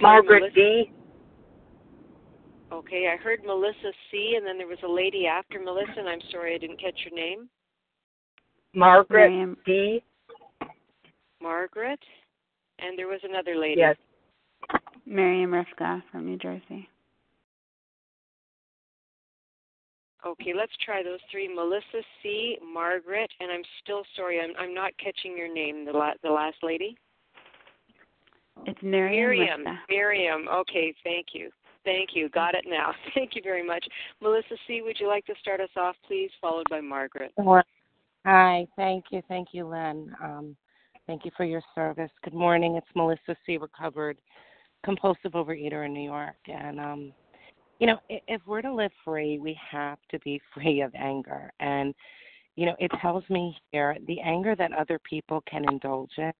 Margaret 0.00 0.54
D. 0.54 0.90
Okay, 2.72 3.12
I 3.12 3.22
heard 3.22 3.40
Melissa 3.44 3.92
C, 4.10 4.34
and 4.36 4.46
then 4.46 4.56
there 4.56 4.66
was 4.66 4.78
a 4.82 4.88
lady 4.88 5.26
after 5.26 5.60
Melissa, 5.60 5.92
and 5.98 6.08
I'm 6.08 6.22
sorry 6.30 6.54
I 6.54 6.58
didn't 6.58 6.80
catch 6.80 6.98
your 7.04 7.14
name. 7.14 7.48
Margaret 8.74 9.28
Miriam. 9.28 9.56
D. 9.66 10.02
Margaret, 11.42 12.00
and 12.78 12.98
there 12.98 13.08
was 13.08 13.20
another 13.24 13.56
lady. 13.56 13.80
Yes. 13.80 13.96
Miriam 15.04 15.50
Rifka 15.50 16.02
from 16.10 16.24
New 16.24 16.38
Jersey. 16.38 16.88
Okay, 20.24 20.54
let's 20.56 20.72
try 20.84 21.02
those 21.02 21.18
three. 21.30 21.52
Melissa 21.52 22.00
C, 22.22 22.56
Margaret, 22.72 23.30
and 23.40 23.50
I'm 23.50 23.64
still 23.82 24.02
sorry, 24.16 24.40
I'm 24.40 24.52
I'm 24.58 24.72
not 24.72 24.92
catching 25.02 25.36
your 25.36 25.52
name. 25.52 25.84
The 25.84 25.92
la- 25.92 26.14
the 26.22 26.30
last 26.30 26.56
lady. 26.62 26.96
It's 28.66 28.80
Miriam. 28.82 29.64
Miriam. 29.64 29.78
Miriam. 29.90 30.48
Okay, 30.48 30.94
thank 31.04 31.26
you. 31.34 31.50
Thank 31.84 32.10
you. 32.14 32.28
Got 32.28 32.54
it 32.54 32.64
now. 32.66 32.92
Thank 33.14 33.34
you 33.34 33.42
very 33.42 33.64
much. 33.64 33.84
Melissa 34.20 34.56
C., 34.66 34.82
would 34.82 34.98
you 35.00 35.08
like 35.08 35.24
to 35.26 35.34
start 35.40 35.60
us 35.60 35.70
off, 35.76 35.96
please, 36.06 36.30
followed 36.40 36.66
by 36.70 36.80
Margaret? 36.80 37.32
Hi. 38.24 38.66
Thank 38.76 39.06
you. 39.10 39.22
Thank 39.28 39.48
you, 39.52 39.66
Len. 39.66 40.14
Um, 40.22 40.56
thank 41.06 41.24
you 41.24 41.30
for 41.36 41.44
your 41.44 41.62
service. 41.74 42.10
Good 42.22 42.34
morning. 42.34 42.76
It's 42.76 42.86
Melissa 42.94 43.36
C., 43.44 43.58
recovered 43.58 44.18
compulsive 44.84 45.32
overeater 45.32 45.86
in 45.86 45.92
New 45.92 46.04
York. 46.04 46.36
And, 46.46 46.80
um, 46.80 47.12
you 47.78 47.86
know, 47.86 47.98
if 48.08 48.40
we're 48.46 48.62
to 48.62 48.72
live 48.72 48.92
free, 49.04 49.38
we 49.38 49.58
have 49.70 49.98
to 50.10 50.18
be 50.20 50.40
free 50.54 50.82
of 50.82 50.92
anger. 50.94 51.52
And, 51.60 51.94
you 52.56 52.66
know, 52.66 52.76
it 52.78 52.90
tells 53.00 53.24
me 53.28 53.56
here 53.70 53.96
the 54.06 54.20
anger 54.20 54.54
that 54.56 54.72
other 54.72 55.00
people 55.08 55.42
can 55.50 55.64
indulge 55.68 56.10
in 56.18 56.32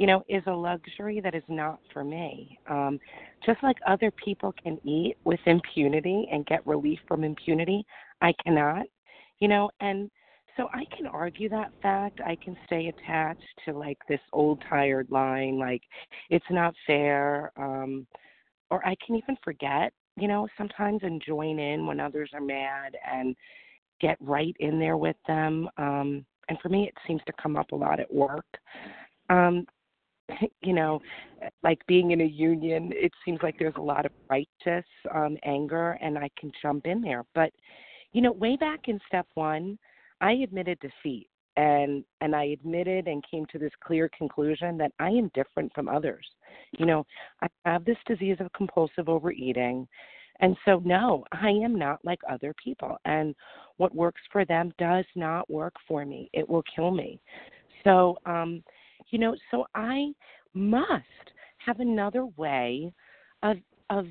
you 0.00 0.06
know, 0.06 0.24
is 0.30 0.42
a 0.46 0.50
luxury 0.50 1.20
that 1.20 1.34
is 1.34 1.42
not 1.46 1.78
for 1.92 2.02
me. 2.02 2.58
Um, 2.70 2.98
just 3.44 3.62
like 3.62 3.76
other 3.86 4.10
people 4.10 4.54
can 4.62 4.78
eat 4.82 5.18
with 5.24 5.40
impunity 5.44 6.26
and 6.32 6.46
get 6.46 6.66
relief 6.66 6.98
from 7.06 7.22
impunity, 7.22 7.84
I 8.22 8.32
cannot, 8.42 8.86
you 9.40 9.48
know, 9.48 9.68
and 9.80 10.10
so 10.56 10.68
I 10.72 10.86
can 10.96 11.06
argue 11.06 11.50
that 11.50 11.72
fact. 11.82 12.18
I 12.24 12.34
can 12.42 12.56
stay 12.64 12.88
attached 12.88 13.44
to 13.66 13.76
like 13.76 13.98
this 14.08 14.20
old 14.32 14.64
tired 14.70 15.08
line, 15.10 15.58
like 15.58 15.82
it's 16.30 16.46
not 16.48 16.72
fair, 16.86 17.52
um, 17.58 18.06
or 18.70 18.82
I 18.86 18.96
can 19.06 19.16
even 19.16 19.36
forget, 19.44 19.92
you 20.16 20.28
know, 20.28 20.48
sometimes 20.56 21.00
and 21.02 21.22
join 21.26 21.58
in 21.58 21.86
when 21.86 22.00
others 22.00 22.30
are 22.32 22.40
mad 22.40 22.96
and 23.06 23.36
get 24.00 24.16
right 24.18 24.56
in 24.60 24.78
there 24.78 24.96
with 24.96 25.16
them. 25.28 25.68
Um, 25.76 26.24
and 26.48 26.58
for 26.62 26.70
me, 26.70 26.88
it 26.88 26.94
seems 27.06 27.20
to 27.26 27.34
come 27.40 27.58
up 27.58 27.72
a 27.72 27.76
lot 27.76 28.00
at 28.00 28.10
work. 28.10 28.46
Um, 29.28 29.66
you 30.62 30.72
know, 30.72 31.00
like 31.62 31.78
being 31.86 32.10
in 32.10 32.20
a 32.20 32.26
union, 32.26 32.92
it 32.94 33.12
seems 33.24 33.40
like 33.42 33.56
there's 33.58 33.74
a 33.76 33.82
lot 33.82 34.06
of 34.06 34.12
righteous 34.28 34.86
um, 35.14 35.36
anger, 35.44 35.98
and 36.00 36.18
I 36.18 36.28
can 36.38 36.52
jump 36.62 36.86
in 36.86 37.00
there. 37.00 37.24
But, 37.34 37.52
you 38.12 38.22
know, 38.22 38.32
way 38.32 38.56
back 38.56 38.88
in 38.88 38.98
step 39.06 39.26
one, 39.34 39.78
I 40.20 40.32
admitted 40.32 40.78
defeat, 40.80 41.28
and 41.56 42.04
and 42.20 42.34
I 42.34 42.44
admitted 42.44 43.06
and 43.06 43.24
came 43.30 43.46
to 43.46 43.58
this 43.58 43.72
clear 43.82 44.10
conclusion 44.16 44.76
that 44.78 44.92
I 44.98 45.08
am 45.08 45.30
different 45.34 45.72
from 45.74 45.88
others. 45.88 46.26
You 46.78 46.86
know, 46.86 47.06
I 47.42 47.48
have 47.64 47.84
this 47.84 47.96
disease 48.06 48.36
of 48.40 48.52
compulsive 48.52 49.08
overeating. 49.08 49.88
And 50.42 50.56
so, 50.64 50.80
no, 50.84 51.24
I 51.32 51.50
am 51.50 51.78
not 51.78 51.98
like 52.02 52.20
other 52.28 52.54
people. 52.62 52.96
And 53.04 53.34
what 53.76 53.94
works 53.94 54.22
for 54.32 54.46
them 54.46 54.72
does 54.78 55.04
not 55.14 55.50
work 55.50 55.74
for 55.86 56.06
me. 56.06 56.30
It 56.32 56.48
will 56.48 56.64
kill 56.74 56.90
me. 56.90 57.20
So, 57.84 58.16
um, 58.24 58.62
you 59.10 59.18
know 59.18 59.34
so 59.50 59.66
i 59.74 60.10
must 60.54 61.04
have 61.58 61.80
another 61.80 62.26
way 62.36 62.92
of 63.42 63.56
of 63.90 64.06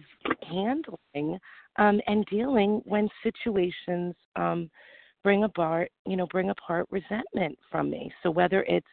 handling 0.50 1.39
um 1.78 2.02
and 2.08 2.26
dealing 2.26 2.82
when 2.86 3.10
situations 3.24 4.14
um 4.36 4.70
bring 5.24 5.43
apart 5.43 5.91
you 6.06 6.16
know 6.16 6.28
bring 6.28 6.50
apart 6.50 6.88
resentment 6.91 7.58
from 7.70 7.89
me. 7.89 8.12
So 8.24 8.32
whether 8.32 8.64
it's 8.64 8.88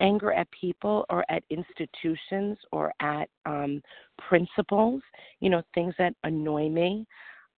anger 0.00 0.32
at 0.32 0.48
people 0.50 1.04
or 1.10 1.24
at 1.30 1.42
institutions 1.50 2.58
or 2.72 2.92
at 3.00 3.28
um 3.46 3.82
principles 4.28 5.02
you 5.40 5.50
know 5.50 5.62
things 5.74 5.94
that 5.98 6.14
annoy 6.24 6.68
me 6.68 7.06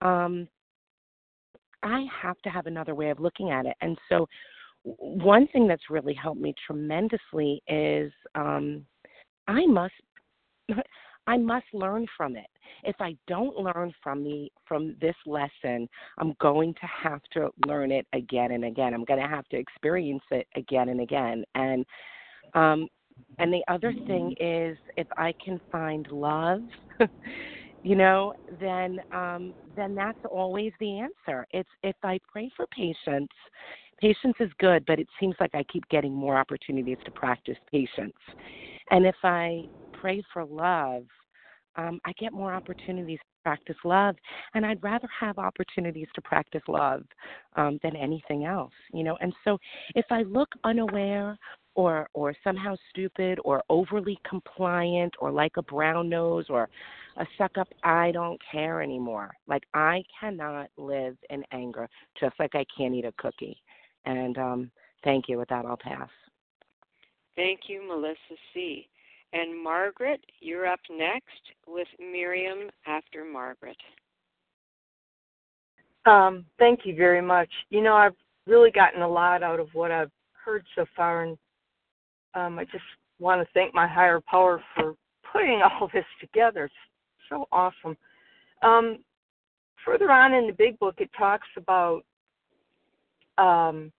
um 0.03 0.47
i 1.83 2.05
have 2.23 2.39
to 2.43 2.51
have 2.51 2.67
another 2.67 2.95
way 2.95 3.11
of 3.11 3.21
looking 3.21 3.51
at 3.51 3.67
it. 3.67 3.77
And 3.81 3.97
so 4.09 4.27
one 4.85 5.49
thing 5.49 5.67
that's 5.67 5.91
really 5.91 6.15
helped 6.15 6.41
me 6.41 6.55
tremendously 6.67 7.63
is 7.69 8.13
um, 8.35 8.85
I 9.49 9.67
must 9.67 9.95
I 11.27 11.39
must 11.39 11.65
learn 11.73 12.07
from 12.17 12.37
it. 12.37 12.47
If 12.83 12.97
I 13.01 13.17
don't 13.27 13.57
learn 13.57 13.95
from 14.03 14.23
the 14.23 14.51
from 14.67 14.95
this 15.01 15.17
lesson, 15.27 15.89
I'm 16.19 16.35
going 16.41 16.75
to 16.75 16.87
have 17.03 17.23
to 17.33 17.49
learn 17.67 17.91
it 17.91 18.07
again 18.13 18.53
and 18.53 18.65
again. 18.65 18.93
I'm 18.93 19.05
going 19.05 19.23
to 19.23 19.29
have 19.29 19.49
to 19.49 19.57
experience 19.57 20.23
it 20.31 20.47
again 20.55 20.91
and 20.91 21.01
again. 21.01 21.45
And 21.55 21.87
um 22.55 22.89
and 23.39 23.53
the 23.53 23.63
other 23.69 23.95
thing 24.07 24.35
is 24.39 24.77
if 24.97 25.07
I 25.17 25.33
can 25.43 25.61
find 25.73 26.07
love, 26.11 26.61
you 27.83 27.97
know, 27.97 28.35
then 28.61 28.99
um 29.13 29.55
then 29.77 29.95
that's 29.95 30.19
always 30.31 30.73
the 30.79 30.99
answer. 30.99 31.47
It's 31.53 31.71
if 31.83 31.97
I 32.03 32.19
pray 32.31 32.51
for 32.55 32.67
patience 32.67 33.33
patience 34.01 34.35
is 34.41 34.51
good, 34.59 34.85
but 34.87 34.99
it 34.99 35.09
seems 35.21 35.35
like 35.41 35.55
I 35.55 35.65
keep 35.65 35.89
getting 35.89 36.13
more 36.13 36.39
opportunities 36.39 36.99
to 37.05 37.11
practice 37.11 37.57
patience. 37.71 38.15
And 38.91 39.07
if 39.07 39.17
I 39.23 39.65
pray 39.93 40.23
for 40.33 40.45
love, 40.45 41.05
um, 41.77 42.01
I 42.05 42.13
get 42.13 42.33
more 42.33 42.55
opportunities 42.55 43.19
to 43.19 43.43
practice 43.43 43.77
love, 43.85 44.17
and 44.55 44.65
I'd 44.65 44.83
rather 44.83 45.09
have 45.19 45.39
opportunities 45.39 46.07
to 46.15 46.23
practice 46.23 46.63
love 46.69 47.03
um, 47.57 47.81
than 47.83 47.97
anything 47.97 48.45
else, 48.45 48.73
you 48.93 49.03
know. 49.03 49.17
And 49.21 49.33
so, 49.45 49.59
if 49.95 50.07
I 50.11 50.23
look 50.23 50.51
unaware 50.63 51.37
or 51.75 52.09
or 52.15 52.35
somehow 52.45 52.77
stupid 52.91 53.39
or 53.45 53.63
overly 53.69 54.19
compliant 54.29 55.15
or 55.19 55.33
like 55.33 55.53
a 55.57 55.63
brown 55.63 56.09
nose 56.09 56.47
or 56.49 56.69
a 57.17 57.27
suck 57.39 57.59
up, 57.59 57.69
I 57.83 58.13
don't 58.13 58.41
care 58.51 58.83
anymore. 58.83 59.33
Like 59.47 59.65
I 59.75 60.03
cannot 60.21 60.69
live 60.77 61.17
in 61.31 61.43
anger, 61.53 61.89
just 62.19 62.35
like 62.39 62.55
I 62.55 62.65
can't 62.77 62.95
eat 62.95 63.05
a 63.05 63.13
cookie. 63.19 63.57
And 64.07 64.37
um, 64.39 64.71
thank 65.03 65.29
you. 65.29 65.39
With 65.39 65.49
that, 65.49 65.65
I'll 65.65 65.77
pass. 65.77 66.09
Thank 67.37 67.61
you, 67.69 67.87
Melissa 67.87 68.41
C. 68.53 68.89
And 69.33 69.63
Margaret, 69.63 70.21
you're 70.41 70.67
up 70.67 70.81
next 70.91 71.41
with 71.67 71.89
Miriam 71.99 72.71
after 72.87 73.25
Margaret. 73.25 73.77
Um, 76.07 76.45
thank 76.59 76.81
you 76.85 76.95
very 76.95 77.23
much. 77.23 77.49
You 77.71 77.83
know, 77.83 77.95
I've 77.95 78.15
really 78.47 78.71
gotten 78.71 79.03
a 79.03 79.09
lot 79.09 79.43
out 79.43 79.59
of 79.59 79.69
what 79.73 79.91
I've 79.91 80.11
heard 80.45 80.65
so 80.77 80.85
far, 80.95 81.25
and 81.25 81.39
um, 82.35 82.59
I 82.59 82.65
just 82.65 82.85
want 83.19 83.41
to 83.41 83.49
thank 83.55 83.75
my 83.75 83.89
higher 83.89 84.21
power 84.21 84.63
for 84.77 84.95
putting 85.33 85.63
all 85.81 85.89
this 85.93 86.05
together. 86.21 86.67
It's 86.67 86.75
so 87.29 87.49
awesome. 87.51 87.97
Um, 88.63 88.99
further 89.85 90.11
on 90.11 90.35
in 90.35 90.47
the 90.47 90.53
big 90.53 90.79
book, 90.79 90.97
it 90.99 91.11
talks 91.19 91.49
about 91.57 92.03
um, 93.39 93.93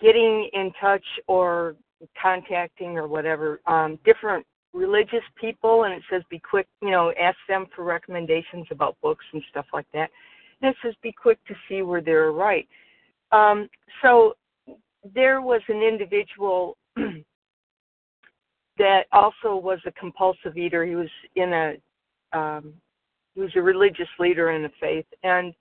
getting 0.00 0.48
in 0.52 0.72
touch 0.80 1.04
or 1.26 1.76
contacting 2.20 2.96
or 2.96 3.06
whatever 3.06 3.60
um, 3.66 3.98
different 4.04 4.46
religious 4.72 5.24
people, 5.40 5.84
and 5.84 5.94
it 5.94 6.02
says 6.10 6.22
be 6.30 6.38
quick, 6.38 6.66
you 6.82 6.90
know, 6.90 7.12
ask 7.20 7.36
them 7.48 7.66
for 7.74 7.84
recommendations 7.84 8.66
about 8.70 8.96
books 9.02 9.24
and 9.32 9.42
stuff 9.50 9.66
like 9.72 9.86
that. 9.92 10.10
And 10.60 10.70
it 10.70 10.76
says 10.82 10.94
be 11.02 11.12
quick 11.12 11.38
to 11.46 11.54
see 11.68 11.82
where 11.82 12.00
they're 12.00 12.32
right. 12.32 12.68
Um, 13.32 13.68
so 14.02 14.34
there 15.14 15.40
was 15.40 15.60
an 15.68 15.82
individual 15.82 16.76
that 18.78 19.06
also 19.12 19.56
was 19.56 19.80
a 19.86 19.92
compulsive 19.92 20.56
eater. 20.56 20.84
He 20.84 20.94
was 20.94 21.10
in 21.34 21.52
a 21.52 21.74
um, 22.38 22.74
he 23.34 23.40
was 23.40 23.50
a 23.56 23.62
religious 23.62 24.08
leader 24.18 24.50
in 24.50 24.62
the 24.62 24.70
faith, 24.80 25.06
and 25.22 25.54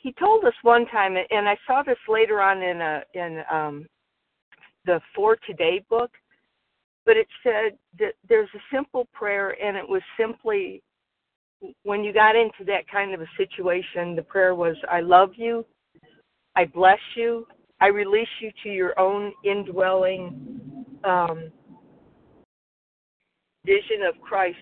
he 0.00 0.12
told 0.12 0.44
us 0.44 0.54
one 0.62 0.86
time, 0.86 1.16
and 1.30 1.48
I 1.48 1.56
saw 1.66 1.82
this 1.82 1.98
later 2.08 2.40
on 2.40 2.62
in 2.62 2.80
a 2.80 3.02
in 3.14 3.42
um, 3.50 3.86
the 4.86 5.00
For 5.14 5.36
Today 5.46 5.84
book, 5.90 6.10
but 7.04 7.16
it 7.16 7.26
said 7.42 7.76
that 7.98 8.14
there's 8.28 8.48
a 8.54 8.74
simple 8.74 9.08
prayer, 9.12 9.56
and 9.62 9.76
it 9.76 9.88
was 9.88 10.02
simply 10.18 10.82
when 11.82 12.04
you 12.04 12.12
got 12.12 12.36
into 12.36 12.64
that 12.66 12.88
kind 12.88 13.12
of 13.12 13.20
a 13.20 13.26
situation, 13.36 14.14
the 14.14 14.22
prayer 14.22 14.54
was, 14.54 14.76
"I 14.88 15.00
love 15.00 15.32
you, 15.34 15.66
I 16.54 16.64
bless 16.64 17.00
you, 17.16 17.46
I 17.80 17.88
release 17.88 18.28
you 18.40 18.52
to 18.62 18.68
your 18.68 18.98
own 19.00 19.32
indwelling 19.44 20.94
um, 21.02 21.50
vision 23.64 24.02
of 24.08 24.20
Christ." 24.20 24.58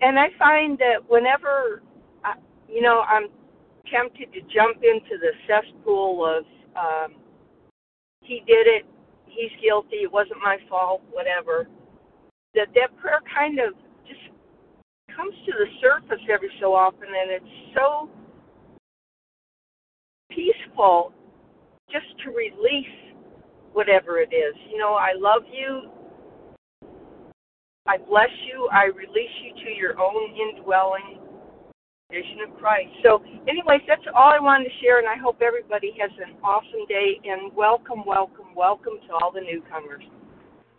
And 0.00 0.18
I 0.18 0.28
find 0.38 0.78
that 0.78 0.98
whenever 1.08 1.82
you 2.68 2.82
know, 2.82 3.02
I'm 3.08 3.28
tempted 3.90 4.32
to 4.32 4.40
jump 4.54 4.82
into 4.82 5.16
the 5.18 5.32
cesspool 5.48 6.24
of 6.24 6.44
um, 6.76 7.16
he 8.22 8.42
did 8.46 8.66
it, 8.66 8.84
he's 9.26 9.50
guilty, 9.62 10.04
it 10.04 10.12
wasn't 10.12 10.38
my 10.44 10.58
fault, 10.68 11.02
whatever. 11.10 11.66
That 12.54 12.68
that 12.74 12.96
prayer 12.98 13.20
kind 13.34 13.58
of 13.58 13.74
just 14.06 14.20
comes 15.16 15.34
to 15.46 15.52
the 15.52 15.66
surface 15.80 16.22
every 16.30 16.50
so 16.60 16.74
often, 16.74 17.08
and 17.08 17.30
it's 17.30 17.74
so 17.74 18.08
peaceful 20.30 21.12
just 21.90 22.06
to 22.24 22.30
release 22.30 23.14
whatever 23.72 24.18
it 24.18 24.32
is. 24.32 24.54
You 24.70 24.78
know, 24.78 24.94
I 24.94 25.12
love 25.16 25.42
you. 25.50 25.90
I 27.86 27.96
bless 27.96 28.28
you. 28.52 28.68
I 28.70 28.84
release 28.84 29.32
you 29.42 29.64
to 29.64 29.70
your 29.70 29.98
own 29.98 30.36
indwelling 30.36 31.27
vision 32.10 32.40
of 32.46 32.56
Christ. 32.58 32.88
So, 33.02 33.22
anyways, 33.48 33.80
that's 33.86 34.02
all 34.16 34.32
I 34.32 34.40
wanted 34.40 34.64
to 34.64 34.70
share, 34.80 34.98
and 34.98 35.06
I 35.06 35.16
hope 35.16 35.42
everybody 35.42 35.94
has 36.00 36.10
an 36.16 36.36
awesome 36.42 36.86
day. 36.88 37.20
And 37.24 37.54
welcome, 37.54 38.02
welcome, 38.06 38.54
welcome 38.56 38.94
to 39.06 39.12
all 39.14 39.30
the 39.30 39.42
newcomers. 39.42 40.02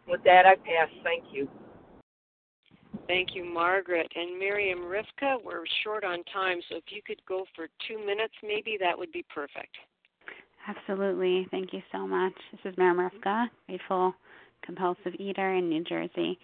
With 0.07 0.23
that, 0.23 0.45
I 0.45 0.55
pass. 0.55 0.89
Thank 1.03 1.25
you. 1.31 1.47
Thank 3.07 3.35
you, 3.35 3.45
Margaret. 3.45 4.11
And 4.15 4.39
Miriam 4.39 4.79
Rivka, 4.79 5.37
we're 5.43 5.63
short 5.83 6.03
on 6.03 6.23
time, 6.33 6.59
so 6.69 6.77
if 6.77 6.85
you 6.89 7.01
could 7.05 7.21
go 7.27 7.45
for 7.55 7.67
two 7.87 8.03
minutes, 8.03 8.33
maybe 8.41 8.77
that 8.79 8.97
would 8.97 9.11
be 9.11 9.23
perfect. 9.33 9.77
Absolutely. 10.67 11.47
Thank 11.51 11.73
you 11.73 11.81
so 11.91 12.07
much. 12.07 12.33
This 12.51 12.71
is 12.71 12.77
Miriam 12.77 12.97
Rivka, 12.97 13.47
grateful 13.67 14.13
compulsive 14.63 15.13
eater 15.19 15.53
in 15.53 15.69
New 15.69 15.83
Jersey. 15.83 16.37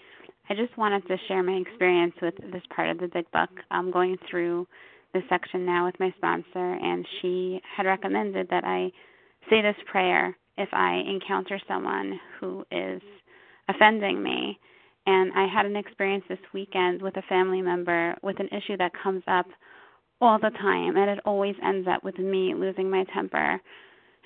I 0.48 0.54
just 0.54 0.78
wanted 0.78 1.08
to 1.08 1.18
share 1.28 1.42
my 1.42 1.54
experience 1.54 2.14
with 2.22 2.36
this 2.52 2.62
part 2.76 2.90
of 2.90 3.00
the 3.00 3.08
Big 3.08 3.30
Book. 3.32 3.50
I'm 3.72 3.90
going 3.90 4.18
through 4.30 4.68
this 5.14 5.24
section 5.28 5.66
now 5.66 5.86
with 5.86 6.00
my 6.00 6.14
sponsor, 6.18 6.74
and 6.74 7.06
she 7.20 7.60
had 7.76 7.88
recommended 7.88 8.48
that 8.50 8.64
I 8.64 8.92
say 9.50 9.64
this 9.64 9.76
prayer 9.90 10.38
if 10.58 10.70
I 10.72 11.02
encounter 11.08 11.60
someone 11.68 12.20
who 12.40 12.64
is 12.72 13.02
offending 13.70 14.22
me. 14.22 14.60
And 15.08 15.32
I 15.34 15.48
had 15.48 15.66
an 15.66 15.76
experience 15.76 16.26
this 16.30 16.40
weekend 16.54 17.02
with 17.02 17.18
a 17.18 17.24
family 17.24 17.62
member 17.62 18.16
with 18.22 18.40
an 18.40 18.50
issue 18.50 18.78
that 18.78 18.92
comes 19.02 19.24
up 19.28 19.48
all 20.22 20.38
the 20.38 20.52
time, 20.52 20.96
and 20.96 21.10
it 21.10 21.20
always 21.26 21.56
ends 21.64 21.88
up 21.92 22.04
with 22.04 22.20
me 22.20 22.54
losing 22.54 22.90
my 22.90 23.04
temper 23.14 23.60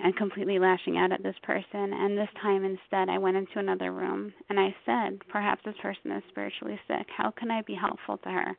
and 0.02 0.16
completely 0.16 0.60
lashing 0.60 0.98
out 0.98 1.12
at 1.12 1.24
this 1.24 1.36
person. 1.44 1.94
And 1.94 2.18
this 2.18 2.30
time 2.42 2.64
instead, 2.64 3.10
I 3.10 3.18
went 3.18 3.38
into 3.38 3.60
another 3.60 3.92
room 3.92 4.34
and 4.50 4.60
I 4.60 4.76
said, 4.86 5.20
Perhaps 5.30 5.62
this 5.66 5.76
person 5.82 6.12
is 6.12 6.24
spiritually 6.30 6.80
sick. 6.88 7.08
How 7.16 7.32
can 7.32 7.52
I 7.52 7.62
be 7.64 7.76
helpful 7.76 8.18
to 8.18 8.30
her? 8.30 8.58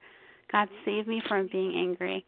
God, 0.52 0.68
save 0.84 1.06
me 1.06 1.22
from 1.28 1.48
being 1.50 1.74
angry. 1.76 2.24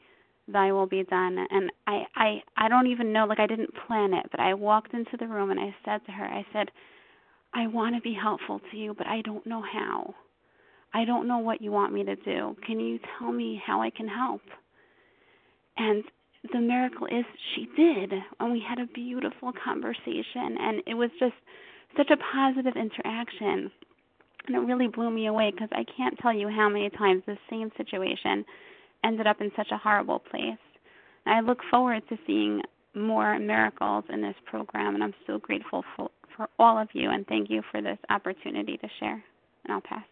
Thy 0.49 0.73
will 0.73 0.87
be 0.87 1.05
done. 1.05 1.39
And 1.51 1.71
I, 1.87 2.03
I, 2.17 2.43
I 2.57 2.69
don't 2.69 2.87
even 2.87 3.13
know, 3.13 3.27
like 3.27 3.41
I 3.41 3.47
didn't 3.47 3.71
plan 3.87 4.15
it, 4.15 4.27
but 4.31 4.41
I 4.41 4.55
walked 4.55 4.95
into 4.95 5.17
the 5.19 5.27
room 5.27 5.51
and 5.51 5.61
I 5.61 5.75
said 5.85 6.05
to 6.07 6.13
her, 6.13 6.25
I 6.25 6.45
said, 6.53 6.71
I 7.55 7.67
want 7.67 7.95
to 7.95 8.01
be 8.01 8.17
helpful 8.21 8.61
to 8.71 8.77
you, 8.77 8.95
but 8.97 9.07
I 9.07 9.21
don't 9.23 9.47
know 9.47 9.63
how. 9.63 10.15
I 10.95 11.05
don't 11.05 11.29
know 11.29 11.39
what 11.39 11.63
you 11.63 11.71
want 11.71 11.93
me 11.93 12.05
to 12.05 12.17
do. 12.17 12.57
Can 12.67 12.81
you 12.81 12.99
tell 13.19 13.33
me 13.33 13.61
how 13.65 13.83
I 13.83 13.91
can 13.91 14.09
help? 14.09 14.43
And 15.77 16.05
the 16.53 16.61
miracle 16.61 17.07
is 17.07 17.25
she 17.55 17.69
did. 17.77 18.13
And 18.41 18.53
we 18.53 18.63
had 18.67 18.79
a 18.79 18.87
beautiful 18.87 19.53
conversation. 19.53 20.57
And 20.59 20.83
it 20.87 20.95
was 20.95 21.11
just 21.19 21.35
such 21.97 22.11
a 22.11 22.17
positive 22.17 22.75
interaction. 22.77 23.71
And 24.47 24.57
it 24.57 24.59
really 24.59 24.89
blew 24.89 25.11
me 25.11 25.27
away 25.27 25.53
because 25.53 25.69
I 25.73 25.85
can't 25.97 26.19
tell 26.19 26.33
you 26.33 26.49
how 26.49 26.69
many 26.69 26.91
times 26.91 27.23
the 27.27 27.37
same 27.49 27.71
situation 27.77 28.45
ended 29.05 29.27
up 29.27 29.41
in 29.41 29.51
such 29.57 29.69
a 29.71 29.79
horrible 29.79 30.19
place. 30.19 30.59
And 31.27 31.35
I 31.35 31.41
look 31.41 31.59
forward 31.71 32.03
to 32.09 32.19
seeing 32.27 32.63
more 32.95 33.39
miracles 33.39 34.05
in 34.13 34.21
this 34.21 34.35
program. 34.47 34.95
And 34.95 35.05
I'm 35.05 35.15
so 35.27 35.39
grateful 35.39 35.85
for, 35.97 36.11
for 36.37 36.49
all 36.59 36.77
of 36.79 36.89
you, 36.93 37.11
and 37.11 37.27
thank 37.27 37.51
you 37.51 37.63
for 37.71 37.81
this 37.81 37.99
opportunity 38.11 38.77
to 38.79 38.89
share. 38.99 39.23
And 39.65 39.73
I'll 39.73 39.81
pass. 39.81 40.05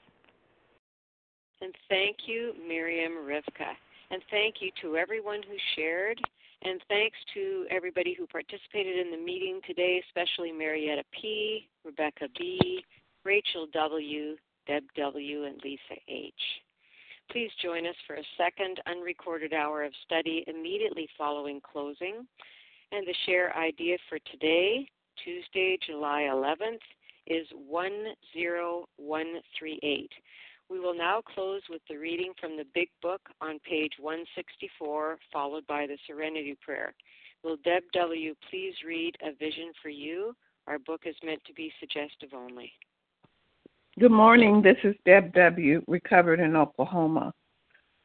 And 1.60 1.74
thank 1.88 2.16
you, 2.26 2.54
Miriam 2.66 3.12
Rivka. 3.12 3.74
And 4.10 4.22
thank 4.30 4.56
you 4.60 4.70
to 4.82 4.96
everyone 4.96 5.42
who 5.42 5.56
shared. 5.76 6.20
And 6.62 6.80
thanks 6.88 7.16
to 7.34 7.66
everybody 7.70 8.14
who 8.18 8.26
participated 8.26 8.98
in 8.98 9.10
the 9.10 9.16
meeting 9.16 9.60
today, 9.66 10.02
especially 10.06 10.52
Marietta 10.52 11.04
P., 11.18 11.68
Rebecca 11.84 12.28
B., 12.38 12.84
Rachel 13.24 13.66
W., 13.72 14.36
Deb 14.66 14.84
W., 14.96 15.44
and 15.44 15.58
Lisa 15.64 15.96
H. 16.08 16.34
Please 17.30 17.50
join 17.62 17.86
us 17.86 17.94
for 18.06 18.16
a 18.16 18.24
second 18.36 18.78
unrecorded 18.86 19.54
hour 19.54 19.84
of 19.84 19.92
study 20.04 20.44
immediately 20.48 21.08
following 21.16 21.60
closing. 21.60 22.26
And 22.92 23.06
the 23.06 23.14
share 23.24 23.56
idea 23.56 23.96
for 24.08 24.18
today 24.30 24.86
Tuesday, 25.24 25.78
July 25.86 26.28
11th, 26.30 26.80
is 27.26 27.46
10138. 27.70 30.10
We 30.70 30.78
will 30.78 30.94
now 30.94 31.20
close 31.20 31.62
with 31.68 31.82
the 31.88 31.96
reading 31.96 32.32
from 32.40 32.56
the 32.56 32.64
Big 32.74 32.88
Book 33.02 33.22
on 33.40 33.58
page 33.68 33.94
164, 33.98 35.18
followed 35.32 35.66
by 35.66 35.88
the 35.88 35.98
Serenity 36.06 36.56
Prayer. 36.64 36.94
Will 37.42 37.56
Deb 37.64 37.82
W. 37.92 38.36
please 38.48 38.74
read 38.86 39.16
A 39.20 39.32
Vision 39.34 39.72
for 39.82 39.88
You? 39.88 40.32
Our 40.68 40.78
book 40.78 41.02
is 41.06 41.16
meant 41.24 41.40
to 41.46 41.52
be 41.54 41.72
suggestive 41.80 42.28
only. 42.32 42.70
Good 43.98 44.12
morning. 44.12 44.62
This 44.62 44.76
is 44.84 44.94
Deb 45.04 45.34
W., 45.34 45.82
recovered 45.88 46.38
in 46.38 46.54
Oklahoma. 46.54 47.32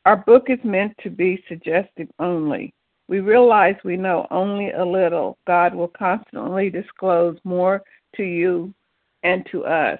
Our 0.05 0.17
book 0.17 0.45
is 0.47 0.59
meant 0.63 0.95
to 1.03 1.11
be 1.11 1.43
suggestive 1.47 2.07
only. 2.17 2.73
We 3.07 3.19
realize 3.19 3.75
we 3.83 3.95
know 3.95 4.25
only 4.31 4.71
a 4.71 4.83
little. 4.83 5.37
God 5.45 5.75
will 5.75 5.89
constantly 5.89 6.71
disclose 6.71 7.37
more 7.43 7.83
to 8.15 8.23
you 8.23 8.73
and 9.21 9.45
to 9.51 9.65
us. 9.65 9.99